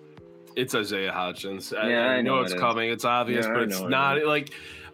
It's 0.56 0.74
Isaiah 0.74 1.12
Hodgins. 1.12 1.72
Yeah, 1.72 1.78
I, 1.78 2.14
I 2.14 2.20
know, 2.22 2.36
know, 2.36 2.42
it's 2.42 2.52
it 2.52 2.58
coming. 2.58 2.90
It's 2.90 3.04
obvious, 3.04 3.46
yeah, 3.46 3.52
but 3.52 3.62
it's 3.64 3.80
not 3.80 4.18
it 4.18 4.26
like. 4.26 4.52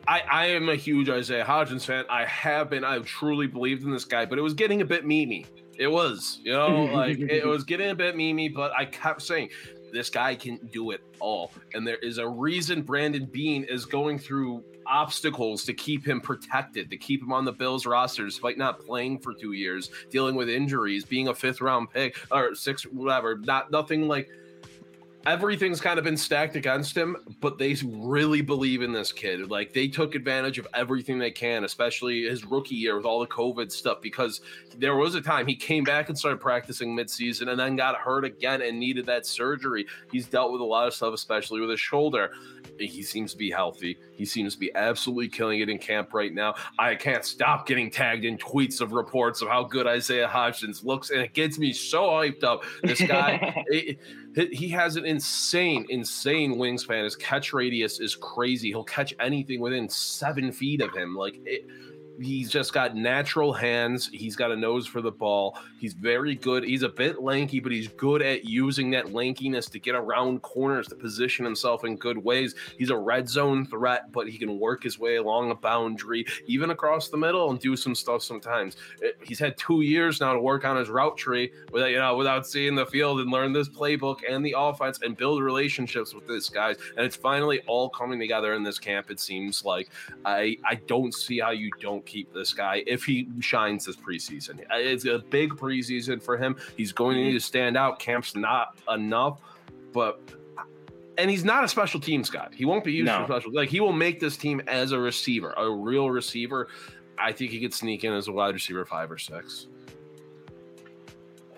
I, 0.08 0.20
I 0.20 0.46
am 0.46 0.70
a 0.70 0.76
huge 0.76 1.10
Isaiah 1.10 1.44
Hodgins 1.44 1.84
fan. 1.84 2.06
I 2.08 2.24
have 2.24 2.70
been. 2.70 2.84
I've 2.84 3.04
truly 3.04 3.46
believed 3.46 3.84
in 3.84 3.90
this 3.90 4.06
guy, 4.06 4.24
but 4.24 4.38
it 4.38 4.42
was 4.42 4.54
getting 4.54 4.80
a 4.80 4.84
bit 4.84 5.04
memey. 5.04 5.46
It 5.78 5.88
was, 5.88 6.40
you 6.42 6.52
know, 6.52 6.84
like 6.84 7.18
it 7.18 7.46
was 7.46 7.64
getting 7.64 7.90
a 7.90 7.94
bit 7.94 8.16
memey. 8.16 8.52
But 8.52 8.72
I 8.72 8.86
kept 8.86 9.20
saying, 9.22 9.50
this 9.92 10.10
guy 10.10 10.34
can 10.34 10.56
do 10.72 10.90
it 10.90 11.00
all, 11.18 11.52
and 11.74 11.86
there 11.86 11.96
is 11.96 12.18
a 12.18 12.28
reason 12.28 12.82
Brandon 12.82 13.26
Beane 13.26 13.64
is 13.64 13.84
going 13.84 14.18
through 14.18 14.64
obstacles 14.86 15.64
to 15.64 15.74
keep 15.74 16.06
him 16.06 16.20
protected, 16.20 16.90
to 16.90 16.96
keep 16.96 17.22
him 17.22 17.32
on 17.32 17.44
the 17.44 17.52
Bills 17.52 17.86
roster, 17.86 18.24
despite 18.24 18.58
not 18.58 18.84
playing 18.84 19.18
for 19.20 19.32
two 19.32 19.52
years, 19.52 19.90
dealing 20.10 20.34
with 20.34 20.48
injuries, 20.48 21.04
being 21.04 21.28
a 21.28 21.34
fifth 21.34 21.60
round 21.60 21.90
pick 21.90 22.16
or 22.30 22.54
six, 22.54 22.82
whatever. 22.84 23.38
Not 23.38 23.70
nothing 23.70 24.08
like 24.08 24.28
everything's 25.26 25.80
kind 25.80 25.98
of 25.98 26.04
been 26.04 26.16
stacked 26.16 26.56
against 26.56 26.96
him, 26.96 27.16
but 27.40 27.58
they 27.58 27.76
really 27.84 28.40
believe 28.40 28.82
in 28.82 28.92
this 28.92 29.12
kid. 29.12 29.50
Like 29.50 29.72
they 29.72 29.88
took 29.88 30.14
advantage 30.14 30.58
of 30.58 30.66
everything 30.74 31.18
they 31.18 31.30
can, 31.30 31.64
especially 31.64 32.22
his 32.22 32.44
rookie 32.44 32.74
year 32.74 32.96
with 32.96 33.04
all 33.04 33.20
the 33.20 33.26
COVID 33.26 33.70
stuff, 33.70 34.00
because 34.00 34.40
there 34.76 34.96
was 34.96 35.14
a 35.14 35.20
time 35.20 35.46
he 35.46 35.56
came 35.56 35.84
back 35.84 36.08
and 36.08 36.18
started 36.18 36.40
practicing 36.40 36.96
midseason 36.96 37.48
and 37.48 37.60
then 37.60 37.76
got 37.76 37.96
hurt 37.96 38.24
again 38.24 38.62
and 38.62 38.78
needed 38.78 39.06
that 39.06 39.26
surgery. 39.26 39.86
He's 40.10 40.26
dealt 40.26 40.52
with 40.52 40.60
a 40.60 40.64
lot 40.64 40.86
of 40.86 40.94
stuff, 40.94 41.12
especially 41.12 41.60
with 41.60 41.70
his 41.70 41.80
shoulder. 41.80 42.30
He 42.86 43.02
seems 43.02 43.32
to 43.32 43.38
be 43.38 43.50
healthy. 43.50 43.98
He 44.14 44.24
seems 44.24 44.54
to 44.54 44.60
be 44.60 44.74
absolutely 44.74 45.28
killing 45.28 45.60
it 45.60 45.68
in 45.68 45.78
camp 45.78 46.12
right 46.14 46.32
now. 46.32 46.54
I 46.78 46.94
can't 46.94 47.24
stop 47.24 47.66
getting 47.66 47.90
tagged 47.90 48.24
in 48.24 48.38
tweets 48.38 48.80
of 48.80 48.92
reports 48.92 49.42
of 49.42 49.48
how 49.48 49.64
good 49.64 49.86
Isaiah 49.86 50.28
Hodgins 50.28 50.84
looks, 50.84 51.10
and 51.10 51.20
it 51.20 51.34
gets 51.34 51.58
me 51.58 51.72
so 51.72 52.02
hyped 52.08 52.44
up. 52.44 52.64
This 52.82 53.00
guy, 53.00 53.64
it, 53.68 53.98
he 54.52 54.68
has 54.68 54.96
an 54.96 55.04
insane, 55.04 55.86
insane 55.88 56.56
wingspan. 56.56 57.04
His 57.04 57.16
catch 57.16 57.52
radius 57.52 58.00
is 58.00 58.16
crazy. 58.16 58.68
He'll 58.68 58.84
catch 58.84 59.14
anything 59.20 59.60
within 59.60 59.88
seven 59.88 60.52
feet 60.52 60.80
of 60.80 60.94
him. 60.94 61.16
Like 61.16 61.40
it, 61.44 61.66
he's 62.20 62.50
just 62.50 62.72
got 62.72 62.94
natural 62.94 63.52
hands. 63.52 64.10
He's 64.12 64.36
got 64.36 64.52
a 64.52 64.56
nose 64.56 64.86
for 64.86 65.00
the 65.00 65.10
ball. 65.10 65.58
He's 65.78 65.94
very 65.94 66.34
good. 66.34 66.64
He's 66.64 66.82
a 66.82 66.88
bit 66.88 67.22
lanky, 67.22 67.60
but 67.60 67.72
he's 67.72 67.88
good 67.88 68.22
at 68.22 68.44
using 68.44 68.90
that 68.90 69.06
lankiness 69.06 69.70
to 69.70 69.78
get 69.78 69.94
around 69.94 70.42
corners 70.42 70.86
to 70.88 70.94
position 70.94 71.44
himself 71.44 71.84
in 71.84 71.96
good 71.96 72.18
ways. 72.18 72.54
He's 72.78 72.90
a 72.90 72.96
red 72.96 73.28
zone 73.28 73.66
threat, 73.66 74.12
but 74.12 74.28
he 74.28 74.38
can 74.38 74.58
work 74.58 74.82
his 74.82 74.98
way 74.98 75.16
along 75.16 75.50
a 75.50 75.54
boundary, 75.54 76.26
even 76.46 76.70
across 76.70 77.08
the 77.08 77.16
middle, 77.16 77.50
and 77.50 77.58
do 77.58 77.76
some 77.76 77.94
stuff 77.94 78.22
sometimes. 78.22 78.76
Uh, 79.02 79.08
he's 79.22 79.38
had 79.38 79.56
two 79.56 79.80
years 79.80 80.20
now 80.20 80.34
to 80.34 80.40
work 80.40 80.64
on 80.64 80.76
his 80.76 80.90
route 80.90 81.16
tree 81.16 81.52
without 81.72 81.90
you 81.90 81.98
know 81.98 82.16
without 82.16 82.46
seeing 82.46 82.74
the 82.74 82.86
field 82.86 83.20
and 83.20 83.30
learn 83.30 83.52
this 83.52 83.68
playbook 83.68 84.18
and 84.28 84.44
the 84.44 84.54
offense 84.56 85.00
and 85.02 85.16
build 85.16 85.42
relationships 85.42 86.14
with 86.14 86.26
this 86.26 86.48
guys. 86.48 86.76
And 86.96 87.06
it's 87.06 87.16
finally 87.16 87.60
all 87.66 87.88
coming 87.88 88.18
together 88.18 88.54
in 88.54 88.62
this 88.62 88.78
camp. 88.78 89.10
It 89.10 89.20
seems 89.20 89.64
like 89.64 89.88
I 90.24 90.56
I 90.64 90.74
don't 90.86 91.14
see 91.14 91.38
how 91.38 91.50
you 91.50 91.70
don't 91.80 92.04
keep 92.10 92.32
this 92.32 92.52
guy 92.52 92.82
if 92.86 93.04
he 93.04 93.28
shines 93.40 93.84
this 93.84 93.96
preseason. 93.96 94.60
Uh, 94.62 94.76
it's 94.76 95.04
a 95.04 95.18
big 95.30 95.50
preseason 95.50 96.22
for 96.22 96.36
him. 96.36 96.56
He's 96.76 96.92
going 96.92 97.16
to 97.16 97.24
need 97.24 97.32
to 97.32 97.40
stand 97.40 97.76
out. 97.76 97.98
Camp's 97.98 98.34
not 98.34 98.78
enough, 98.88 99.40
but 99.92 100.20
uh, 100.58 100.62
and 101.18 101.30
he's 101.30 101.44
not 101.44 101.64
a 101.64 101.68
special 101.68 102.00
teams 102.00 102.28
guy. 102.30 102.48
He 102.52 102.64
won't 102.64 102.84
be 102.84 102.92
used 102.92 103.06
no. 103.06 103.20
for 103.20 103.32
special. 103.32 103.52
Like 103.52 103.68
he 103.68 103.80
will 103.80 103.92
make 103.92 104.20
this 104.20 104.36
team 104.36 104.60
as 104.66 104.92
a 104.92 104.98
receiver, 104.98 105.54
a 105.56 105.70
real 105.70 106.10
receiver. 106.10 106.68
I 107.18 107.32
think 107.32 107.50
he 107.50 107.60
could 107.60 107.74
sneak 107.74 108.04
in 108.04 108.12
as 108.12 108.28
a 108.28 108.32
wide 108.32 108.54
receiver 108.54 108.84
five 108.84 109.10
or 109.10 109.18
six. 109.18 109.68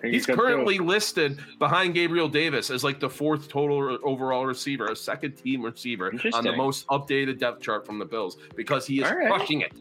He's 0.03 0.25
currently 0.25 0.79
listed 0.79 1.39
behind 1.59 1.93
Gabriel 1.93 2.27
Davis 2.27 2.69
as 2.69 2.83
like 2.83 2.99
the 2.99 3.09
fourth 3.09 3.47
total 3.47 3.97
overall 4.03 4.45
receiver, 4.45 4.87
a 4.87 4.95
second 4.95 5.37
team 5.37 5.63
receiver 5.63 6.13
on 6.33 6.43
the 6.43 6.55
most 6.55 6.85
updated 6.87 7.39
depth 7.39 7.61
chart 7.61 7.85
from 7.85 7.99
the 7.99 8.05
Bills 8.05 8.37
because 8.55 8.85
he 8.85 9.01
is 9.01 9.09
right. 9.09 9.27
crushing 9.27 9.61
it. 9.61 9.71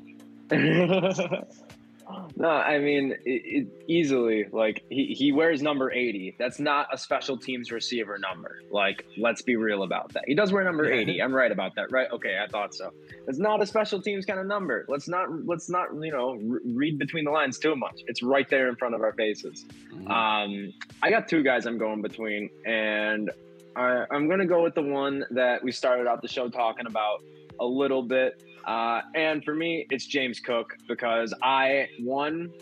no, 2.36 2.48
I 2.48 2.78
mean 2.78 3.12
it, 3.24 3.42
it, 3.44 3.68
easily. 3.88 4.46
Like 4.52 4.84
he, 4.88 5.14
he 5.18 5.32
wears 5.32 5.62
number 5.62 5.90
eighty. 5.92 6.34
That's 6.38 6.58
not 6.58 6.88
a 6.92 6.98
special 6.98 7.36
teams 7.36 7.70
receiver 7.70 8.18
number. 8.18 8.62
Like 8.70 9.06
let's 9.18 9.42
be 9.42 9.56
real 9.56 9.82
about 9.82 10.12
that. 10.12 10.24
He 10.26 10.34
does 10.34 10.52
wear 10.52 10.64
number 10.64 10.90
eighty. 10.90 11.22
I'm 11.22 11.34
right 11.34 11.50
about 11.50 11.74
that, 11.76 11.90
right? 11.90 12.08
Okay, 12.12 12.38
I 12.42 12.46
thought 12.48 12.74
so. 12.74 12.92
It's 13.28 13.38
not 13.38 13.62
a 13.62 13.66
special 13.66 14.02
teams 14.02 14.26
kind 14.26 14.40
of 14.40 14.46
number. 14.46 14.84
Let's 14.88 15.08
not 15.08 15.28
let's 15.46 15.68
not 15.68 15.88
you 16.00 16.12
know 16.12 16.34
re- 16.34 16.60
read 16.64 16.98
between 16.98 17.24
the 17.24 17.30
lines 17.30 17.58
too 17.58 17.76
much. 17.76 18.02
It's 18.06 18.22
right 18.22 18.48
there 18.48 18.68
in 18.68 18.76
front 18.76 18.94
of 18.94 19.00
our 19.02 19.12
faces. 19.12 19.64
Mm-hmm. 19.92 20.10
Um, 20.10 20.72
I 21.02 21.10
got 21.10 21.28
two 21.28 21.42
guys 21.42 21.66
I'm 21.66 21.78
going 21.78 22.02
between, 22.02 22.50
and 22.66 23.30
I, 23.76 24.04
I'm 24.10 24.26
going 24.26 24.40
to 24.40 24.46
go 24.46 24.62
with 24.62 24.74
the 24.74 24.82
one 24.82 25.24
that 25.30 25.62
we 25.62 25.72
started 25.72 26.06
out 26.06 26.22
the 26.22 26.28
show 26.28 26.48
talking 26.48 26.86
about 26.86 27.22
a 27.60 27.64
little 27.64 28.02
bit. 28.02 28.42
Uh, 28.66 29.00
and 29.14 29.44
for 29.44 29.54
me, 29.54 29.86
it's 29.90 30.06
James 30.06 30.40
Cook 30.40 30.76
because 30.88 31.34
I 31.42 31.88
one 32.00 32.52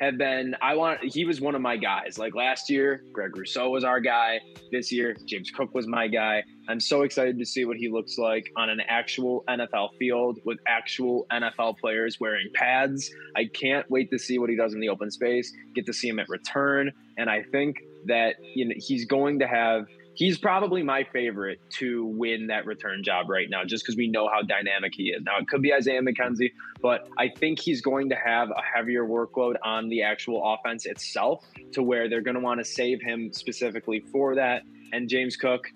have 0.00 0.16
been 0.16 0.54
I 0.62 0.74
want 0.76 1.02
he 1.02 1.24
was 1.24 1.40
one 1.40 1.54
of 1.54 1.60
my 1.60 1.76
guys. 1.76 2.18
Like 2.18 2.34
last 2.34 2.70
year, 2.70 3.02
Greg 3.12 3.36
Rousseau 3.36 3.70
was 3.70 3.84
our 3.84 4.00
guy. 4.00 4.40
This 4.70 4.92
year, 4.92 5.16
James 5.26 5.50
Cook 5.50 5.74
was 5.74 5.86
my 5.86 6.08
guy. 6.08 6.42
I'm 6.68 6.80
so 6.80 7.02
excited 7.02 7.38
to 7.38 7.46
see 7.46 7.64
what 7.64 7.76
he 7.76 7.88
looks 7.88 8.18
like 8.18 8.52
on 8.56 8.68
an 8.70 8.80
actual 8.88 9.44
NFL 9.48 9.96
field 9.98 10.38
with 10.44 10.58
actual 10.66 11.26
NFL 11.32 11.78
players 11.78 12.20
wearing 12.20 12.48
pads. 12.54 13.10
I 13.36 13.46
can't 13.46 13.90
wait 13.90 14.10
to 14.10 14.18
see 14.18 14.38
what 14.38 14.50
he 14.50 14.56
does 14.56 14.74
in 14.74 14.80
the 14.80 14.88
open 14.88 15.10
space. 15.10 15.52
Get 15.74 15.86
to 15.86 15.92
see 15.92 16.08
him 16.08 16.18
at 16.18 16.28
return, 16.28 16.92
and 17.16 17.28
I 17.28 17.42
think 17.42 17.78
that 18.06 18.36
you 18.54 18.66
know 18.66 18.74
he's 18.76 19.04
going 19.04 19.38
to 19.40 19.46
have 19.48 19.86
he's 20.18 20.36
probably 20.36 20.82
my 20.82 21.04
favorite 21.04 21.60
to 21.70 22.04
win 22.06 22.48
that 22.48 22.66
return 22.66 23.04
job 23.04 23.30
right 23.30 23.48
now, 23.48 23.64
just 23.64 23.84
because 23.84 23.96
we 23.96 24.08
know 24.08 24.28
how 24.28 24.42
dynamic 24.42 24.92
he 24.92 25.10
is. 25.10 25.22
Now, 25.22 25.38
it 25.38 25.46
could 25.46 25.62
be 25.62 25.72
Isaiah 25.72 26.02
McKenzie, 26.02 26.50
but 26.82 27.08
I 27.16 27.28
think 27.28 27.60
he's 27.60 27.80
going 27.80 28.08
to 28.08 28.16
have 28.16 28.50
a 28.50 28.60
heavier 28.60 29.04
workload 29.04 29.54
on 29.62 29.88
the 29.88 30.02
actual 30.02 30.42
offense 30.44 30.86
itself 30.86 31.46
to 31.70 31.84
where 31.84 32.08
they're 32.08 32.20
going 32.20 32.34
to 32.34 32.40
want 32.40 32.58
to 32.58 32.64
save 32.64 33.00
him 33.00 33.32
specifically 33.32 34.00
for 34.10 34.34
that. 34.34 34.64
And 34.92 35.08
James 35.08 35.36
Cook, 35.36 35.72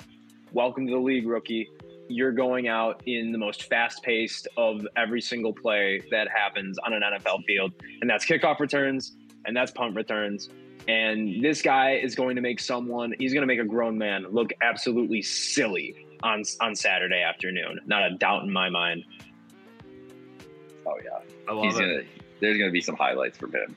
welcome 0.52 0.88
to 0.88 0.92
the 0.92 0.98
league, 0.98 1.28
rookie. 1.28 1.70
you're 2.08 2.32
going 2.32 2.66
out 2.66 3.00
in 3.06 3.30
the 3.30 3.38
most 3.38 3.68
fast 3.68 4.02
paced 4.02 4.48
of 4.56 4.84
every 4.96 5.20
single 5.20 5.52
play 5.52 6.02
that 6.10 6.26
happens 6.28 6.78
on 6.84 6.92
an 6.92 7.02
NFL 7.02 7.44
field, 7.44 7.72
and 8.00 8.10
that's 8.10 8.26
kickoff 8.26 8.58
returns 8.58 9.12
and 9.44 9.56
that's 9.56 9.70
punt 9.70 9.94
returns. 9.94 10.48
And 10.88 11.44
this 11.44 11.62
guy 11.62 11.92
is 11.92 12.14
going 12.14 12.36
to 12.36 12.42
make 12.42 12.58
someone, 12.60 13.14
he's 13.18 13.32
going 13.32 13.42
to 13.42 13.46
make 13.46 13.60
a 13.60 13.64
grown 13.64 13.96
man 13.96 14.26
look 14.30 14.52
absolutely 14.62 15.22
silly 15.22 16.06
on 16.22 16.42
on 16.60 16.74
Saturday 16.74 17.22
afternoon. 17.22 17.80
Not 17.86 18.10
a 18.10 18.14
doubt 18.16 18.42
in 18.42 18.52
my 18.52 18.68
mind. 18.68 19.04
Oh 20.86 20.94
yeah, 21.04 21.10
I 21.48 21.52
love 21.52 21.64
he's 21.64 21.76
it. 21.76 21.80
gonna. 21.80 22.02
There's 22.40 22.58
gonna 22.58 22.70
be 22.70 22.80
some 22.80 22.96
highlights 22.96 23.38
from 23.38 23.52
him. 23.52 23.76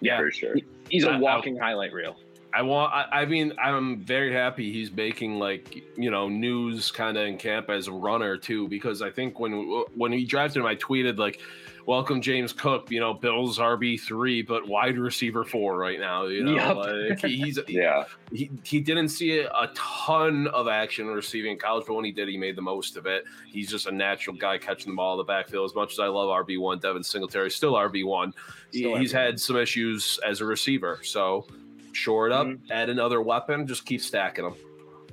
Yeah. 0.00 0.18
for 0.18 0.30
sure. 0.30 0.56
He's 0.88 1.04
a 1.04 1.18
walking 1.18 1.58
highlight 1.58 1.92
reel. 1.92 2.16
I 2.52 2.62
want. 2.62 2.92
I, 2.94 3.22
I 3.22 3.26
mean, 3.26 3.52
I'm 3.62 4.00
very 4.00 4.32
happy 4.32 4.72
he's 4.72 4.90
making 4.90 5.38
like 5.38 5.82
you 5.96 6.10
know 6.10 6.28
news 6.28 6.90
kind 6.90 7.16
of 7.16 7.26
in 7.26 7.36
camp 7.36 7.68
as 7.68 7.88
a 7.88 7.92
runner 7.92 8.36
too, 8.36 8.68
because 8.68 9.02
I 9.02 9.10
think 9.10 9.38
when 9.38 9.84
when 9.94 10.12
he 10.12 10.24
drafted 10.24 10.60
him, 10.60 10.66
I 10.66 10.76
tweeted 10.76 11.18
like, 11.18 11.40
"Welcome 11.88 12.20
James 12.20 12.52
Cook, 12.52 12.90
you 12.90 13.00
know 13.00 13.14
Bills 13.14 13.58
RB 13.58 13.98
three, 13.98 14.42
but 14.42 14.68
wide 14.68 14.98
receiver 14.98 15.42
four 15.42 15.78
right 15.78 15.98
now." 15.98 16.26
You 16.26 16.44
know, 16.44 16.54
Yep. 16.54 16.76
like 16.76 17.24
he's 17.24 17.58
Yeah, 17.68 18.04
he, 18.30 18.50
he 18.62 18.78
didn't 18.80 19.08
see 19.08 19.38
a 19.38 19.70
ton 19.74 20.48
of 20.48 20.68
action 20.68 21.06
receiving 21.06 21.52
in 21.52 21.58
college, 21.58 21.86
but 21.86 21.94
when 21.94 22.04
he 22.04 22.12
did, 22.12 22.28
he 22.28 22.36
made 22.36 22.56
the 22.56 22.62
most 22.62 22.98
of 22.98 23.06
it. 23.06 23.24
He's 23.46 23.70
just 23.70 23.86
a 23.86 23.90
natural 23.90 24.36
guy 24.36 24.58
catching 24.58 24.92
the 24.92 24.96
ball 24.96 25.14
in 25.14 25.18
the 25.18 25.24
backfield. 25.24 25.64
As 25.64 25.74
much 25.74 25.92
as 25.92 25.98
I 25.98 26.08
love 26.08 26.28
RB 26.28 26.60
one, 26.60 26.78
Devin 26.78 27.02
Singletary 27.02 27.50
still 27.50 27.72
RB 27.72 28.04
one. 28.04 28.34
Still 28.70 28.96
He's 28.98 29.10
had 29.10 29.40
some 29.40 29.56
issues 29.56 30.20
as 30.26 30.42
a 30.42 30.44
receiver, 30.44 31.00
so 31.02 31.46
shore 31.92 32.26
it 32.26 32.32
up, 32.34 32.46
Mhm. 32.46 32.58
add 32.70 32.90
another 32.90 33.22
weapon, 33.22 33.66
just 33.66 33.86
keep 33.86 34.02
stacking 34.02 34.44
them. 34.44 34.54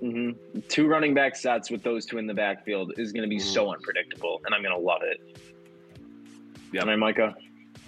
hmm 0.02 0.60
Two 0.68 0.88
running 0.88 1.14
back 1.14 1.38
sets 1.38 1.72
with 1.72 1.82
those 1.84 2.06
two 2.06 2.18
in 2.18 2.28
the 2.28 2.34
backfield 2.34 2.92
is 2.98 3.14
going 3.14 3.24
to 3.24 3.30
be 3.30 3.38
Mhm. 3.38 3.42
so 3.54 3.72
unpredictable, 3.74 4.42
and 4.46 4.54
I'm 4.54 4.62
going 4.62 4.76
to 4.76 4.82
love 4.86 5.02
it. 5.04 5.22
Yeah. 6.76 6.82
All 6.82 6.88
right, 6.88 7.00
Micah, 7.00 7.34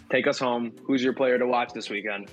take 0.09 0.27
us 0.27 0.39
home. 0.39 0.71
Who's 0.85 1.03
your 1.03 1.11
player 1.11 1.37
to 1.37 1.45
watch 1.45 1.73
this 1.73 1.89
weekend? 1.89 2.31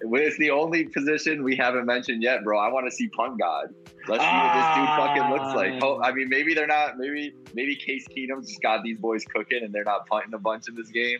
It's 0.00 0.38
the 0.38 0.52
only 0.52 0.84
position 0.84 1.42
we 1.42 1.56
haven't 1.56 1.86
mentioned 1.86 2.22
yet, 2.22 2.44
bro. 2.44 2.56
I 2.56 2.68
want 2.68 2.86
to 2.88 2.92
see 2.92 3.08
punt 3.08 3.40
god. 3.40 3.74
Let's 4.06 4.22
see 4.22 4.30
what 4.30 4.54
this 4.54 4.76
dude 4.76 4.88
fucking 4.96 5.28
looks 5.28 5.56
like. 5.56 5.82
Oh, 5.82 6.00
I 6.00 6.12
mean, 6.12 6.28
maybe 6.28 6.54
they're 6.54 6.68
not. 6.68 6.98
Maybe 6.98 7.34
maybe 7.52 7.74
Case 7.74 8.06
Keenum's 8.16 8.46
just 8.46 8.62
got 8.62 8.84
these 8.84 9.00
boys 9.00 9.24
cooking, 9.24 9.64
and 9.64 9.74
they're 9.74 9.82
not 9.82 10.06
punting 10.06 10.34
a 10.34 10.38
bunch 10.38 10.68
in 10.68 10.76
this 10.76 10.88
game. 10.90 11.18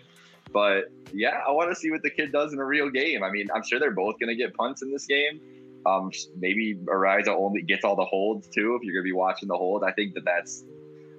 But 0.53 0.93
yeah, 1.13 1.41
I 1.45 1.51
want 1.51 1.71
to 1.71 1.75
see 1.75 1.91
what 1.91 2.05
the 2.05 2.11
kid 2.11 2.31
does 2.31 2.53
in 2.53 2.61
a 2.61 2.65
real 2.65 2.89
game. 2.89 3.25
I 3.25 3.31
mean, 3.33 3.49
I'm 3.53 3.65
sure 3.65 3.81
they're 3.81 3.91
both 3.91 4.21
going 4.21 4.29
to 4.29 4.37
get 4.37 4.55
punts 4.55 4.81
in 4.81 4.93
this 4.93 5.07
game. 5.07 5.41
Um, 5.87 6.13
maybe 6.39 6.77
Araiza 6.85 7.31
only 7.31 7.63
gets 7.63 7.85
all 7.85 7.97
the 7.97 8.05
holds 8.05 8.47
too. 8.47 8.77
If 8.77 8.85
you're 8.85 8.95
going 8.95 9.03
to 9.03 9.09
be 9.09 9.13
watching 9.13 9.49
the 9.49 9.57
hold, 9.57 9.83
I 9.83 9.91
think 9.91 10.15
that 10.15 10.25
that's. 10.25 10.63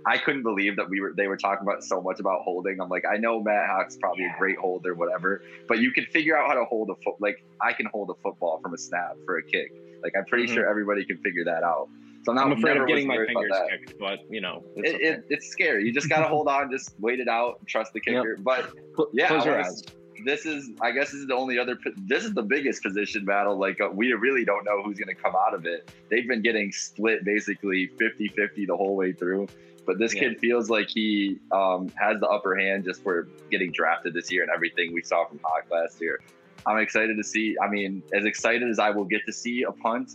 I 0.08 0.18
couldn't 0.18 0.44
believe 0.44 0.78
that 0.78 0.90
we 0.90 1.02
were 1.02 1.12
they 1.16 1.28
were 1.28 1.36
talking 1.38 1.68
about 1.68 1.84
so 1.84 2.02
much 2.02 2.20
about 2.22 2.42
holding. 2.44 2.80
I'm 2.80 2.88
like, 2.90 3.04
I 3.12 3.18
know 3.18 3.42
Matt 3.44 3.68
Haack's 3.68 3.98
probably 3.98 4.24
a 4.26 4.34
great 4.40 4.58
holder, 4.58 4.94
whatever, 4.96 5.42
but 5.68 5.80
you 5.80 5.92
can 5.92 6.06
figure 6.06 6.38
out 6.38 6.48
how 6.48 6.54
to 6.56 6.64
hold 6.66 6.90
a 6.90 6.96
foot. 7.04 7.16
Like 7.20 7.44
I 7.62 7.74
can 7.74 7.88
hold 7.88 8.10
a 8.10 8.14
football 8.24 8.60
from 8.64 8.74
a 8.74 8.78
snap 8.78 9.18
for 9.26 9.38
a 9.38 9.44
kick. 9.44 9.72
Like 10.04 10.14
I'm 10.18 10.26
pretty 10.26 10.46
Mhm. 10.48 10.54
sure 10.54 10.70
everybody 10.70 11.04
can 11.04 11.18
figure 11.18 11.44
that 11.44 11.64
out. 11.64 11.90
So 12.24 12.32
I'm, 12.32 12.36
not, 12.38 12.46
I'm 12.48 12.52
afraid 12.54 12.78
of 12.78 12.88
getting 12.88 13.08
my 13.08 13.18
fingers 13.26 13.52
kicked, 13.70 13.98
but 14.00 14.20
you 14.30 14.42
know, 14.42 14.64
it's 14.76 14.90
It, 14.92 14.96
okay. 14.96 15.06
it, 15.06 15.24
it's 15.30 15.48
scary. 15.48 15.86
You 15.86 15.94
just 15.94 16.10
gotta 16.10 16.28
hold 16.36 16.48
on, 16.48 16.72
just 16.72 16.94
wait 17.00 17.20
it 17.20 17.28
out, 17.28 17.60
trust 17.68 17.92
the 17.94 18.02
Yep. 18.06 18.24
kicker. 18.24 18.38
But 18.40 18.72
yeah, 19.14 19.28
close 19.28 19.46
your 19.46 19.60
eyes. 19.62 19.84
this 20.26 20.46
is, 20.46 20.70
I 20.82 20.92
guess, 20.92 21.12
this 21.12 21.22
is 21.22 21.28
the 21.28 21.36
only 21.36 21.60
other. 21.60 21.78
This 22.08 22.24
is 22.26 22.34
the 22.34 22.44
biggest 22.44 22.82
position 22.84 23.24
battle. 23.26 23.58
Like 23.58 23.80
uh, 23.82 23.90
we 23.94 24.12
really 24.14 24.46
don't 24.46 24.64
know 24.66 24.82
who's 24.84 24.98
gonna 24.98 25.16
come 25.16 25.36
out 25.36 25.54
of 25.54 25.66
it. 25.66 25.90
They've 26.10 26.28
been 26.28 26.42
getting 26.42 26.72
split 26.72 27.24
basically 27.26 27.90
50-50 28.00 28.68
the 28.68 28.76
whole 28.78 28.96
way 28.96 29.12
through. 29.14 29.48
But 29.88 29.98
this 29.98 30.14
Yeah. 30.14 30.20
kid 30.20 30.40
feels 30.40 30.70
like 30.70 30.90
he 30.90 31.40
um, 31.52 31.90
has 31.98 32.20
the 32.20 32.28
upper 32.28 32.56
hand 32.56 32.84
just 32.84 33.02
for 33.02 33.28
getting 33.50 33.72
drafted 33.72 34.14
this 34.14 34.32
year 34.32 34.44
and 34.44 34.52
everything 34.52 34.94
we 34.94 35.02
saw 35.02 35.26
from 35.26 35.40
Haack 35.40 35.72
last 35.72 36.00
year. 36.02 36.20
I'm 36.68 36.78
excited 36.78 37.16
to 37.18 37.24
see. 37.24 37.56
I 37.62 37.70
mean, 37.70 38.04
as 38.14 38.26
excited 38.26 38.70
as 38.70 38.78
I 38.78 38.90
will 38.90 39.06
get 39.06 39.26
to 39.26 39.34
see 39.34 39.64
a 39.64 39.72
punt, 39.72 40.12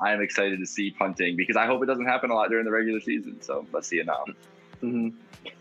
I 0.00 0.12
am 0.12 0.22
excited 0.22 0.60
to 0.60 0.66
see 0.66 0.92
punting 0.92 1.36
because 1.36 1.56
I 1.56 1.66
hope 1.66 1.82
it 1.82 1.86
doesn't 1.86 2.06
happen 2.06 2.30
a 2.30 2.34
lot 2.34 2.48
during 2.48 2.64
the 2.64 2.70
regular 2.70 3.00
season. 3.00 3.42
So 3.42 3.66
let's 3.72 3.88
see 3.88 3.98
it 3.98 4.06
now. 4.06 4.24
hmm 4.80 5.08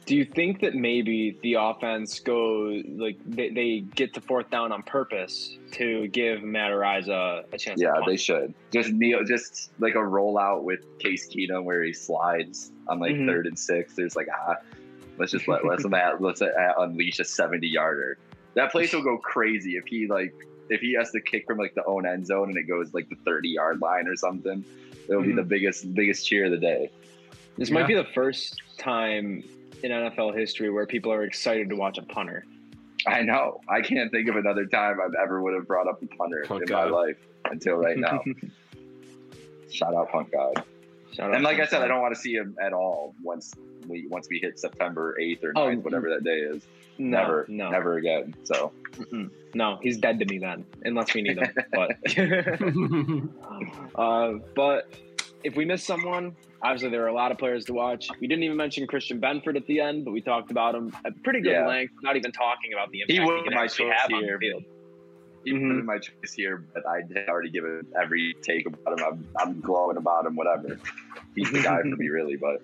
Do 0.05 0.15
you 0.15 0.25
think 0.25 0.61
that 0.61 0.75
maybe 0.75 1.38
the 1.41 1.53
offense 1.55 2.19
go 2.19 2.82
like 2.97 3.17
they, 3.25 3.49
they 3.49 3.79
get 3.79 4.13
to 4.15 4.21
fourth 4.21 4.49
down 4.49 4.71
on 4.71 4.84
purpose 4.84 5.57
to 5.73 6.07
give 6.09 6.43
Matt 6.43 6.71
Araiza 6.71 7.43
a 7.51 7.57
chance? 7.57 7.82
Yeah, 7.82 7.93
they 8.05 8.17
should. 8.17 8.53
Just 8.71 8.91
kneel, 8.91 9.23
just 9.23 9.71
like 9.79 9.95
a 9.95 9.99
rollout 9.99 10.63
with 10.63 10.82
Case 10.99 11.29
Keenum 11.29 11.63
where 11.63 11.84
he 11.84 11.93
slides 11.93 12.71
on 12.88 12.99
like 12.99 13.13
Mhm. 13.13 13.25
third 13.25 13.47
and 13.47 13.57
six. 13.57 13.95
There's 13.95 14.15
like 14.15 14.27
ah, 14.34 14.55
let's 15.17 15.32
just 15.32 15.47
let 15.47 15.65
let's 15.65 15.86
let, 15.86 16.21
let's 16.21 16.41
uh, 16.41 16.49
unleash 16.79 17.19
a 17.19 17.23
70 17.23 17.67
yarder. 17.67 18.17
That 18.55 18.71
place 18.71 18.91
will 18.93 19.03
go 19.03 19.17
crazy 19.17 19.77
if 19.77 19.86
he 19.86 20.07
like 20.07 20.34
if 20.69 20.82
he 20.82 20.93
has 20.93 21.11
to 21.11 21.21
kick 21.21 21.45
from 21.47 21.57
like 21.57 21.73
the 21.75 21.86
own 21.86 22.05
end 22.05 22.25
zone 22.27 22.49
and 22.49 22.57
it 22.57 22.67
goes 22.67 22.93
like 22.93 23.07
the 23.09 23.15
30 23.23 23.49
yard 23.49 23.82
line 23.82 24.07
or 24.07 24.15
something. 24.15 24.65
It'll 25.07 25.21
be 25.23 25.29
Mhm. 25.29 25.36
the 25.38 25.43
biggest 25.43 25.93
biggest 25.93 26.27
cheer 26.27 26.45
of 26.45 26.51
the 26.51 26.57
day. 26.57 26.89
This 27.57 27.69
might 27.71 27.88
be 27.88 27.93
the 27.95 28.05
first 28.13 28.61
time 28.77 29.43
in 29.84 29.91
NFL 29.91 30.38
history 30.38 30.69
where 30.69 30.86
people 30.86 31.11
are 31.11 31.23
excited 31.23 31.69
to 31.69 31.75
watch 31.75 31.97
a 31.97 32.03
punter. 32.03 32.45
I 33.07 33.21
know. 33.23 33.61
I 33.67 33.82
can't 33.82 34.11
think 34.11 34.29
of 34.29 34.36
another 34.36 34.65
time 34.67 34.99
I've 35.03 35.15
ever 35.15 35.41
would 35.41 35.53
have 35.55 35.67
brought 35.67 35.88
up 35.88 36.01
a 36.03 36.07
punter 36.07 36.43
Punt 36.47 36.61
in 36.61 36.67
God. 36.67 36.91
my 36.91 36.97
life 36.97 37.17
until 37.45 37.75
right 37.75 37.97
now. 37.97 38.23
Shout 39.71 39.93
out 39.95 40.09
Punk 40.11 40.32
God. 40.32 40.63
Shout 41.13 41.29
out 41.29 41.36
And 41.36 41.43
like 41.43 41.57
to 41.57 41.63
I 41.63 41.65
said, 41.65 41.82
I 41.82 41.88
don't 41.88 42.01
want 42.01 42.13
to 42.13 42.19
see 42.21 42.34
him 42.34 42.55
at 42.61 42.73
all 42.73 43.15
once 43.23 43.53
we 43.88 44.05
once 44.07 44.27
we 44.29 44.39
hit 44.39 44.59
September 44.59 45.17
eighth 45.19 45.43
or 45.43 45.53
Oh, 45.55 45.67
9th, 45.67 45.84
whatever 45.84 46.09
that 46.09 46.23
day 46.23 46.38
is. 46.39 46.61
No, 46.97 47.17
never, 47.21 47.45
no, 47.49 47.69
never 47.69 47.97
again. 47.97 48.36
So 48.43 48.71
Mm-mm. 48.91 49.32
no. 49.55 49.79
He's 49.82 49.97
dead 49.97 50.19
to 50.19 50.25
me 50.25 50.38
then, 50.38 50.65
unless 50.84 51.13
we 51.13 51.21
need 51.23 51.38
him. 51.39 51.51
but 51.71 51.91
uh, 53.95 54.34
but 54.55 54.93
if 55.44 55.56
we 55.56 55.66
miss 55.66 55.84
someone, 55.84 56.36
obviously 56.62 56.89
there 56.89 57.04
are 57.04 57.08
a 57.08 57.14
lot 57.14 57.32
of 57.32 57.38
players 57.38 57.66
to 57.66 57.74
watch. 57.74 58.08
We 58.20 58.28
didn't 58.28 58.44
even 58.44 58.58
mention 58.58 58.88
Christian 58.88 59.20
Benford 59.20 59.56
at 59.56 59.66
the 59.68 59.80
end, 59.80 60.06
but 60.06 60.12
we 60.12 60.22
talked 60.22 60.52
about 60.52 60.76
him 60.76 60.96
at 61.06 61.22
pretty 61.24 61.42
good 61.42 61.52
Yeah. 61.52 61.68
length. 61.68 61.94
Not 62.04 62.16
even 62.16 62.32
talking 62.32 62.74
about 62.74 62.92
the 62.92 63.04
He 63.08 63.16
impact 63.18 63.28
would 63.28 63.44
can 63.44 63.50
be 63.50 63.56
my 63.56 63.68
choice 63.68 63.94
have 63.98 64.14
on 64.14 64.24
here. 64.24 64.38
the 64.39 64.48
field. 64.50 64.64
he 65.44 65.54
Mhm. 65.54 65.78
put 65.78 65.86
my 65.86 65.98
choice 65.98 66.34
here, 66.34 66.64
but 66.72 66.84
I 66.88 66.98
had 66.98 67.28
already 67.28 67.50
given 67.50 67.82
every 68.00 68.36
take 68.44 68.68
about 68.68 69.00
him. 69.00 69.04
I'm, 69.08 69.28
I'm 69.39 69.60
glowing 69.60 69.98
about 69.98 70.28
him, 70.28 70.36
whatever. 70.36 70.78
He's 71.36 71.52
the 71.52 71.64
guy 71.64 71.82
for 71.82 71.88
me, 71.96 72.10
really. 72.18 72.36
But 72.36 72.62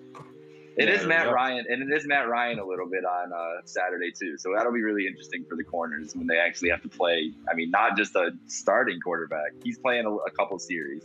it 0.76 0.88
is 0.88 1.02
Yeah, 1.02 1.08
Matt 1.08 1.26
yeah. 1.26 1.32
Ryan, 1.32 1.66
and 1.68 1.82
it 1.90 1.92
is 1.96 2.06
Matt 2.06 2.28
Ryan 2.28 2.60
a 2.60 2.64
little 2.64 2.86
bit 2.88 3.04
on 3.04 3.32
uh, 3.32 3.62
Saturday 3.64 4.12
too. 4.12 4.38
So 4.38 4.52
that'll 4.56 4.72
be 4.72 4.82
really 4.82 5.08
interesting 5.08 5.44
for 5.48 5.56
the 5.56 5.64
corners 5.64 6.14
when 6.14 6.28
they 6.28 6.38
actually 6.38 6.68
have 6.70 6.82
to 6.82 6.88
play. 6.88 7.32
I 7.50 7.54
mean, 7.56 7.72
not 7.72 7.96
just 7.96 8.14
a 8.14 8.30
starting 8.46 9.00
quarterback. 9.00 9.50
He's 9.64 9.76
playing 9.80 10.06
a, 10.06 10.12
a 10.14 10.30
couple 10.30 10.56
series, 10.60 11.02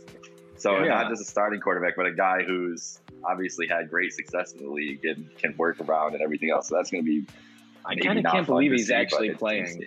so 0.56 0.78
Yeah. 0.80 0.88
not 0.88 1.08
just 1.10 1.22
a 1.22 1.24
starting 1.24 1.60
quarterback, 1.60 1.96
but 1.96 2.06
a 2.06 2.12
guy 2.12 2.42
who's 2.42 3.00
obviously 3.24 3.66
had 3.66 3.88
great 3.90 4.12
success 4.12 4.52
in 4.52 4.64
the 4.64 4.70
league 4.70 5.04
and 5.04 5.28
can 5.36 5.56
work 5.56 5.80
around 5.80 6.14
and 6.14 6.22
everything 6.22 6.50
else. 6.50 6.68
So 6.68 6.76
that's 6.76 6.90
going 6.90 7.04
to 7.04 7.08
be. 7.10 7.26
I 7.86 7.94
kind 7.96 8.18
of 8.18 8.24
can't 8.24 8.46
believe 8.46 8.72
he's 8.72 8.88
see, 8.88 8.94
actually 8.94 9.30
playing. 9.34 9.86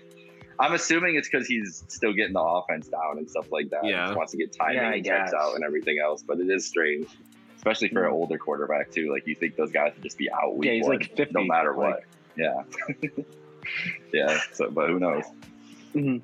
I'm 0.60 0.74
assuming 0.74 1.16
it's 1.16 1.30
because 1.30 1.48
he's 1.48 1.84
still 1.88 2.14
getting 2.14 2.34
the 2.34 2.42
offense 2.42 2.88
down 2.88 3.18
and 3.20 3.30
stuff 3.30 3.52
like 3.52 3.70
that. 3.70 3.84
He 3.84 3.92
Yeah. 3.92 4.06
just 4.08 4.18
wants 4.18 4.32
to 4.32 4.38
get 4.38 4.54
timing 4.54 5.04
Yeah, 5.06 5.20
checks 5.20 5.34
out 5.34 5.56
and 5.56 5.64
everything 5.64 6.00
else. 6.04 6.24
But 6.24 6.40
it 6.40 6.50
is 6.50 6.66
strange, 6.68 7.08
especially 7.56 7.90
for 7.90 8.06
an 8.06 8.12
Mhm. 8.12 8.16
older 8.16 8.38
quarterback 8.40 8.92
too. 8.92 9.12
Like 9.12 9.28
you 9.28 9.36
think 9.36 9.56
those 9.56 9.72
guys 9.72 9.94
would 9.94 10.04
just 10.04 10.18
be 10.18 10.30
out 10.32 10.56
week 10.58 10.68
Yeah, 10.68 10.74
he's 10.76 10.84
one, 10.88 10.98
like 10.98 11.16
50, 11.16 11.34
no 11.34 11.44
matter 11.44 11.74
what. 11.74 11.92
like- 11.92 12.08
yeah, 12.36 12.64
yeah. 14.14 14.40
So, 14.54 14.70
but 14.70 14.90
who 14.90 15.00
knows? 15.00 15.26
Mhm. 15.94 16.22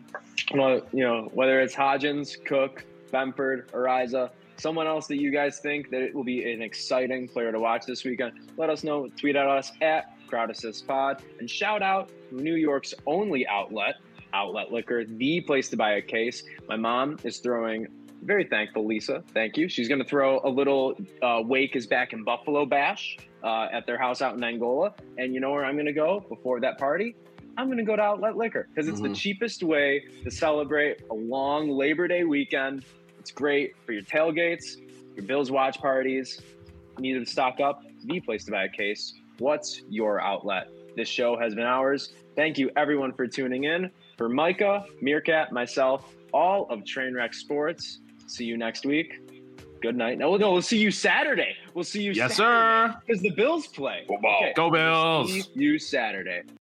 Well, 0.53 0.81
you 0.91 1.03
know, 1.03 1.29
whether 1.33 1.59
it's 1.61 1.75
Hodgins, 1.75 2.43
Cook, 2.45 2.83
Benford, 3.23 3.69
Araiza, 3.71 4.31
someone 4.57 4.87
else 4.87 5.07
that 5.07 5.17
you 5.17 5.31
guys 5.31 5.59
think 5.59 5.89
that 5.91 6.01
it 6.01 6.13
will 6.13 6.23
be 6.23 6.51
an 6.51 6.61
exciting 6.61 7.27
player 7.27 7.51
to 7.51 7.59
watch 7.59 7.85
this 7.85 8.03
weekend, 8.03 8.33
let 8.57 8.69
us 8.69 8.83
know. 8.83 9.07
Tweet 9.17 9.35
at 9.35 9.47
us 9.47 9.71
at 9.81 10.15
Crowd 10.27 10.49
Assist 10.49 10.87
Pod 10.87 11.21
and 11.39 11.49
shout 11.49 11.81
out 11.83 12.09
to 12.29 12.35
New 12.41 12.55
York's 12.55 12.93
only 13.05 13.47
outlet, 13.47 13.95
Outlet 14.33 14.71
Liquor, 14.71 15.05
the 15.05 15.41
place 15.41 15.69
to 15.69 15.77
buy 15.77 15.93
a 15.93 16.01
case. 16.01 16.43
My 16.67 16.75
mom 16.75 17.19
is 17.23 17.37
throwing. 17.37 17.87
Very 18.23 18.45
thankful, 18.45 18.85
Lisa. 18.87 19.21
Thank 19.33 19.57
you. 19.57 19.67
She's 19.69 19.87
going 19.89 20.01
to 20.01 20.07
throw 20.07 20.39
a 20.43 20.49
little 20.49 20.95
uh, 21.21 21.41
Wake 21.43 21.75
is 21.75 21.85
back 21.85 22.13
in 22.13 22.23
Buffalo 22.23 22.65
bash 22.65 23.17
uh, 23.43 23.67
at 23.71 23.85
their 23.85 23.97
house 23.99 24.21
out 24.21 24.35
in 24.35 24.43
Angola. 24.43 24.93
And 25.17 25.33
you 25.35 25.39
know 25.41 25.51
where 25.51 25.65
I'm 25.65 25.75
going 25.75 25.85
to 25.87 25.93
go 25.93 26.25
before 26.29 26.59
that 26.61 26.79
party? 26.79 27.15
I'm 27.57 27.67
going 27.67 27.77
to 27.77 27.83
go 27.83 27.95
to 27.95 28.01
Outlet 28.01 28.35
Liquor 28.37 28.67
because 28.73 28.87
it's 28.87 29.01
the 29.01 29.09
Mhm. 29.09 29.15
cheapest 29.15 29.61
way 29.61 30.05
to 30.23 30.31
celebrate 30.31 31.01
a 31.11 31.13
long 31.13 31.69
Labor 31.69 32.07
Day 32.07 32.23
weekend. 32.23 32.85
It's 33.23 33.31
great 33.31 33.73
for 33.85 33.93
your 33.93 34.01
tailgates, 34.01 34.75
your 35.15 35.23
Bills 35.25 35.49
watch 35.49 35.79
parties. 35.79 36.41
Need 36.99 37.13
to 37.13 37.25
stock 37.25 37.61
up? 37.61 37.81
The 38.03 38.19
place 38.19 38.43
to 38.43 38.51
buy 38.51 38.65
a 38.65 38.69
case. 38.69 39.13
What's 39.37 39.81
your 39.89 40.19
outlet? 40.19 40.67
This 40.97 41.07
show 41.07 41.37
has 41.37 41.55
been 41.55 41.63
ours. 41.63 42.11
Thank 42.35 42.57
you, 42.57 42.69
everyone, 42.75 43.13
for 43.13 43.25
tuning 43.25 43.63
in. 43.63 43.89
For 44.17 44.27
Micah, 44.27 44.83
Meerkat, 44.99 45.53
myself, 45.53 46.13
all 46.33 46.67
of 46.69 46.81
Trainwreck 46.81 47.33
Sports. 47.33 47.99
See 48.27 48.43
you 48.43 48.57
next 48.57 48.85
week. 48.85 49.21
Good 49.81 49.95
night. 49.95 50.17
No, 50.17 50.35
no, 50.35 50.51
we'll 50.51 50.61
see 50.61 50.79
you 50.79 50.91
Saturday. 50.91 51.55
We'll 51.73 51.85
see 51.85 52.03
you. 52.03 52.11
Yes, 52.11 52.35
Saturday, 52.35 52.93
sir. 52.93 53.01
Because 53.07 53.21
the 53.21 53.29
Bills 53.29 53.67
play. 53.67 54.03
Football. 54.05 54.51
Go 54.53 54.69
Bills. 54.69 55.31
See 55.31 55.45
you 55.53 55.79
Saturday. 55.79 56.41